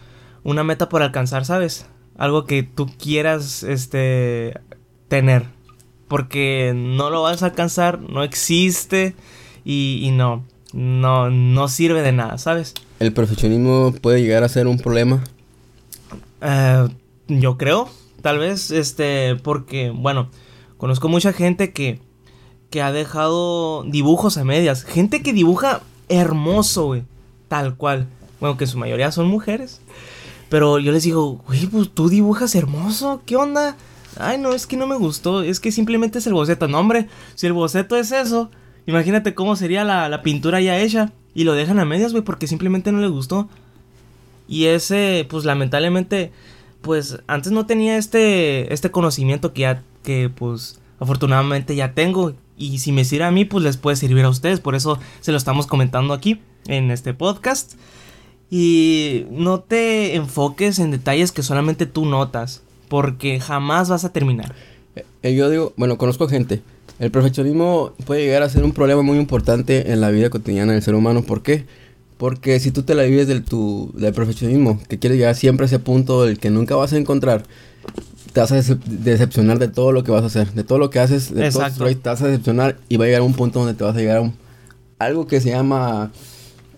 una 0.42 0.64
meta 0.64 0.88
por 0.88 1.02
alcanzar, 1.02 1.44
¿sabes? 1.44 1.84
Algo 2.16 2.46
que 2.46 2.62
tú 2.62 2.86
quieras 2.86 3.62
este, 3.62 4.58
tener. 5.08 5.48
Porque 6.08 6.72
no 6.74 7.10
lo 7.10 7.20
vas 7.20 7.42
a 7.42 7.46
alcanzar, 7.48 8.00
no 8.00 8.22
existe 8.22 9.14
y, 9.66 10.00
y 10.02 10.12
no, 10.12 10.46
no, 10.72 11.28
no 11.28 11.68
sirve 11.68 12.00
de 12.00 12.12
nada, 12.12 12.38
¿sabes? 12.38 12.72
¿El 13.04 13.12
perfeccionismo 13.12 13.92
puede 14.00 14.22
llegar 14.22 14.44
a 14.44 14.48
ser 14.48 14.66
un 14.66 14.78
problema? 14.78 15.22
Eh, 16.40 16.88
yo 17.28 17.58
creo, 17.58 17.88
tal 18.22 18.38
vez, 18.38 18.70
este, 18.70 19.36
porque, 19.36 19.90
bueno, 19.90 20.30
conozco 20.78 21.08
mucha 21.08 21.32
gente 21.34 21.72
que, 21.72 22.00
que 22.70 22.80
ha 22.80 22.92
dejado 22.92 23.84
dibujos 23.84 24.38
a 24.38 24.44
medias. 24.44 24.84
Gente 24.84 25.22
que 25.22 25.34
dibuja 25.34 25.82
hermoso, 26.08 26.96
tal 27.48 27.76
cual. 27.76 28.06
Bueno, 28.40 28.56
que 28.56 28.66
su 28.66 28.78
mayoría 28.78 29.12
son 29.12 29.26
mujeres. 29.26 29.80
Pero 30.48 30.78
yo 30.78 30.90
les 30.90 31.02
digo, 31.02 31.42
güey, 31.46 31.66
pues 31.66 31.90
tú 31.92 32.08
dibujas 32.08 32.54
hermoso, 32.54 33.22
¿qué 33.26 33.36
onda? 33.36 33.76
Ay, 34.18 34.38
no, 34.38 34.52
es 34.52 34.66
que 34.66 34.76
no 34.76 34.86
me 34.86 34.96
gustó, 34.96 35.42
es 35.42 35.60
que 35.60 35.72
simplemente 35.72 36.20
es 36.20 36.26
el 36.26 36.34
boceto. 36.34 36.68
No, 36.68 36.78
hombre, 36.78 37.08
si 37.34 37.46
el 37.46 37.52
boceto 37.52 37.96
es 37.96 38.12
eso, 38.12 38.50
imagínate 38.86 39.34
cómo 39.34 39.56
sería 39.56 39.84
la, 39.84 40.08
la 40.08 40.22
pintura 40.22 40.60
ya 40.60 40.78
hecha. 40.78 41.12
Y 41.34 41.44
lo 41.44 41.54
dejan 41.54 41.78
a 41.80 41.84
medias, 41.84 42.12
güey, 42.12 42.24
porque 42.24 42.46
simplemente 42.46 42.92
no 42.92 43.00
les 43.00 43.10
gustó. 43.10 43.48
Y 44.46 44.66
ese, 44.66 45.26
pues 45.28 45.44
lamentablemente, 45.44 46.30
pues 46.80 47.18
antes 47.26 47.50
no 47.52 47.66
tenía 47.66 47.96
este, 47.96 48.72
este 48.72 48.90
conocimiento 48.90 49.52
que 49.52 49.62
ya, 49.62 49.82
que 50.02 50.30
pues 50.30 50.80
afortunadamente 51.00 51.74
ya 51.74 51.92
tengo. 51.92 52.34
Y 52.56 52.78
si 52.78 52.92
me 52.92 53.04
sirve 53.04 53.24
a 53.24 53.30
mí, 53.30 53.44
pues 53.44 53.64
les 53.64 53.76
puede 53.76 53.96
servir 53.96 54.24
a 54.24 54.28
ustedes. 54.28 54.60
Por 54.60 54.74
eso 54.74 54.98
se 55.20 55.32
lo 55.32 55.38
estamos 55.38 55.66
comentando 55.66 56.14
aquí 56.14 56.40
en 56.66 56.90
este 56.90 57.14
podcast. 57.14 57.74
Y 58.50 59.26
no 59.30 59.60
te 59.60 60.14
enfoques 60.14 60.78
en 60.78 60.92
detalles 60.92 61.32
que 61.32 61.42
solamente 61.42 61.86
tú 61.86 62.06
notas, 62.06 62.62
porque 62.88 63.40
jamás 63.40 63.88
vas 63.88 64.04
a 64.04 64.12
terminar. 64.12 64.54
Eh, 65.22 65.34
yo 65.34 65.50
digo, 65.50 65.72
bueno, 65.76 65.98
conozco 65.98 66.28
gente 66.28 66.62
el 66.98 67.10
perfeccionismo 67.10 67.92
puede 68.06 68.24
llegar 68.24 68.42
a 68.42 68.48
ser 68.48 68.64
un 68.64 68.72
problema 68.72 69.02
muy 69.02 69.18
importante 69.18 69.92
en 69.92 70.00
la 70.00 70.10
vida 70.10 70.30
cotidiana 70.30 70.72
del 70.72 70.82
ser 70.82 70.94
humano. 70.94 71.22
¿Por 71.22 71.42
qué? 71.42 71.64
Porque 72.16 72.60
si 72.60 72.70
tú 72.70 72.82
te 72.82 72.94
la 72.94 73.02
vives 73.02 73.26
del, 73.26 73.44
tu, 73.44 73.92
del 73.94 74.14
perfeccionismo, 74.14 74.80
que 74.88 74.98
quieres 74.98 75.18
llegar 75.18 75.34
siempre 75.34 75.64
a 75.64 75.66
ese 75.66 75.80
punto 75.80 76.24
del 76.24 76.38
que 76.38 76.50
nunca 76.50 76.76
vas 76.76 76.92
a 76.92 76.96
encontrar, 76.96 77.44
te 78.32 78.40
vas 78.40 78.52
a 78.52 78.56
decepcionar 78.86 79.58
de 79.58 79.68
todo 79.68 79.92
lo 79.92 80.04
que 80.04 80.10
vas 80.10 80.22
a 80.22 80.26
hacer, 80.26 80.52
de 80.52 80.64
todo 80.64 80.78
lo 80.78 80.90
que 80.90 81.00
haces, 81.00 81.34
de 81.34 81.50
todo 81.50 81.64
te 81.68 82.08
vas 82.08 82.22
a 82.22 82.26
decepcionar 82.26 82.76
y 82.88 82.96
va 82.96 83.04
a 83.04 83.06
llegar 83.06 83.20
a 83.20 83.24
un 83.24 83.34
punto 83.34 83.60
donde 83.60 83.74
te 83.74 83.84
vas 83.84 83.96
a 83.96 83.98
llegar 83.98 84.18
a 84.18 84.20
un, 84.22 84.34
algo 84.98 85.26
que 85.26 85.40
se 85.40 85.50
llama 85.50 86.10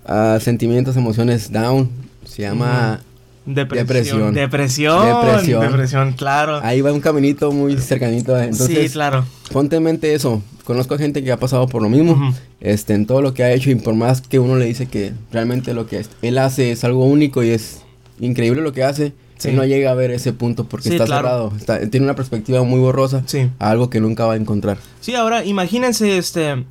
uh, 0.09 0.41
sentimientos, 0.41 0.97
emociones 0.97 1.53
down, 1.53 1.89
se 2.25 2.43
llama 2.43 3.01
Depresión. 3.47 4.35
Depresión. 4.35 4.35
Depresión. 4.35 5.61
Depresión. 5.61 6.13
claro. 6.13 6.61
Ahí 6.63 6.81
va 6.81 6.93
un 6.93 7.01
caminito 7.01 7.53
muy 7.53 7.77
cercanito. 7.79 8.37
Entonces, 8.39 8.89
sí, 8.89 8.93
claro. 8.93 9.25
Ponte 9.53 9.77
en 9.77 9.85
mente 9.85 10.15
eso. 10.15 10.43
Conozco 10.65 10.95
a 10.95 10.99
gente 10.99 11.23
que 11.23 11.31
ha 11.31 11.39
pasado 11.39 11.69
por 11.69 11.81
lo 11.81 11.89
mismo. 11.89 12.35
Este, 12.61 12.95
en 12.95 13.07
todo 13.07 13.23
lo 13.23 13.35
que 13.35 13.45
ha 13.45 13.53
hecho. 13.53 13.71
Y 13.71 13.77
por 13.77 13.95
más 13.95 14.21
que 14.21 14.41
uno 14.41 14.57
le 14.57 14.67
dice 14.67 14.87
que 14.87 15.13
realmente 15.31 15.75
lo 15.75 15.87
que 15.87 16.05
él 16.23 16.39
hace 16.39 16.73
es 16.73 16.83
algo 16.83 17.05
único 17.05 17.45
y 17.45 17.51
es 17.51 17.83
increíble 18.19 18.63
lo 18.63 18.73
que 18.73 18.83
hace. 18.83 19.13
Sí. 19.39 19.53
no 19.53 19.67
llega 19.67 19.91
a 19.91 19.95
ver 19.95 20.11
ese 20.13 20.33
punto 20.33 20.65
porque 20.65 20.89
está 20.89 21.07
cerrado. 21.07 21.53
tiene 21.91 22.07
una 22.07 22.17
perspectiva 22.17 22.63
muy 22.63 22.81
borrosa 22.81 23.23
sí. 23.27 23.51
a 23.59 23.71
algo 23.71 23.91
que 23.91 24.01
nunca 24.01 24.25
va 24.25 24.33
a 24.33 24.37
encontrar. 24.37 24.79
Sí, 25.01 25.15
ahora 25.15 25.45
imagínense 25.45 26.19
este. 26.19 26.65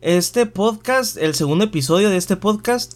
Este 0.00 0.46
podcast, 0.46 1.16
el 1.16 1.32
segundo 1.34 1.62
episodio 1.62 2.10
de 2.10 2.16
este 2.16 2.34
podcast. 2.36 2.94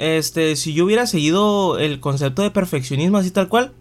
Este, 0.00 0.56
si 0.56 0.72
yo 0.72 0.86
hubiera 0.86 1.06
seguido 1.06 1.78
el 1.78 2.00
concepto 2.00 2.40
de 2.40 2.50
perfeccionismo 2.50 3.18
así 3.18 3.30
tal 3.30 3.50
cual. 3.50 3.74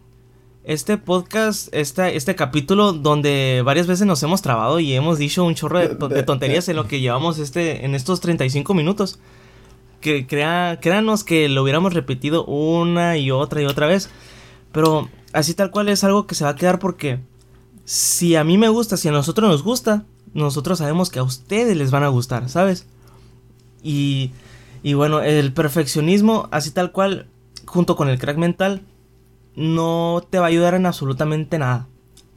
Este 0.66 0.98
podcast, 0.98 1.74
este, 1.74 2.18
este 2.18 2.36
capítulo 2.36 2.92
donde 2.92 3.62
varias 3.64 3.88
veces 3.88 4.06
nos 4.06 4.22
hemos 4.22 4.42
trabado 4.42 4.82
y 4.82 4.92
hemos 4.92 5.18
dicho 5.18 5.46
un 5.46 5.56
chorro 5.56 5.80
de, 5.80 6.24
tonterías 6.24 6.68
en 6.68 6.76
lo 6.76 6.90
que 6.90 7.00
llevamos 7.00 7.40
este, 7.40 7.86
en 7.86 7.96
estos 7.96 8.20
35 8.20 8.74
minutos. 8.74 9.18
Que 10.02 10.28
crea, 10.28 10.80
créanos 10.82 11.24
que 11.24 11.48
lo 11.48 11.64
hubiéramos 11.64 11.94
repetido 11.94 12.44
una 12.44 13.16
y 13.16 13.32
otra 13.32 13.62
y 13.62 13.66
otra 13.66 13.88
vez. 13.88 14.10
Pero 14.74 15.08
así 15.32 15.54
tal 15.54 15.72
cual 15.72 15.88
es 15.88 16.04
algo 16.04 16.28
que 16.28 16.36
se 16.36 16.44
va 16.44 16.50
a 16.50 16.56
quedar 16.58 16.80
porque 16.80 17.20
si 17.86 18.36
a 18.36 18.44
mí 18.44 18.58
me 18.58 18.68
gusta, 18.68 18.98
si 18.98 19.08
a 19.08 19.14
nosotros 19.14 19.50
nos 19.50 19.64
gusta, 19.64 20.04
nosotros 20.34 20.80
sabemos 20.80 21.12
que 21.12 21.20
a 21.20 21.24
ustedes 21.24 21.78
les 21.78 21.92
van 21.92 22.04
a 22.04 22.10
gustar, 22.10 22.50
¿sabes? 22.50 22.88
Y, 23.82 24.34
y 24.84 24.94
bueno, 24.94 25.22
el 25.22 25.54
perfeccionismo, 25.54 26.48
así 26.52 26.72
tal 26.72 26.92
cual, 26.92 27.28
junto 27.66 27.96
con 27.96 28.10
el 28.10 28.20
crack 28.20 28.38
mental, 28.38 28.84
no 29.56 30.24
te 30.30 30.40
va 30.40 30.46
a 30.46 30.50
ayudar 30.50 30.74
en 30.74 30.86
absolutamente 30.86 31.60
nada. 31.60 31.88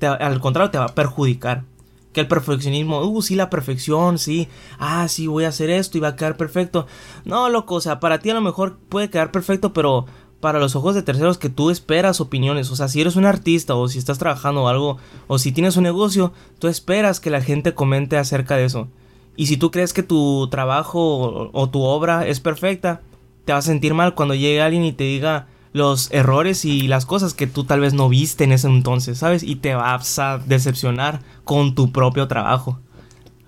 al 0.01 0.41
contrario, 0.41 0.71
te 0.71 0.79
va 0.79 0.87
a 0.87 0.95
perjudicar. 0.95 1.65
Que 2.13 2.21
el 2.21 2.29
perfeccionismo, 2.29 3.03
uh, 3.03 3.23
sí, 3.23 3.37
la 3.37 3.49
perfección, 3.49 4.19
sí, 4.19 4.49
ah, 4.79 5.09
sí, 5.09 5.29
voy 5.29 5.45
a 5.45 5.49
hacer 5.49 5.71
esto 5.71 5.97
y 5.97 6.01
va 6.03 6.09
a 6.09 6.17
quedar 6.17 6.37
perfecto. 6.37 6.87
No, 7.25 7.49
loco, 7.49 7.77
o 7.77 7.81
sea, 7.81 8.01
para 8.01 8.19
ti 8.19 8.29
a 8.29 8.35
lo 8.35 8.43
mejor 8.43 8.77
puede 8.91 9.09
quedar 9.09 9.31
perfecto, 9.31 9.73
pero 9.73 10.05
para 10.41 10.59
los 10.59 10.75
ojos 10.77 10.95
de 10.95 11.03
terceros 11.03 11.39
que 11.39 11.49
tú 11.49 11.71
esperas 11.71 12.21
opiniones. 12.21 12.71
O 12.71 12.77
sea, 12.77 12.89
si 12.89 13.01
eres 13.01 13.17
un 13.17 13.25
artista 13.25 13.77
o 13.77 13.89
si 13.89 13.99
estás 13.99 14.19
trabajando 14.19 14.69
algo 14.69 14.99
o 15.27 15.39
si 15.39 15.53
tienes 15.53 15.77
un 15.77 15.85
negocio, 15.85 16.33
tú 16.59 16.69
esperas 16.69 17.21
que 17.21 17.31
la 17.31 17.41
gente 17.41 17.75
comente 17.75 18.19
acerca 18.19 18.57
de 18.57 18.65
eso. 18.65 18.89
Y 19.37 19.47
si 19.47 19.57
tú 19.57 19.71
crees 19.71 19.93
que 19.93 20.03
tu 20.03 20.49
trabajo 20.51 21.51
o, 21.53 21.71
tu 21.71 21.83
obra 21.83 22.27
es 22.27 22.41
perfecta, 22.41 23.01
te 23.45 23.53
vas 23.53 23.65
a 23.65 23.71
sentir 23.71 23.95
mal 23.95 24.15
cuando 24.15 24.35
llegue 24.35 24.61
alguien 24.61 24.85
y 24.85 24.93
te 24.93 25.05
diga 25.05 25.47
los 25.73 26.13
errores 26.13 26.65
y 26.65 26.87
las 26.87 27.07
cosas 27.07 27.33
que 27.33 27.47
tú 27.47 27.65
tal 27.65 27.81
vez 27.81 27.95
no 27.95 28.09
viste 28.09 28.45
en 28.45 28.53
ese 28.53 28.69
entonces, 28.69 29.19
¿sabes? 29.19 29.43
Y 29.43 29.57
te 29.57 29.75
vas 29.75 30.19
a 30.19 30.39
decepcionar 30.39 31.21
con 31.45 31.75
tu 31.75 31.93
propio 31.93 32.29
trabajo. 32.29 32.79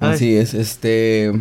Así 0.00 0.34
es, 0.34 0.54
este 0.54 1.32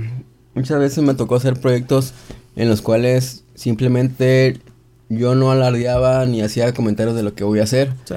muchas 0.54 0.80
veces 0.80 1.04
me 1.04 1.14
tocó 1.14 1.36
hacer 1.36 1.60
proyectos 1.60 2.14
en 2.56 2.70
los 2.70 2.82
cuales 2.82 3.44
simplemente 3.56 4.60
yo 5.10 5.36
no 5.36 5.52
alardeaba 5.52 6.26
ni 6.26 6.42
hacía 6.42 6.74
comentarios 6.74 7.16
de 7.16 7.24
lo 7.24 7.34
que 7.34 7.44
voy 7.44 7.60
a 7.60 7.64
hacer. 7.64 7.94
Sí. 8.06 8.16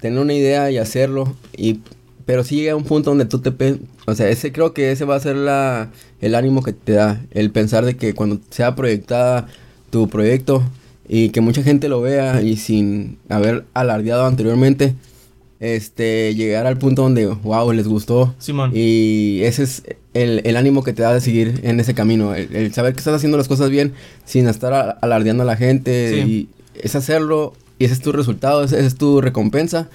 Tener 0.00 0.18
una 0.18 0.34
idea 0.34 0.70
y 0.70 0.78
hacerlo. 0.78 1.34
Y, 1.56 1.80
pero 2.26 2.44
sí 2.44 2.56
llega 2.56 2.76
un 2.76 2.84
punto 2.84 3.10
donde 3.10 3.26
tú 3.26 3.40
te... 3.40 3.78
O 4.06 4.14
sea, 4.14 4.28
ese 4.28 4.52
creo 4.52 4.72
que 4.72 4.92
ese 4.92 5.04
va 5.04 5.16
a 5.16 5.20
ser 5.20 5.36
la, 5.36 5.90
el 6.20 6.34
ánimo 6.34 6.62
que 6.62 6.72
te 6.72 6.92
da. 6.92 7.20
El 7.30 7.50
pensar 7.50 7.84
de 7.84 7.96
que 7.96 8.14
cuando 8.14 8.40
sea 8.50 8.74
proyectada 8.74 9.46
tu 9.90 10.08
proyecto 10.08 10.62
y 11.08 11.30
que 11.30 11.40
mucha 11.40 11.62
gente 11.62 11.88
lo 11.88 12.00
vea 12.00 12.42
y 12.42 12.56
sin 12.56 13.18
haber 13.28 13.64
alardeado 13.74 14.24
anteriormente, 14.26 14.94
este, 15.60 16.34
llegar 16.34 16.66
al 16.66 16.78
punto 16.78 17.02
donde, 17.02 17.26
wow, 17.26 17.72
les 17.72 17.86
gustó. 17.86 18.34
Simón. 18.38 18.72
Y 18.74 19.40
ese 19.42 19.62
es 19.62 19.82
el, 20.14 20.56
ánimo 20.56 20.82
que 20.82 20.92
te 20.92 21.02
da 21.02 21.12
de 21.12 21.20
seguir 21.20 21.60
en 21.62 21.80
ese 21.80 21.94
camino. 21.94 22.34
El, 22.34 22.72
saber 22.72 22.94
que 22.94 22.98
estás 22.98 23.14
haciendo 23.14 23.36
las 23.36 23.48
cosas 23.48 23.70
bien 23.70 23.92
sin 24.24 24.48
estar 24.48 24.98
alardeando 25.00 25.42
a 25.42 25.46
la 25.46 25.56
gente. 25.56 26.24
Y 26.26 26.48
es 26.74 26.94
hacerlo 26.96 27.54
y 27.78 27.84
ese 27.84 27.94
es 27.94 28.00
tu 28.00 28.12
resultado, 28.12 28.64
esa 28.64 28.78
es 28.78 28.96
tu 28.96 29.20
recompensa. 29.20 29.88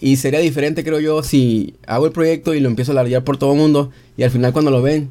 Y 0.00 0.16
sería 0.16 0.40
diferente, 0.40 0.84
creo 0.84 1.00
yo, 1.00 1.22
si 1.22 1.74
hago 1.86 2.06
el 2.06 2.12
proyecto 2.12 2.54
y 2.54 2.60
lo 2.60 2.68
empiezo 2.68 2.92
a 2.92 2.94
alardear 2.94 3.24
por 3.24 3.36
todo 3.36 3.52
el 3.52 3.58
mundo 3.58 3.90
y 4.16 4.22
al 4.22 4.30
final 4.30 4.52
cuando 4.52 4.70
lo 4.70 4.80
ven, 4.82 5.10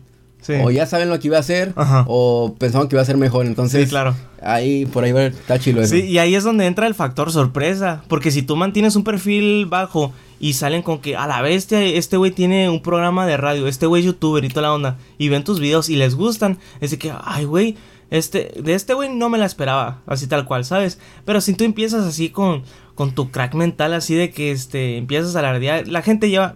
o 0.64 0.72
ya 0.72 0.86
saben 0.86 1.10
lo 1.10 1.20
que 1.20 1.28
iba 1.28 1.38
a 1.38 1.42
hacer, 1.42 1.74
o 2.06 2.56
pensaban 2.58 2.88
que 2.88 2.96
iba 2.96 3.02
a 3.02 3.06
ser 3.06 3.18
mejor. 3.18 3.46
Entonces, 3.46 3.84
sí, 3.84 3.90
claro. 3.90 4.16
ahí 4.42 4.86
por 4.86 5.04
ahí 5.04 5.12
está 5.12 5.60
chilo 5.60 5.82
eso. 5.82 5.96
Sí, 5.96 6.04
y 6.04 6.20
ahí 6.20 6.36
es 6.36 6.44
donde 6.44 6.66
entra 6.66 6.88
el 6.88 6.96
factor 6.96 7.32
sorpresa. 7.32 8.04
Porque 8.08 8.32
si 8.32 8.44
tú 8.44 8.56
mantienes 8.56 8.96
un 8.96 9.04
perfil 9.04 9.66
bajo 9.66 10.14
y 10.40 10.54
salen 10.54 10.84
con 10.84 11.00
que 11.00 11.16
a 11.16 11.28
la 11.28 11.42
bestia, 11.42 11.84
este 11.84 12.18
güey 12.18 12.32
tiene 12.32 12.70
un 12.70 12.82
programa 12.82 13.26
de 13.26 13.38
radio, 13.38 13.68
este 13.68 13.88
güey 13.88 14.04
youtuber 14.04 14.46
y 14.46 14.50
toda 14.50 14.62
la 14.64 14.74
onda, 14.74 14.98
y 15.18 15.30
ven 15.30 15.44
tus 15.44 15.60
videos 15.60 15.90
y 15.90 15.96
les 15.96 16.16
gustan, 16.16 16.60
es 16.80 16.92
de 16.92 16.98
que, 16.98 17.12
ay, 17.24 17.46
güey, 17.46 17.76
este, 18.10 18.54
de 18.62 18.74
este 18.74 18.94
güey 18.94 19.14
no 19.14 19.30
me 19.30 19.38
la 19.38 19.46
esperaba, 19.46 20.02
así 20.06 20.28
tal 20.28 20.46
cual, 20.46 20.64
¿sabes? 20.64 21.00
Pero 21.26 21.42
si 21.42 21.54
tú 21.54 21.64
empiezas 21.64 22.06
así 22.06 22.30
con, 22.30 22.64
con 22.98 23.14
tu 23.14 23.30
crack 23.30 23.54
mental, 23.54 23.94
así 23.94 24.16
de 24.16 24.32
que 24.32 24.52
este, 24.52 24.98
empiezas 24.98 25.36
a 25.36 25.40
alardear, 25.40 25.88
la 25.88 26.02
gente 26.02 26.32
ya, 26.32 26.56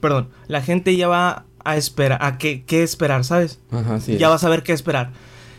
perdón, 0.00 0.30
la 0.48 0.62
gente 0.62 0.96
ya 0.96 1.06
va 1.06 1.44
a 1.64 1.76
esperar, 1.76 2.18
a 2.22 2.38
qué, 2.38 2.64
qué 2.64 2.82
esperar, 2.82 3.24
¿sabes? 3.24 3.58
Ajá, 3.70 4.00
sí. 4.00 4.16
Ya 4.16 4.30
vas 4.30 4.42
a 4.42 4.48
ver 4.48 4.62
qué 4.62 4.72
esperar. 4.72 5.10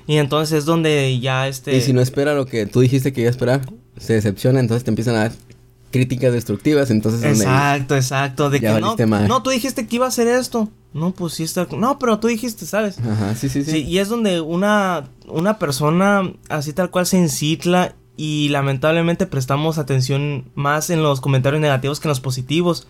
Y 0.08 0.18
entonces 0.18 0.58
es 0.58 0.66
donde 0.66 1.20
ya 1.20 1.48
este... 1.48 1.78
Y 1.78 1.82
si 1.82 1.94
no 1.94 2.02
espera 2.02 2.34
lo 2.34 2.48
que 2.48 2.66
tú 2.66 2.80
dijiste 2.80 3.14
que 3.14 3.22
iba 3.22 3.28
a 3.28 3.30
esperar, 3.30 3.62
se 3.98 4.14
decepciona, 4.14 4.60
entonces 4.60 4.84
te 4.84 4.90
empiezan 4.90 5.14
a 5.18 5.20
dar 5.20 5.34
críticas 5.92 6.34
destructivas, 6.34 6.90
entonces... 6.90 7.24
Exacto, 7.24 7.96
exacto. 7.96 8.50
De 8.50 8.60
que 8.60 8.68
no, 8.80 8.96
no, 9.28 9.44
tú 9.44 9.52
dijiste 9.52 9.86
que 9.86 9.98
iba 9.98 10.06
a 10.06 10.10
hacer 10.10 10.28
esto. 10.28 10.68
No, 10.94 11.12
pues 11.12 11.34
sí 11.34 11.44
está... 11.44 11.68
No, 11.78 12.00
pero 12.00 12.18
tú 12.18 12.28
dijiste, 12.28 12.66
¿sabes? 12.66 12.98
Ajá, 12.98 13.36
sí, 13.36 13.50
sí, 13.50 13.64
sí. 13.64 13.70
sí 13.70 13.78
y 13.84 14.00
es 14.00 14.10
donde 14.10 14.42
una, 14.42 15.10
una 15.28 15.60
persona 15.60 16.34
así 16.50 16.74
tal 16.74 16.90
cual 16.90 17.06
se 17.06 17.20
encicla 17.20 17.94
y 18.16 18.50
lamentablemente 18.50 19.26
prestamos 19.26 19.78
atención 19.78 20.46
más 20.56 20.90
en 20.90 21.02
los 21.02 21.22
comentarios 21.22 21.62
negativos 21.62 22.00
que 22.00 22.08
en 22.08 22.10
los 22.10 22.20
positivos. 22.20 22.88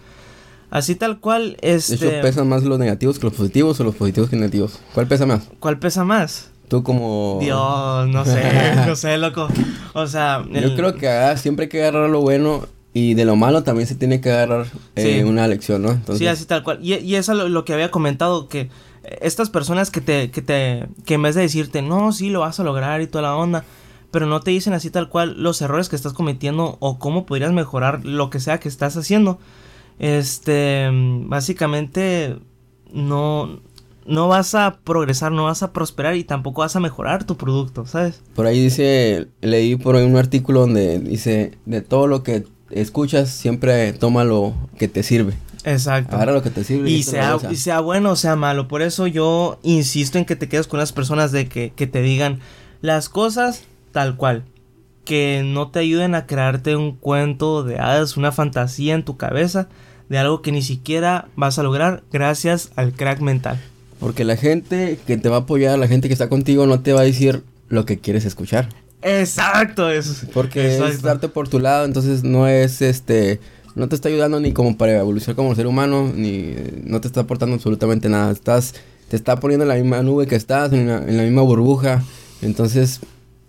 Así 0.70 0.96
tal 0.96 1.20
cual, 1.20 1.58
este... 1.62 1.98
De 1.98 2.18
hecho, 2.18 2.22
pesan 2.22 2.50
más 2.50 2.64
los 2.64 2.80
negativos 2.80 3.20
que 3.20 3.26
los 3.26 3.34
positivos 3.34 3.80
o 3.80 3.84
los 3.84 3.96
positivos 3.96 4.30
que 4.30 4.36
los 4.36 4.42
negativos. 4.42 4.80
¿Cuál 4.94 5.08
pesa 5.08 5.26
más? 5.26 5.50
¿Cuál 5.60 5.78
pesa 5.78 6.04
más? 6.04 6.50
Tú 6.68 6.82
como... 6.82 7.38
Dios, 7.42 8.08
no 8.08 8.26
sé, 8.26 8.42
no 8.88 8.96
sé, 8.96 9.18
loco. 9.18 9.48
O 9.94 10.08
sea... 10.08 10.44
Yo 10.52 10.76
creo 10.76 10.96
que 10.96 11.08
ah, 11.08 11.38
siempre 11.38 11.66
hay 11.66 11.70
que 11.70 11.82
agarrar 11.82 12.10
lo 12.10 12.22
bueno 12.22 12.66
y 12.94 13.16
de 13.16 13.26
lo 13.26 13.36
malo 13.36 13.64
también 13.64 13.88
se 13.88 13.96
tiene 13.96 14.22
que 14.22 14.32
agarrar 14.32 14.68
eh, 14.96 15.24
una 15.24 15.48
lección, 15.48 15.82
¿no? 15.82 16.00
Sí, 16.16 16.28
así 16.28 16.46
tal 16.46 16.64
cual. 16.64 16.80
Y, 16.82 16.94
y 16.96 17.16
eso 17.16 17.34
es 17.34 17.50
lo, 17.50 17.66
que 17.66 17.74
había 17.74 17.90
comentado, 17.90 18.48
que 18.48 18.70
estas 19.22 19.50
personas 19.50 19.90
que 19.90 20.00
te, 20.00 20.30
que 20.30 20.42
te, 20.42 20.86
que 21.06 21.16
en 21.16 21.24
vez 21.24 21.36
de 21.36 21.42
decirte, 21.42 21.82
no, 21.82 22.12
sí, 22.12 22.30
lo 22.30 22.42
vas 22.42 22.60
a 22.60 22.64
lograr 22.64 23.02
y 23.02 23.08
toda 23.08 23.24
la 23.24 23.36
onda, 23.36 23.66
pero 24.14 24.28
no 24.28 24.40
te 24.42 24.52
dicen 24.52 24.74
así 24.74 24.92
tal 24.92 25.10
cual 25.10 25.42
los 25.42 25.60
errores 25.62 25.90
que 25.90 25.96
estás 25.96 26.14
cometiendo 26.14 26.78
o 26.80 27.00
cómo 27.00 27.26
podrías 27.26 27.52
mejorar 27.52 28.06
lo 28.06 28.30
que 28.30 28.40
sea 28.40 28.60
que 28.60 28.70
estás 28.70 28.96
haciendo 28.96 29.40
este, 29.98 30.88
básicamente 30.92 32.38
no, 32.92 33.60
no 34.06 34.28
vas 34.28 34.54
a 34.54 34.80
progresar, 34.84 35.32
no 35.32 35.46
vas 35.46 35.64
a 35.64 35.74
prosperar 35.74 36.16
y 36.16 36.24
tampoco 36.24 36.62
vas 36.62 36.76
a 36.76 36.80
mejorar 36.80 37.24
tu 37.24 37.38
producto, 37.38 37.88
¿sabes? 37.88 38.22
Por 38.36 38.46
ahí 38.46 38.62
dice, 38.62 39.28
leí 39.42 39.76
por 39.76 39.96
ahí 39.96 40.06
un 40.06 40.16
artículo 40.16 40.62
donde 40.62 41.00
dice, 41.00 41.58
de 41.66 41.82
todo 41.82 42.06
lo 42.06 42.22
que 42.22 42.46
escuchas, 42.70 43.30
siempre 43.30 43.94
toma 43.94 44.24
lo 44.24 44.54
que 44.78 44.88
te 44.88 45.02
sirve. 45.04 45.34
Exacto. 45.64 46.18
Ahora 46.18 46.34
lo 46.34 46.44
que 46.44 46.50
te 46.52 46.64
sirve. 46.64 46.90
Y, 46.90 47.04
sea, 47.04 47.38
y 47.50 47.56
sea 47.56 47.80
bueno 47.80 48.12
o 48.12 48.16
sea 48.16 48.36
malo. 48.36 48.68
Por 48.68 48.82
eso 48.82 49.08
yo 49.08 49.60
insisto 49.64 50.18
en 50.18 50.26
que 50.26 50.36
te 50.36 50.50
quedes 50.50 50.68
con 50.68 50.80
las 50.80 50.92
personas 50.92 51.32
de 51.32 51.48
que, 51.48 51.72
que 51.74 51.88
te 51.88 52.02
digan 52.02 52.42
las 52.82 53.08
cosas 53.08 53.64
tal 53.94 54.18
cual. 54.18 54.44
Que 55.06 55.44
no 55.46 55.70
te 55.70 55.80
ayuden 55.80 56.16
a 56.16 56.26
crearte 56.26 56.76
un 56.76 56.98
cuento 56.98 57.64
de 57.64 57.80
hadas, 57.80 58.18
una 58.18 58.34
fantasía 58.34 58.94
en 58.94 59.04
tu 59.04 59.16
cabeza 59.16 59.70
de 60.10 60.18
algo 60.18 60.42
que 60.42 60.52
ni 60.52 60.62
siquiera 60.62 61.30
vas 61.36 61.58
a 61.58 61.64
lograr 61.64 62.04
gracias 62.12 62.72
al 62.76 62.94
crack 62.94 63.22
mental. 63.22 63.60
Porque 64.00 64.26
la 64.26 64.36
gente 64.36 65.00
que 65.08 65.18
te 65.18 65.30
va 65.30 65.38
a 65.38 65.40
apoyar, 65.40 65.80
la 65.80 65.88
gente 65.88 66.10
que 66.10 66.14
está 66.14 66.28
contigo, 66.28 66.66
no 66.66 66.82
te 66.82 66.92
va 66.92 67.02
a 67.02 67.06
decir 67.06 67.44
lo 67.70 67.86
que 67.86 68.00
quieres 68.00 68.26
escuchar. 68.26 68.68
Exacto, 69.02 69.90
eso. 69.90 70.28
Porque 70.34 70.78
es 70.78 71.02
darte 71.02 71.28
por 71.28 71.48
tu 71.48 71.60
lado, 71.60 71.86
entonces 71.86 72.24
no 72.24 72.48
es 72.48 72.82
este. 72.82 73.40
No 73.76 73.90
te 73.90 73.96
está 73.96 74.10
ayudando 74.10 74.40
ni 74.40 74.54
como 74.54 74.78
para 74.78 74.98
evolucionar 74.98 75.36
como 75.36 75.56
ser 75.56 75.68
humano, 75.68 76.12
ni 76.16 76.54
no 76.84 77.02
te 77.02 77.08
está 77.08 77.22
aportando 77.22 77.56
absolutamente 77.56 78.08
nada. 78.08 78.32
Estás, 78.32 78.76
te 79.10 79.16
está 79.16 79.40
poniendo 79.40 79.64
en 79.64 79.70
la 79.70 79.76
misma 79.76 80.04
nube 80.04 80.28
que 80.28 80.36
estás, 80.36 80.72
en, 80.74 80.88
la 80.88 81.24
misma 81.24 81.42
burbuja. 81.42 82.04
Entonces, 82.42 83.00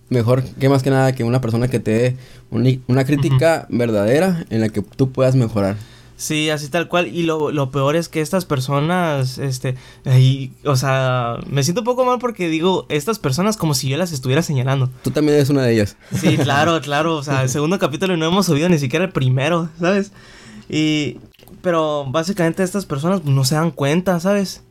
mejor 0.08 0.42
que 0.44 0.68
más 0.68 0.82
que 0.82 0.90
nada 0.90 1.14
que 1.14 1.24
una 1.24 1.40
persona 1.40 1.68
que 1.68 1.80
te 1.80 1.90
dé 1.90 2.16
una, 2.50 3.04
crítica 3.04 3.66
verdadera 3.68 4.44
en 4.50 4.60
la 4.60 4.68
que 4.68 4.82
tú 4.82 5.10
puedas 5.10 5.34
mejorar. 5.34 5.76
Sí, 6.16 6.48
así 6.50 6.68
tal 6.68 6.88
cual. 6.88 7.08
Y 7.08 7.24
lo, 7.24 7.50
lo 7.50 7.70
peor 7.70 7.96
es 7.96 8.08
que 8.08 8.20
estas 8.20 8.44
personas, 8.44 9.38
este, 9.38 9.74
ahí, 10.04 10.52
o 10.64 10.76
sea, 10.76 11.38
me 11.50 11.64
siento 11.64 11.80
un 11.80 11.86
poco 11.86 12.04
mal 12.04 12.18
porque 12.18 12.48
digo 12.48 12.86
estas 12.88 13.18
personas 13.18 13.56
como 13.56 13.74
si 13.74 13.88
yo 13.88 13.96
las 13.96 14.12
estuviera 14.12 14.42
señalando. 14.42 14.90
Tú 15.02 15.10
también 15.10 15.36
eres 15.36 15.50
una 15.50 15.62
de 15.62 15.74
ellas. 15.74 15.96
Sí, 16.14 16.36
claro, 16.42 16.80
claro. 16.80 17.16
O 17.16 17.22
sea, 17.22 17.42
el 17.42 17.48
segundo 17.48 17.78
capítulo 17.78 18.16
no 18.16 18.26
hemos 18.26 18.46
subido 18.46 18.68
ni 18.68 18.78
siquiera 18.78 19.04
el 19.04 19.12
primero, 19.12 19.68
¿sabes? 19.78 20.12
Y, 20.68 21.18
pero 21.62 22.06
básicamente 22.06 22.62
estas 22.62 22.86
personas 22.86 23.24
no 23.24 23.44
se 23.44 23.56
dan 23.56 23.70
cuenta, 23.70 24.20
¿sabes? 24.20 24.62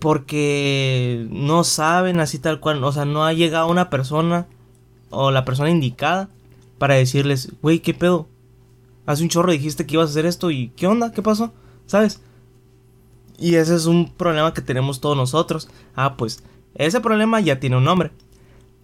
Porque 0.00 1.26
no 1.30 1.62
saben 1.62 2.20
así 2.20 2.38
tal 2.38 2.58
cual, 2.58 2.82
o 2.82 2.92
sea, 2.92 3.04
no 3.04 3.24
ha 3.24 3.32
llegado 3.32 3.68
una 3.68 3.90
persona 3.90 4.46
o 5.10 5.30
la 5.30 5.44
persona 5.44 5.70
indicada 5.70 6.28
para 6.78 6.94
decirles, 6.94 7.52
güey, 7.60 7.80
¿qué 7.80 7.94
pedo? 7.94 8.26
Hace 9.06 9.22
un 9.22 9.28
chorro 9.28 9.52
dijiste 9.52 9.86
que 9.86 9.94
ibas 9.94 10.08
a 10.08 10.10
hacer 10.10 10.26
esto 10.26 10.50
y 10.50 10.68
¿qué 10.76 10.86
onda? 10.86 11.12
¿Qué 11.12 11.22
pasó? 11.22 11.52
¿Sabes? 11.86 12.20
Y 13.38 13.56
ese 13.56 13.74
es 13.74 13.86
un 13.86 14.10
problema 14.10 14.54
que 14.54 14.62
tenemos 14.62 15.00
todos 15.00 15.16
nosotros. 15.16 15.68
Ah, 15.94 16.16
pues 16.16 16.42
ese 16.74 17.00
problema 17.00 17.40
ya 17.40 17.58
tiene 17.58 17.76
un 17.76 17.84
nombre. 17.84 18.10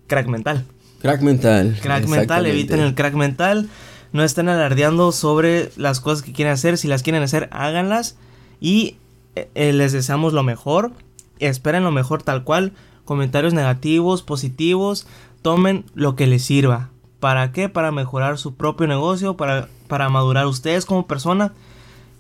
Crack 0.06 0.26
mental. 0.26 0.64
Crack 1.00 1.20
mental. 1.22 1.78
Crack 1.80 2.06
mental, 2.08 2.46
eviten 2.46 2.80
el 2.80 2.94
crack 2.94 3.14
mental. 3.14 3.68
No 4.12 4.24
estén 4.24 4.48
alardeando 4.48 5.12
sobre 5.12 5.70
las 5.76 6.00
cosas 6.00 6.22
que 6.22 6.32
quieren 6.32 6.54
hacer. 6.54 6.78
Si 6.78 6.88
las 6.88 7.02
quieren 7.02 7.22
hacer, 7.22 7.48
háganlas. 7.52 8.16
Y 8.60 8.96
eh, 9.34 9.72
les 9.72 9.92
deseamos 9.92 10.32
lo 10.32 10.42
mejor. 10.42 10.92
Esperen 11.38 11.84
lo 11.84 11.92
mejor 11.92 12.22
tal 12.22 12.44
cual. 12.44 12.72
Comentarios 13.04 13.54
negativos, 13.54 14.22
positivos. 14.22 15.06
Tomen 15.42 15.84
lo 15.94 16.16
que 16.16 16.26
les 16.26 16.42
sirva. 16.42 16.90
¿Para 17.20 17.52
qué? 17.52 17.68
Para 17.68 17.92
mejorar 17.92 18.38
su 18.38 18.54
propio 18.54 18.86
negocio. 18.86 19.36
Para, 19.36 19.68
para 19.88 20.08
madurar 20.08 20.46
ustedes 20.46 20.84
como 20.84 21.06
persona. 21.06 21.52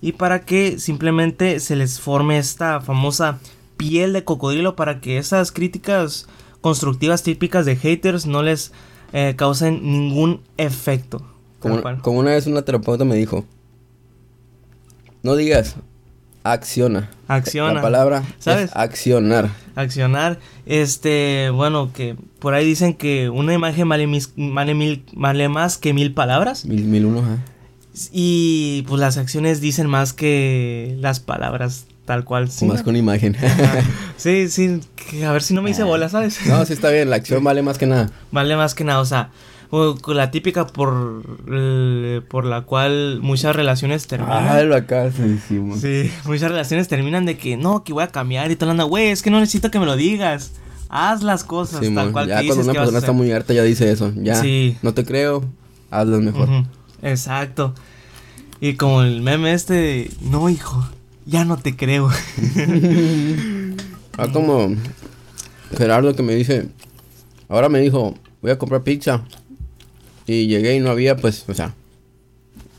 Y 0.00 0.12
para 0.12 0.40
que 0.40 0.78
simplemente 0.78 1.60
se 1.60 1.76
les 1.76 2.00
forme 2.00 2.38
esta 2.38 2.80
famosa 2.80 3.38
piel 3.76 4.12
de 4.12 4.24
cocodrilo. 4.24 4.76
Para 4.76 5.00
que 5.00 5.18
esas 5.18 5.52
críticas 5.52 6.28
constructivas 6.60 7.22
típicas 7.22 7.66
de 7.66 7.76
haters 7.76 8.26
no 8.26 8.42
les 8.42 8.72
eh, 9.12 9.34
causen 9.36 9.82
ningún 9.82 10.40
efecto. 10.56 11.22
Como, 11.60 11.80
como, 12.02 12.18
una 12.20 12.32
vez 12.32 12.46
una 12.46 12.62
terapeuta 12.62 13.04
me 13.04 13.16
dijo, 13.16 13.44
no 15.22 15.36
digas, 15.36 15.76
acciona. 16.52 17.10
Acciona. 17.28 17.74
La 17.74 17.82
palabra 17.82 18.22
¿sabes? 18.38 18.70
Es 18.70 18.76
accionar. 18.76 19.50
Accionar. 19.74 20.38
Este, 20.64 21.50
bueno, 21.50 21.92
que 21.92 22.16
por 22.38 22.54
ahí 22.54 22.64
dicen 22.64 22.94
que 22.94 23.30
una 23.30 23.54
imagen 23.54 23.88
vale, 23.88 24.06
vale, 24.36 25.48
más 25.48 25.78
que 25.78 25.92
mil 25.92 26.12
palabras. 26.12 26.64
Mil, 26.64 26.84
mil 26.84 27.06
uno, 27.06 27.22
Y 28.12 28.84
pues 28.88 29.00
las 29.00 29.16
acciones 29.16 29.60
dicen 29.60 29.86
más 29.88 30.12
que 30.12 30.96
las 31.00 31.20
palabras 31.20 31.86
tal 32.06 32.24
cual. 32.24 32.50
Sí, 32.50 32.64
más 32.64 32.82
con 32.82 32.96
imagen. 32.96 33.36
sí, 34.16 34.48
sí, 34.48 34.80
a 35.24 35.32
ver 35.32 35.42
si 35.42 35.52
no 35.52 35.60
me 35.60 35.70
hice 35.70 35.82
ah. 35.82 35.86
bola, 35.86 36.08
¿sabes? 36.08 36.38
No, 36.46 36.64
sí 36.64 36.72
está 36.72 36.90
bien, 36.90 37.10
la 37.10 37.16
acción 37.16 37.44
vale 37.44 37.62
más 37.62 37.76
que 37.76 37.86
nada. 37.86 38.10
Vale 38.30 38.56
más 38.56 38.74
que 38.74 38.84
nada, 38.84 39.00
o 39.00 39.04
sea, 39.04 39.30
la 39.70 40.30
típica 40.30 40.66
por, 40.66 41.22
por 42.28 42.44
la 42.44 42.62
cual 42.62 43.18
muchas 43.20 43.56
relaciones 43.56 44.06
terminan. 44.06 44.46
Ah, 44.48 44.62
lo 44.62 44.76
acá 44.76 45.10
Sí, 45.10 46.10
muchas 46.24 46.50
relaciones 46.50 46.88
terminan 46.88 47.26
de 47.26 47.36
que 47.36 47.56
no, 47.56 47.84
que 47.84 47.92
voy 47.92 48.04
a 48.04 48.08
cambiar 48.08 48.50
y 48.50 48.56
tal, 48.56 48.70
anda, 48.70 48.84
güey, 48.84 49.08
es 49.08 49.22
que 49.22 49.30
no 49.30 49.40
necesito 49.40 49.70
que 49.70 49.78
me 49.78 49.86
lo 49.86 49.96
digas. 49.96 50.52
Haz 50.88 51.22
las 51.22 51.42
cosas 51.42 51.80
tal 51.94 52.12
cual 52.12 52.28
Ya 52.28 52.46
cuando 52.46 52.62
una 52.62 52.72
persona 52.72 52.98
está 52.98 53.12
muy 53.12 53.32
harta 53.32 53.52
ya 53.52 53.64
dice 53.64 53.90
eso. 53.90 54.12
Ya, 54.14 54.36
sí. 54.36 54.76
no 54.82 54.94
te 54.94 55.04
creo, 55.04 55.44
hazlo 55.90 56.20
mejor. 56.20 56.48
Exacto. 57.02 57.74
Y 58.60 58.74
como 58.74 59.02
el 59.02 59.20
meme 59.20 59.52
este, 59.52 60.10
no, 60.22 60.48
hijo, 60.48 60.88
ya 61.26 61.44
no 61.44 61.56
te 61.56 61.76
creo. 61.76 62.08
ah, 64.16 64.28
como 64.32 64.74
Gerardo 65.76 66.14
que 66.14 66.22
me 66.22 66.34
dice, 66.34 66.68
ahora 67.48 67.68
me 67.68 67.80
dijo, 67.80 68.14
voy 68.40 68.52
a 68.52 68.58
comprar 68.58 68.82
pizza. 68.82 69.22
Y 70.26 70.46
llegué 70.46 70.74
y 70.76 70.80
no 70.80 70.90
había, 70.90 71.16
pues, 71.16 71.44
o 71.48 71.54
sea, 71.54 71.74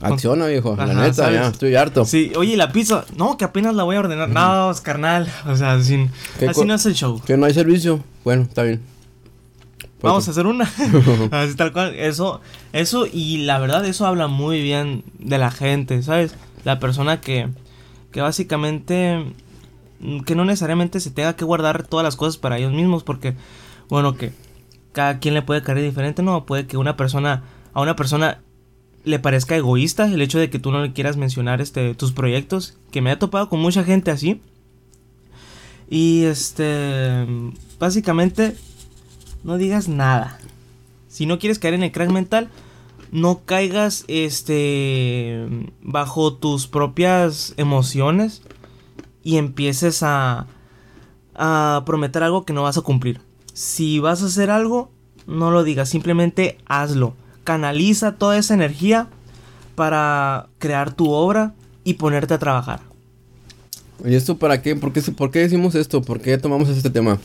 acciona, 0.01 0.47
viejo. 0.47 0.75
la 0.75 0.93
neta, 0.93 1.31
ya, 1.31 1.47
estoy 1.47 1.75
harto. 1.75 2.05
Sí, 2.05 2.31
oye, 2.35 2.57
la 2.57 2.71
pizza, 2.71 3.05
no, 3.15 3.37
que 3.37 3.45
apenas 3.45 3.75
la 3.75 3.83
voy 3.83 3.95
a 3.95 3.99
ordenar. 3.99 4.29
No, 4.29 4.71
es 4.71 4.81
carnal. 4.81 5.27
O 5.47 5.55
sea, 5.55 5.81
sin, 5.81 6.11
así 6.47 6.65
no 6.65 6.73
es 6.73 6.85
el 6.85 6.93
show. 6.93 7.21
Que 7.25 7.37
no 7.37 7.45
hay 7.45 7.53
servicio. 7.53 8.03
Bueno, 8.23 8.43
está 8.43 8.63
bien. 8.63 8.81
Vamos 10.01 10.27
a 10.27 10.31
hacer 10.31 10.45
una. 10.45 10.65
así 11.31 11.55
tal 11.55 11.73
cual. 11.73 11.95
Eso, 11.95 12.41
eso, 12.73 13.07
y 13.11 13.37
la 13.37 13.59
verdad, 13.59 13.85
eso 13.85 14.05
habla 14.05 14.27
muy 14.27 14.61
bien 14.61 15.03
de 15.17 15.37
la 15.37 15.49
gente, 15.49 16.03
¿sabes? 16.03 16.35
La 16.63 16.79
persona 16.79 17.19
que, 17.19 17.47
que 18.11 18.21
básicamente, 18.21 19.25
que 20.25 20.35
no 20.35 20.45
necesariamente 20.45 20.99
se 20.99 21.11
tenga 21.11 21.35
que 21.35 21.45
guardar 21.45 21.87
todas 21.87 22.03
las 22.03 22.15
cosas 22.15 22.37
para 22.37 22.57
ellos 22.59 22.73
mismos, 22.73 23.03
porque, 23.03 23.35
bueno, 23.89 24.15
que 24.15 24.33
cada 24.97 25.19
quien 25.19 25.35
le 25.35 25.43
puede 25.43 25.61
caer 25.61 25.79
diferente, 25.79 26.23
¿no? 26.23 26.47
Puede 26.47 26.65
que 26.65 26.75
una 26.75 26.97
persona, 26.97 27.43
a 27.75 27.81
una 27.81 27.95
persona 27.95 28.41
le 29.03 29.19
parezca 29.19 29.55
egoísta 29.55 30.11
el 30.11 30.23
hecho 30.23 30.39
de 30.39 30.49
que 30.49 30.57
tú 30.57 30.71
no 30.71 30.81
le 30.81 30.91
quieras 30.91 31.17
mencionar 31.17 31.61
este, 31.61 31.93
tus 31.93 32.13
proyectos, 32.13 32.79
que 32.89 33.03
me 33.03 33.11
ha 33.11 33.19
topado 33.19 33.47
con 33.47 33.59
mucha 33.59 33.83
gente 33.83 34.09
así. 34.09 34.41
Y 35.87 36.23
este, 36.23 37.27
básicamente, 37.77 38.57
no 39.43 39.59
digas 39.59 39.87
nada. 39.87 40.39
Si 41.07 41.27
no 41.27 41.37
quieres 41.37 41.59
caer 41.59 41.75
en 41.75 41.83
el 41.83 41.91
crack 41.91 42.09
mental, 42.09 42.49
no 43.11 43.41
caigas 43.45 44.03
este 44.07 45.47
bajo 45.83 46.33
tus 46.33 46.65
propias 46.65 47.53
emociones 47.57 48.41
y 49.23 49.37
empieces 49.37 50.01
a 50.01 50.47
a 51.35 51.83
prometer 51.85 52.23
algo 52.23 52.45
que 52.45 52.53
no 52.53 52.63
vas 52.63 52.79
a 52.79 52.81
cumplir. 52.81 53.26
Si 53.57 53.97
vas 53.97 54.21
a 54.21 54.27
hacer 54.27 54.51
algo, 54.51 54.91
no 55.25 55.49
lo 55.49 55.63
digas, 55.63 55.89
simplemente 55.89 56.59
hazlo. 56.67 57.15
Canaliza 57.43 58.13
toda 58.13 58.37
esa 58.37 58.53
energía 58.53 59.07
para 59.73 60.47
crear 60.59 60.93
tu 60.93 61.09
obra 61.09 61.55
y 61.83 61.95
ponerte 61.95 62.35
a 62.35 62.37
trabajar. 62.37 62.81
¿Y 64.05 64.13
esto 64.13 64.37
para 64.37 64.61
qué? 64.61 64.75
¿Por 64.75 64.93
qué, 64.93 65.01
por 65.01 65.31
qué 65.31 65.39
decimos 65.39 65.73
esto? 65.73 66.03
¿Por 66.03 66.21
qué 66.21 66.37
tomamos 66.37 66.69
este 66.69 66.91
tema? 66.91 67.17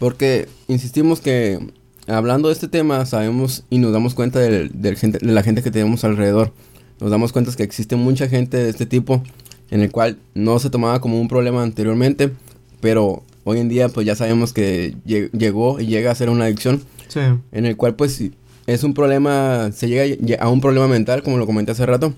Porque 0.00 0.48
insistimos 0.66 1.20
que 1.20 1.60
hablando 2.08 2.48
de 2.48 2.54
este 2.54 2.66
tema 2.66 3.06
sabemos 3.06 3.62
y 3.70 3.78
nos 3.78 3.92
damos 3.92 4.16
cuenta 4.16 4.40
de, 4.40 4.70
de 4.70 5.18
la 5.22 5.42
gente 5.44 5.62
que 5.62 5.70
tenemos 5.70 6.02
alrededor. 6.02 6.52
Nos 6.98 7.12
damos 7.12 7.30
cuenta 7.30 7.54
que 7.54 7.62
existe 7.62 7.94
mucha 7.94 8.28
gente 8.28 8.56
de 8.56 8.70
este 8.70 8.86
tipo 8.86 9.22
en 9.70 9.82
el 9.82 9.92
cual 9.92 10.18
no 10.34 10.58
se 10.58 10.68
tomaba 10.68 11.00
como 11.00 11.20
un 11.20 11.28
problema 11.28 11.62
anteriormente, 11.62 12.32
pero 12.80 13.22
hoy 13.44 13.58
en 13.58 13.68
día 13.68 13.88
pues 13.88 14.06
ya 14.06 14.14
sabemos 14.14 14.52
que 14.52 14.96
llegó 15.04 15.80
y 15.80 15.86
llega 15.86 16.10
a 16.10 16.14
ser 16.14 16.30
una 16.30 16.44
adicción. 16.44 16.82
Sí. 17.08 17.20
En 17.52 17.66
el 17.66 17.76
cual 17.76 17.94
pues 17.96 18.22
es 18.66 18.84
un 18.84 18.94
problema, 18.94 19.70
se 19.74 19.88
llega 19.88 20.36
a 20.40 20.48
un 20.48 20.60
problema 20.60 20.88
mental, 20.88 21.22
como 21.22 21.38
lo 21.38 21.46
comenté 21.46 21.72
hace 21.72 21.86
rato. 21.86 22.14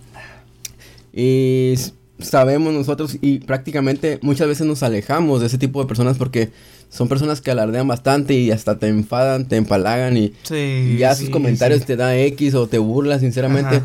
Y 1.13 1.75
sabemos 2.19 2.73
nosotros 2.73 3.17
y 3.21 3.41
prácticamente 3.41 4.19
muchas 4.23 4.49
veces 4.49 4.67
nos 4.67 4.83
alejamos 4.83 5.41
de 5.41 5.47
ese 5.47 5.59
tipo 5.59 5.81
de 5.81 5.89
personas 5.89 6.17
porque 6.17 6.51
son 6.89 7.09
personas 7.09 7.41
que 7.41 7.51
alardean 7.51 7.89
bastante 7.89 8.35
y 8.35 8.51
hasta 8.51 8.79
te 8.79 8.89
enfadan, 8.89 9.49
te 9.49 9.57
empalagan 9.57 10.17
y, 10.17 10.35
ya 10.99 11.15
sus 11.15 11.31
comentarios 11.31 11.87
te 11.87 11.97
da 11.97 12.17
X 12.17 12.55
o 12.55 12.67
te 12.67 12.79
burlas 12.79 13.21
sinceramente. 13.21 13.81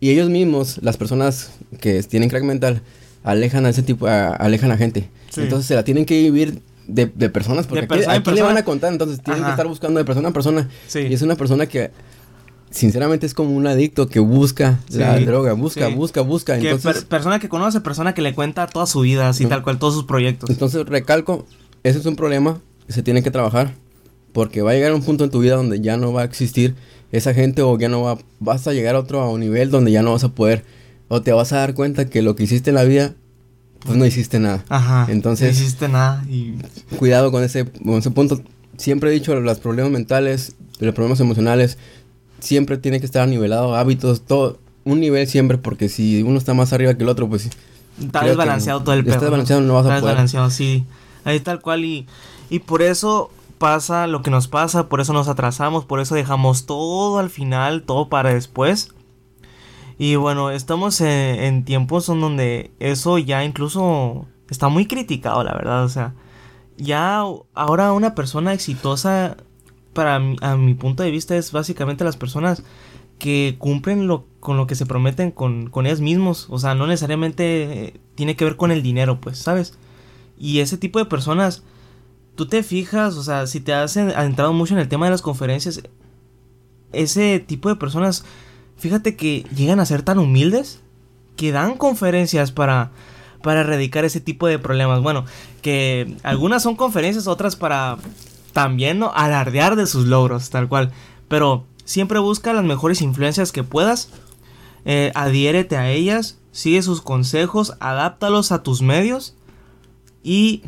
Y 0.00 0.10
ellos 0.10 0.30
mismos, 0.30 0.78
las 0.82 0.96
personas 0.96 1.50
que 1.80 2.02
tienen 2.02 2.28
crack 2.28 2.44
mental, 2.44 2.82
alejan 3.24 3.66
a 3.66 3.70
ese 3.70 3.82
tipo, 3.82 4.06
alejan 4.06 4.70
a 4.70 4.76
gente. 4.76 5.08
Entonces 5.36 5.66
se 5.66 5.74
la 5.74 5.82
tienen 5.82 6.04
que 6.04 6.20
vivir 6.22 6.60
de, 6.86 7.06
de 7.06 7.30
personas, 7.30 7.66
porque 7.66 7.86
aquí, 8.08 8.30
le 8.32 8.42
van 8.42 8.56
a 8.56 8.64
contar, 8.64 8.92
entonces 8.92 9.22
tienen 9.22 9.44
que 9.44 9.50
estar 9.50 9.66
buscando 9.66 9.98
de 9.98 10.04
persona 10.04 10.28
a 10.28 10.32
persona. 10.32 10.68
Y 10.94 11.14
es 11.14 11.22
una 11.22 11.36
persona 11.36 11.66
que 11.66 11.90
sinceramente 12.70 13.24
es 13.26 13.34
como 13.34 13.54
un 13.54 13.66
adicto 13.66 14.08
que 14.08 14.18
busca 14.18 14.80
la 14.90 15.18
droga, 15.20 15.52
busca, 15.52 15.88
busca, 15.88 16.22
busca. 16.22 16.56
entonces, 16.56 17.04
persona 17.04 17.38
que 17.38 17.48
conoce, 17.48 17.80
persona 17.80 18.14
que 18.14 18.22
le 18.22 18.34
cuenta 18.34 18.66
toda 18.66 18.86
su 18.86 19.00
vida, 19.00 19.28
así 19.28 19.46
tal 19.46 19.62
cual, 19.62 19.78
todos 19.78 19.94
sus 19.94 20.04
proyectos. 20.04 20.50
Entonces, 20.50 20.84
recalco, 20.86 21.46
ese 21.82 21.98
es 21.98 22.06
un 22.06 22.16
problema 22.16 22.60
que 22.86 22.92
se 22.92 23.02
tiene 23.02 23.22
que 23.22 23.30
trabajar, 23.30 23.74
porque 24.32 24.62
va 24.62 24.72
a 24.72 24.74
llegar 24.74 24.92
un 24.92 25.02
punto 25.02 25.24
en 25.24 25.30
tu 25.30 25.40
vida 25.40 25.56
donde 25.56 25.80
ya 25.80 25.96
no 25.96 26.12
va 26.12 26.22
a 26.22 26.24
existir 26.24 26.74
esa 27.12 27.32
gente 27.32 27.62
o 27.62 27.78
ya 27.78 27.88
no 27.88 28.02
va, 28.02 28.18
vas 28.40 28.66
a 28.66 28.72
llegar 28.72 28.96
a 28.96 28.98
otro 28.98 29.38
nivel 29.38 29.70
donde 29.70 29.92
ya 29.92 30.02
no 30.02 30.12
vas 30.12 30.24
a 30.24 30.30
poder, 30.30 30.64
o 31.08 31.22
te 31.22 31.32
vas 31.32 31.52
a 31.52 31.58
dar 31.58 31.74
cuenta 31.74 32.06
que 32.06 32.22
lo 32.22 32.34
que 32.34 32.42
hiciste 32.42 32.70
en 32.70 32.76
la 32.76 32.84
vida 32.84 33.14
pues 33.84 33.98
no 33.98 34.06
hiciste 34.06 34.38
nada. 34.38 34.64
Ajá. 34.68 35.06
Entonces. 35.10 35.54
No 35.54 35.62
hiciste 35.62 35.88
nada 35.88 36.24
y. 36.28 36.54
Cuidado 36.96 37.30
con 37.30 37.42
ese, 37.42 37.66
con 37.66 37.94
ese 37.94 38.10
punto. 38.10 38.40
Siempre 38.76 39.10
he 39.10 39.12
dicho, 39.12 39.34
los 39.38 39.58
problemas 39.58 39.92
mentales, 39.92 40.56
los 40.80 40.94
problemas 40.94 41.20
emocionales, 41.20 41.78
siempre 42.40 42.78
tiene 42.78 42.98
que 43.00 43.06
estar 43.06 43.26
nivelado, 43.28 43.76
hábitos, 43.76 44.22
todo. 44.22 44.58
Un 44.84 45.00
nivel 45.00 45.26
siempre, 45.26 45.56
porque 45.56 45.88
si 45.88 46.22
uno 46.22 46.36
está 46.36 46.52
más 46.52 46.72
arriba 46.72 46.94
que 46.94 47.02
el 47.02 47.08
otro, 47.08 47.28
pues. 47.28 47.48
Está 48.02 48.24
desbalanceado 48.24 48.82
todo 48.82 48.94
el 48.94 49.04
pedo. 49.04 49.14
Está 49.14 49.26
desbalanceado, 49.26 49.62
no, 49.62 49.74
vas 49.74 49.82
a 49.82 49.84
poder. 49.84 49.96
Está 49.96 50.06
desbalanceado, 50.08 50.50
sí. 50.50 50.84
Ahí 51.24 51.40
tal 51.40 51.60
cual 51.60 51.84
y. 51.84 52.06
Y 52.50 52.58
por 52.58 52.82
eso 52.82 53.30
pasa 53.58 54.06
lo 54.06 54.22
que 54.22 54.30
nos 54.30 54.48
pasa, 54.48 54.88
por 54.88 55.00
eso 55.00 55.12
nos 55.12 55.28
atrasamos, 55.28 55.84
por 55.84 56.00
eso 56.00 56.14
dejamos 56.14 56.66
todo 56.66 57.18
al 57.18 57.30
final, 57.30 57.82
todo 57.82 58.08
para 58.08 58.34
después. 58.34 58.90
Y 59.98 60.16
bueno, 60.16 60.50
estamos 60.50 61.00
en, 61.00 61.64
tiempos 61.64 62.08
en 62.08 62.20
donde 62.20 62.72
eso 62.80 63.18
ya 63.18 63.44
incluso 63.44 64.26
está 64.50 64.68
muy 64.68 64.86
criticado, 64.86 65.44
la 65.44 65.54
verdad. 65.54 65.84
O 65.84 65.88
sea, 65.88 66.14
ya 66.76 67.22
ahora 67.54 67.92
una 67.92 68.14
persona 68.14 68.52
exitosa, 68.52 69.36
para 69.92 70.16
a 70.16 70.56
mi 70.56 70.74
punto 70.74 71.02
de 71.02 71.10
vista, 71.10 71.36
es 71.36 71.52
básicamente 71.52 72.04
las 72.04 72.16
personas 72.16 72.64
que 73.18 73.56
cumplen 73.58 74.08
lo, 74.08 74.26
con 74.40 74.56
lo 74.56 74.66
que 74.66 74.74
se 74.74 74.86
prometen 74.86 75.30
con, 75.30 75.70
con 75.70 75.86
ellos 75.86 76.00
mismos. 76.00 76.46
O 76.50 76.58
sea, 76.58 76.74
no 76.74 76.86
necesariamente 76.86 77.86
eh, 77.86 78.00
tiene 78.14 78.36
que 78.36 78.44
ver 78.44 78.56
con 78.56 78.72
el 78.72 78.82
dinero, 78.82 79.20
pues, 79.20 79.38
¿sabes? 79.38 79.78
Y 80.38 80.60
ese 80.60 80.76
tipo 80.78 80.98
de 80.98 81.04
personas, 81.04 81.62
tú 82.34 82.46
te 82.46 82.62
fijas, 82.62 83.16
o 83.16 83.22
sea, 83.22 83.46
si 83.46 83.60
te 83.60 83.72
has 83.72 83.96
adentrado 83.96 84.52
mucho 84.52 84.74
en 84.74 84.80
el 84.80 84.88
tema 84.88 85.06
de 85.06 85.12
las 85.12 85.22
conferencias, 85.22 85.82
ese 86.92 87.40
tipo 87.40 87.68
de 87.68 87.76
personas, 87.76 88.24
fíjate 88.76 89.16
que 89.16 89.46
llegan 89.54 89.80
a 89.80 89.86
ser 89.86 90.02
tan 90.02 90.18
humildes 90.18 90.80
que 91.36 91.52
dan 91.52 91.76
conferencias 91.76 92.52
para, 92.52 92.92
para 93.42 93.60
erradicar 93.60 94.04
ese 94.04 94.20
tipo 94.20 94.46
de 94.46 94.58
problemas. 94.58 95.02
Bueno, 95.02 95.24
que 95.62 96.16
algunas 96.22 96.62
son 96.62 96.76
conferencias, 96.76 97.26
otras 97.26 97.56
para 97.56 97.98
también 98.52 98.98
¿no? 98.98 99.12
alardear 99.14 99.76
de 99.76 99.86
sus 99.86 100.06
logros, 100.06 100.50
tal 100.50 100.68
cual. 100.68 100.92
Pero 101.28 101.64
siempre 101.84 102.18
busca 102.18 102.52
las 102.52 102.64
mejores 102.64 103.02
influencias 103.02 103.52
que 103.52 103.64
puedas, 103.64 104.10
eh, 104.84 105.12
adhiérete 105.14 105.76
a 105.76 105.90
ellas, 105.90 106.38
sigue 106.52 106.82
sus 106.82 107.00
consejos, 107.00 107.74
adáptalos 107.80 108.52
a 108.52 108.62
tus 108.62 108.80
medios 108.80 109.34
y 110.22 110.62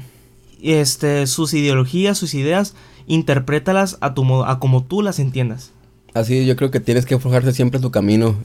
este, 0.60 1.26
sus 1.26 1.54
ideologías, 1.54 2.18
sus 2.18 2.34
ideas, 2.34 2.74
interprétalas 3.06 3.98
a, 4.00 4.14
tu 4.14 4.44
a 4.44 4.58
como 4.58 4.82
tú 4.84 5.02
las 5.02 5.18
entiendas. 5.18 5.72
Así 6.16 6.46
yo 6.46 6.56
creo 6.56 6.70
que 6.70 6.80
tienes 6.80 7.04
que 7.04 7.18
forjarse 7.18 7.52
siempre 7.52 7.78
tu 7.78 7.90
camino. 7.90 8.36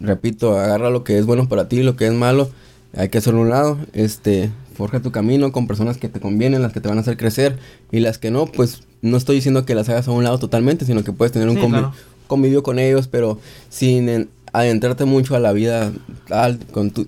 Repito, 0.00 0.58
agarra 0.58 0.90
lo 0.90 1.04
que 1.04 1.16
es 1.16 1.26
bueno 1.26 1.48
para 1.48 1.68
ti, 1.68 1.84
lo 1.84 1.94
que 1.94 2.08
es 2.08 2.12
malo, 2.12 2.50
hay 2.96 3.08
que 3.08 3.18
hacerlo 3.18 3.38
a 3.38 3.42
un 3.44 3.50
lado. 3.50 3.78
Este, 3.92 4.50
forja 4.74 4.98
tu 4.98 5.12
camino 5.12 5.52
con 5.52 5.68
personas 5.68 5.96
que 5.96 6.08
te 6.08 6.18
convienen, 6.18 6.60
las 6.60 6.72
que 6.72 6.80
te 6.80 6.88
van 6.88 6.98
a 6.98 7.02
hacer 7.02 7.16
crecer 7.16 7.56
y 7.92 8.00
las 8.00 8.18
que 8.18 8.32
no, 8.32 8.46
pues 8.46 8.82
no 9.00 9.16
estoy 9.16 9.36
diciendo 9.36 9.64
que 9.64 9.76
las 9.76 9.88
hagas 9.88 10.08
a 10.08 10.10
un 10.10 10.24
lado 10.24 10.40
totalmente, 10.40 10.84
sino 10.84 11.04
que 11.04 11.12
puedes 11.12 11.30
tener 11.30 11.48
un 11.48 11.92
convivio 12.26 12.64
con 12.64 12.80
ellos, 12.80 13.06
pero 13.06 13.38
sin 13.68 14.28
adentrarte 14.52 15.04
mucho 15.04 15.36
a 15.36 15.38
la 15.38 15.52
vida 15.52 15.92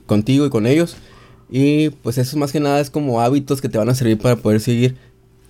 contigo 0.06 0.46
y 0.46 0.50
con 0.50 0.66
ellos. 0.68 0.94
Y 1.50 1.90
pues 1.90 2.18
eso 2.18 2.38
más 2.38 2.52
que 2.52 2.60
nada 2.60 2.78
es 2.78 2.90
como 2.90 3.20
hábitos 3.22 3.60
que 3.60 3.68
te 3.68 3.76
van 3.76 3.88
a 3.88 3.96
servir 3.96 4.18
para 4.18 4.36
poder 4.36 4.60
seguir 4.60 4.94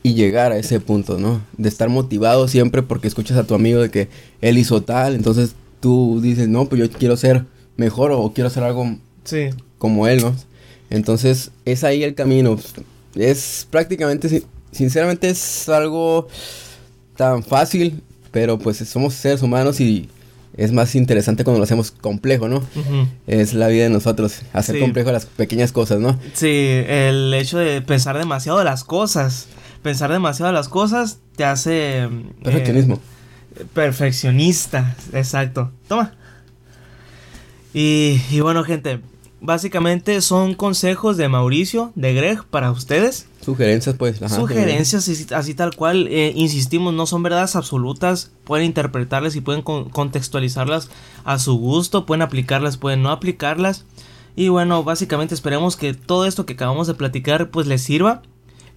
y 0.02 0.14
llegar 0.14 0.52
a 0.52 0.58
ese 0.58 0.80
punto, 0.80 1.18
¿no? 1.18 1.40
De 1.56 1.68
estar 1.68 1.88
motivado 1.88 2.48
siempre 2.48 2.82
porque 2.82 3.08
escuchas 3.08 3.36
a 3.36 3.44
tu 3.44 3.54
amigo 3.54 3.80
de 3.80 3.90
que 3.90 4.08
él 4.40 4.58
hizo 4.58 4.82
tal, 4.82 5.14
entonces 5.14 5.54
tú 5.80 6.20
dices, 6.22 6.48
no, 6.48 6.66
pues 6.66 6.80
yo 6.80 6.90
quiero 6.90 7.16
ser 7.16 7.44
mejor 7.76 8.12
o 8.12 8.32
quiero 8.32 8.48
hacer 8.48 8.62
algo 8.62 8.96
como 9.78 10.06
él, 10.06 10.22
¿no? 10.22 10.34
Entonces 10.90 11.50
es 11.64 11.84
ahí 11.84 12.02
el 12.02 12.14
camino. 12.14 12.58
Es 13.14 13.66
prácticamente, 13.70 14.42
sinceramente 14.72 15.28
es 15.28 15.68
algo 15.68 16.28
tan 17.16 17.42
fácil, 17.42 18.02
pero 18.30 18.58
pues 18.58 18.78
somos 18.78 19.14
seres 19.14 19.42
humanos 19.42 19.80
y 19.80 20.08
es 20.56 20.72
más 20.72 20.94
interesante 20.94 21.44
cuando 21.44 21.58
lo 21.58 21.64
hacemos 21.64 21.90
complejo, 21.90 22.48
¿no? 22.48 22.62
Es 23.26 23.54
la 23.54 23.68
vida 23.68 23.84
de 23.84 23.90
nosotros, 23.90 24.42
hacer 24.52 24.78
complejo 24.80 25.10
las 25.12 25.26
pequeñas 25.26 25.72
cosas, 25.72 26.00
¿no? 26.00 26.18
Sí, 26.34 26.48
el 26.86 27.32
hecho 27.34 27.58
de 27.58 27.80
pensar 27.80 28.18
demasiado 28.18 28.58
de 28.58 28.64
las 28.64 28.84
cosas, 28.84 29.46
pensar 29.82 30.12
demasiado 30.12 30.52
de 30.52 30.58
las 30.58 30.68
cosas 30.68 31.18
te 31.36 31.44
hace... 31.44 32.08
Perfeccionismo. 32.42 33.00
Eh, 33.56 33.64
perfeccionista, 33.72 34.96
exacto. 35.12 35.70
Toma. 35.88 36.14
Y, 37.74 38.20
y 38.30 38.40
bueno, 38.40 38.64
gente, 38.64 39.00
básicamente 39.40 40.20
son 40.20 40.54
consejos 40.54 41.16
de 41.16 41.28
Mauricio, 41.28 41.92
de 41.94 42.14
Greg, 42.14 42.44
para 42.44 42.70
ustedes. 42.70 43.26
Sugerencias, 43.44 43.96
pues. 43.96 44.18
Sugerencias, 44.18 45.08
así, 45.32 45.54
tal 45.54 45.74
cual. 45.74 46.06
Eh, 46.08 46.32
insistimos, 46.36 46.94
no 46.94 47.06
son 47.06 47.22
verdades 47.22 47.56
absolutas. 47.56 48.30
Pueden 48.44 48.66
interpretarlas 48.66 49.34
y 49.36 49.40
pueden 49.40 49.62
contextualizarlas 49.62 50.90
a 51.24 51.38
su 51.38 51.58
gusto. 51.58 52.06
Pueden 52.06 52.22
aplicarlas, 52.22 52.76
pueden 52.76 53.02
no 53.02 53.10
aplicarlas. 53.10 53.84
Y 54.36 54.48
bueno, 54.48 54.84
básicamente 54.84 55.34
esperemos 55.34 55.76
que 55.76 55.92
todo 55.92 56.24
esto 56.24 56.46
que 56.46 56.54
acabamos 56.54 56.86
de 56.86 56.94
platicar 56.94 57.50
pues 57.50 57.66
les 57.66 57.82
sirva. 57.82 58.22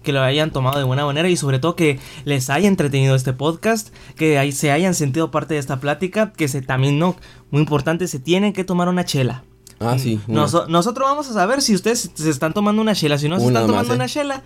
Que 0.06 0.12
lo 0.12 0.22
hayan 0.22 0.52
tomado 0.52 0.78
de 0.78 0.84
buena 0.84 1.04
manera 1.04 1.28
y 1.28 1.36
sobre 1.36 1.58
todo 1.58 1.74
que 1.74 1.98
les 2.24 2.48
haya 2.48 2.68
entretenido 2.68 3.16
este 3.16 3.32
podcast, 3.32 3.88
que 4.14 4.52
se 4.52 4.70
hayan 4.70 4.94
sentido 4.94 5.32
parte 5.32 5.54
de 5.54 5.60
esta 5.60 5.80
plática, 5.80 6.32
que 6.32 6.46
se 6.46 6.62
también 6.62 7.00
no, 7.00 7.16
muy 7.50 7.60
importante, 7.60 8.06
se 8.06 8.20
tienen 8.20 8.52
que 8.52 8.62
tomar 8.62 8.88
una 8.88 9.04
chela. 9.04 9.42
Ah, 9.80 9.96
sí. 9.98 10.20
nosotros 10.28 11.00
vamos 11.00 11.28
a 11.28 11.32
saber 11.32 11.60
si 11.60 11.74
ustedes 11.74 12.08
se 12.14 12.30
están 12.30 12.52
tomando 12.52 12.80
una 12.80 12.94
chela. 12.94 13.18
Si 13.18 13.28
no 13.28 13.40
se 13.40 13.48
están 13.48 13.66
tomando 13.66 13.94
¿eh? 13.94 13.96
una 13.96 14.06
chela, 14.06 14.44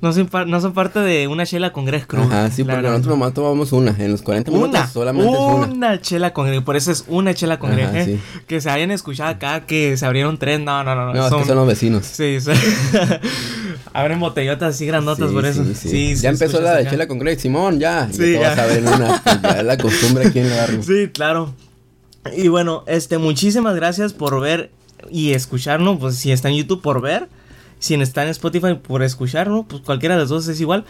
no 0.00 0.12
son, 0.12 0.28
no 0.46 0.60
son 0.60 0.72
parte 0.72 0.98
de 0.98 1.28
una 1.28 1.46
chela 1.46 1.72
con 1.72 1.84
Greg 1.84 2.06
Cruz. 2.06 2.24
Ajá, 2.26 2.50
sí, 2.50 2.64
porque 2.64 2.82
nosotros 2.82 3.06
nomás 3.06 3.34
tomamos 3.34 3.70
una. 3.72 3.94
En 3.98 4.10
los 4.12 4.22
40 4.22 4.50
minutos 4.50 4.70
una, 4.70 4.88
solamente 4.88 5.30
una. 5.30 5.66
Una 5.66 6.00
chela 6.00 6.32
con 6.32 6.46
Greg. 6.46 6.64
Por 6.64 6.74
eso 6.74 6.90
es 6.90 7.04
una 7.06 7.34
chela 7.34 7.60
con 7.60 7.70
Greg. 7.70 7.94
¿eh? 7.94 8.18
Que 8.48 8.60
se 8.60 8.70
hayan 8.70 8.90
escuchado 8.90 9.30
acá 9.30 9.66
que 9.66 9.96
se 9.96 10.04
abrieron 10.04 10.38
tres. 10.38 10.58
No, 10.58 10.82
no, 10.82 10.96
no. 10.96 11.14
No, 11.14 11.26
es 11.26 11.32
que 11.32 11.44
son 11.44 11.56
los 11.56 11.66
vecinos. 11.68 12.04
Sí, 12.04 12.40
sí. 12.40 12.50
Abren 13.92 14.20
botellotas 14.20 14.74
así 14.74 14.86
grandotas 14.86 15.30
por 15.32 15.44
eso. 15.44 15.64
Sí, 15.74 16.14
ya 16.16 16.30
empezó 16.30 16.60
la 16.60 16.76
de 16.76 16.88
chela 16.88 17.06
con 17.06 17.18
Greg. 17.18 17.38
Simón, 17.38 17.78
ya. 17.78 18.08
Sí, 18.10 18.34
ya. 18.34 18.54
Saben 18.54 18.86
una. 18.86 19.22
Pues, 19.22 19.42
ya 19.42 19.50
es 19.60 19.64
la 19.64 19.76
costumbre 19.76 20.26
aquí 20.26 20.38
en 20.38 20.46
el 20.46 20.56
barrio. 20.56 20.82
Sí, 20.82 21.08
claro. 21.12 21.54
Y 22.36 22.48
bueno, 22.48 22.84
este, 22.86 23.18
muchísimas 23.18 23.74
gracias 23.74 24.12
por 24.12 24.40
ver 24.40 24.70
y 25.10 25.32
escucharnos, 25.32 25.98
pues 25.98 26.16
si 26.16 26.30
está 26.32 26.48
en 26.48 26.56
YouTube 26.56 26.80
por 26.80 27.00
ver, 27.00 27.28
si 27.78 27.94
está 27.94 28.22
en 28.22 28.28
Spotify 28.28 28.74
por 28.74 29.02
escucharnos, 29.02 29.66
pues 29.68 29.82
cualquiera 29.82 30.14
de 30.14 30.20
los 30.20 30.30
dos 30.30 30.46
es 30.48 30.60
igual. 30.60 30.84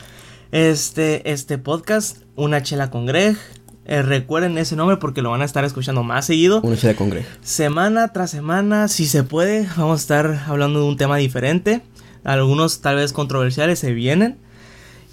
Este, 0.51 1.31
este 1.31 1.57
podcast, 1.57 2.19
Una 2.37 2.63
Chela 2.63 2.91
con 2.91 3.07
Greg. 3.07 3.37
Eh, 3.85 4.03
recuerden 4.03 4.59
ese 4.59 4.77
nombre 4.77 4.99
porque 4.99 5.23
lo 5.23 5.31
van 5.31 5.43
a 5.43 5.45
estar 5.45 5.65
escuchando 5.65 6.03
más 6.03 6.27
seguido. 6.27 6.61
Una 6.61 6.77
Chela 6.77 6.95
con 6.95 7.09
Greg. 7.09 7.27
Semana 7.43 8.13
tras 8.13 8.31
semana, 8.31 8.89
si 8.89 9.07
se 9.07 9.23
puede, 9.23 9.67
vamos 9.77 10.01
a 10.01 10.03
estar 10.03 10.45
hablando 10.47 10.81
de 10.81 10.87
un 10.87 10.97
tema 10.99 11.17
diferente. 11.17 11.81
Algunos 12.25 12.81
tal 12.81 12.97
vez 12.97 13.13
controversiales 13.13 13.79
se 13.79 13.93
vienen. 13.93 14.39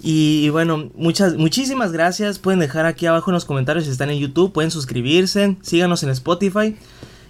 Y, 0.02 0.48
bueno, 0.48 0.90
muchas, 0.94 1.36
muchísimas 1.36 1.92
gracias. 1.92 2.38
Pueden 2.38 2.60
dejar 2.60 2.86
aquí 2.86 3.06
abajo 3.06 3.30
en 3.30 3.34
los 3.34 3.44
comentarios 3.44 3.84
si 3.84 3.90
están 3.90 4.10
en 4.10 4.18
YouTube. 4.18 4.52
Pueden 4.52 4.70
suscribirse. 4.70 5.56
Síganos 5.62 6.02
en 6.02 6.10
Spotify. 6.10 6.76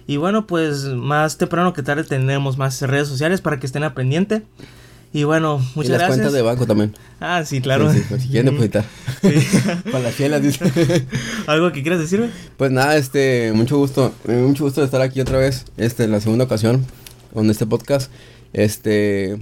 Y 0.07 0.17
bueno, 0.17 0.47
pues 0.47 0.85
más 0.85 1.37
temprano 1.37 1.73
que 1.73 1.83
tarde 1.83 2.03
tendremos 2.03 2.57
más 2.57 2.81
redes 2.81 3.07
sociales 3.07 3.41
para 3.41 3.59
que 3.59 3.65
estén 3.65 3.83
a 3.83 3.93
pendiente. 3.93 4.43
Y 5.13 5.25
bueno, 5.25 5.59
muchas 5.75 5.89
y 5.89 5.97
las 5.97 6.07
cuentas 6.07 6.31
de 6.31 6.41
banco 6.41 6.65
también. 6.65 6.93
Ah, 7.19 7.43
sí, 7.45 7.59
claro. 7.59 7.91
Sí, 7.91 8.01
si 8.17 8.29
quieren 8.29 8.53
depositar. 8.53 8.85
Para 9.91 10.05
las 10.05 10.15
chelas, 10.15 10.41
dice. 10.41 10.63
¿Algo 11.47 11.73
que 11.73 11.81
quieras 11.81 11.99
decirme? 11.99 12.29
Pues 12.55 12.71
nada, 12.71 12.95
este, 12.95 13.51
mucho 13.53 13.77
gusto. 13.77 14.13
Mucho 14.25 14.63
gusto 14.63 14.79
de 14.79 14.85
estar 14.85 15.01
aquí 15.01 15.19
otra 15.19 15.37
vez. 15.37 15.65
Este, 15.75 16.07
la 16.07 16.21
segunda 16.21 16.45
ocasión 16.45 16.85
con 17.33 17.49
este 17.49 17.65
podcast. 17.65 18.09
Este, 18.53 19.37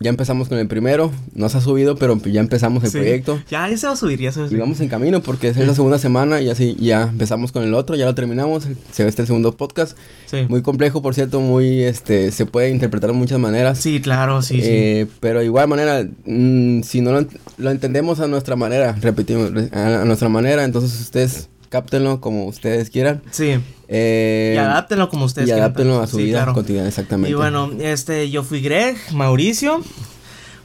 ya 0.00 0.10
empezamos 0.10 0.48
con 0.48 0.58
el 0.58 0.66
primero, 0.66 1.12
no 1.34 1.48
se 1.48 1.58
ha 1.58 1.60
subido, 1.60 1.96
pero 1.96 2.18
ya 2.24 2.40
empezamos 2.40 2.82
el 2.84 2.90
proyecto. 2.90 3.40
Ya, 3.48 3.68
ya 3.68 3.76
se 3.76 3.86
va 3.86 3.92
a 3.92 3.96
subir, 3.96 4.20
ya 4.20 4.32
se 4.32 4.40
va 4.40 4.46
a 4.46 4.48
subir. 4.48 4.58
Y 4.58 4.60
vamos 4.60 4.80
en 4.80 4.88
camino 4.88 5.22
porque 5.22 5.48
es 5.48 5.56
la 5.56 5.74
segunda 5.74 5.98
semana 5.98 6.40
y 6.40 6.50
así 6.50 6.76
ya 6.80 7.02
empezamos 7.02 7.52
con 7.52 7.62
el 7.62 7.74
otro, 7.74 7.94
ya 7.96 8.04
lo 8.04 8.14
terminamos, 8.14 8.68
se 8.92 9.02
ve 9.04 9.08
este 9.08 9.24
segundo 9.24 9.56
podcast. 9.56 9.96
Sí. 10.26 10.46
Muy 10.48 10.62
complejo, 10.62 11.00
por 11.00 11.14
cierto, 11.14 11.40
muy, 11.40 11.82
este, 11.82 12.32
se 12.32 12.44
puede 12.46 12.70
interpretar 12.70 13.10
de 13.10 13.16
muchas 13.16 13.38
maneras. 13.38 13.78
Sí, 13.78 14.00
claro, 14.00 14.42
sí, 14.42 14.60
eh, 14.62 15.06
Pero 15.20 15.38
de 15.38 15.46
igual 15.46 15.68
manera, 15.68 16.04
mm, 16.26 16.82
si 16.82 17.00
no 17.00 17.12
lo, 17.58 17.70
entendemos 17.70 18.20
a 18.20 18.26
nuestra 18.26 18.56
manera, 18.56 18.96
repetimos, 19.00 19.52
a 19.72 20.04
nuestra 20.04 20.28
manera, 20.28 20.64
entonces 20.64 21.00
ustedes 21.00 21.48
cáptenlo 21.74 22.20
como 22.20 22.46
ustedes 22.46 22.88
quieran. 22.88 23.20
Sí. 23.32 23.58
Eh, 23.88 24.52
y 24.54 24.58
adáptenlo 24.58 25.08
como 25.08 25.24
ustedes 25.24 25.46
quieran. 25.46 25.58
Y 25.58 25.64
adáptenlo 25.64 26.00
a 26.00 26.06
su 26.06 26.18
vida 26.18 26.46
cotidiana, 26.52 26.86
exactamente. 26.86 27.30
Y 27.32 27.34
bueno, 27.34 27.68
este, 27.80 28.30
yo 28.30 28.44
fui 28.44 28.60
Greg, 28.60 28.96
Mauricio. 29.12 29.82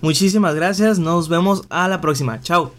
Muchísimas 0.01 0.53
gracias. 0.53 0.99
Nos 0.99 1.27
vemos 1.27 1.63
a 1.71 1.87
la 1.87 1.99
próxima. 1.99 2.41
Chao. 2.41 2.78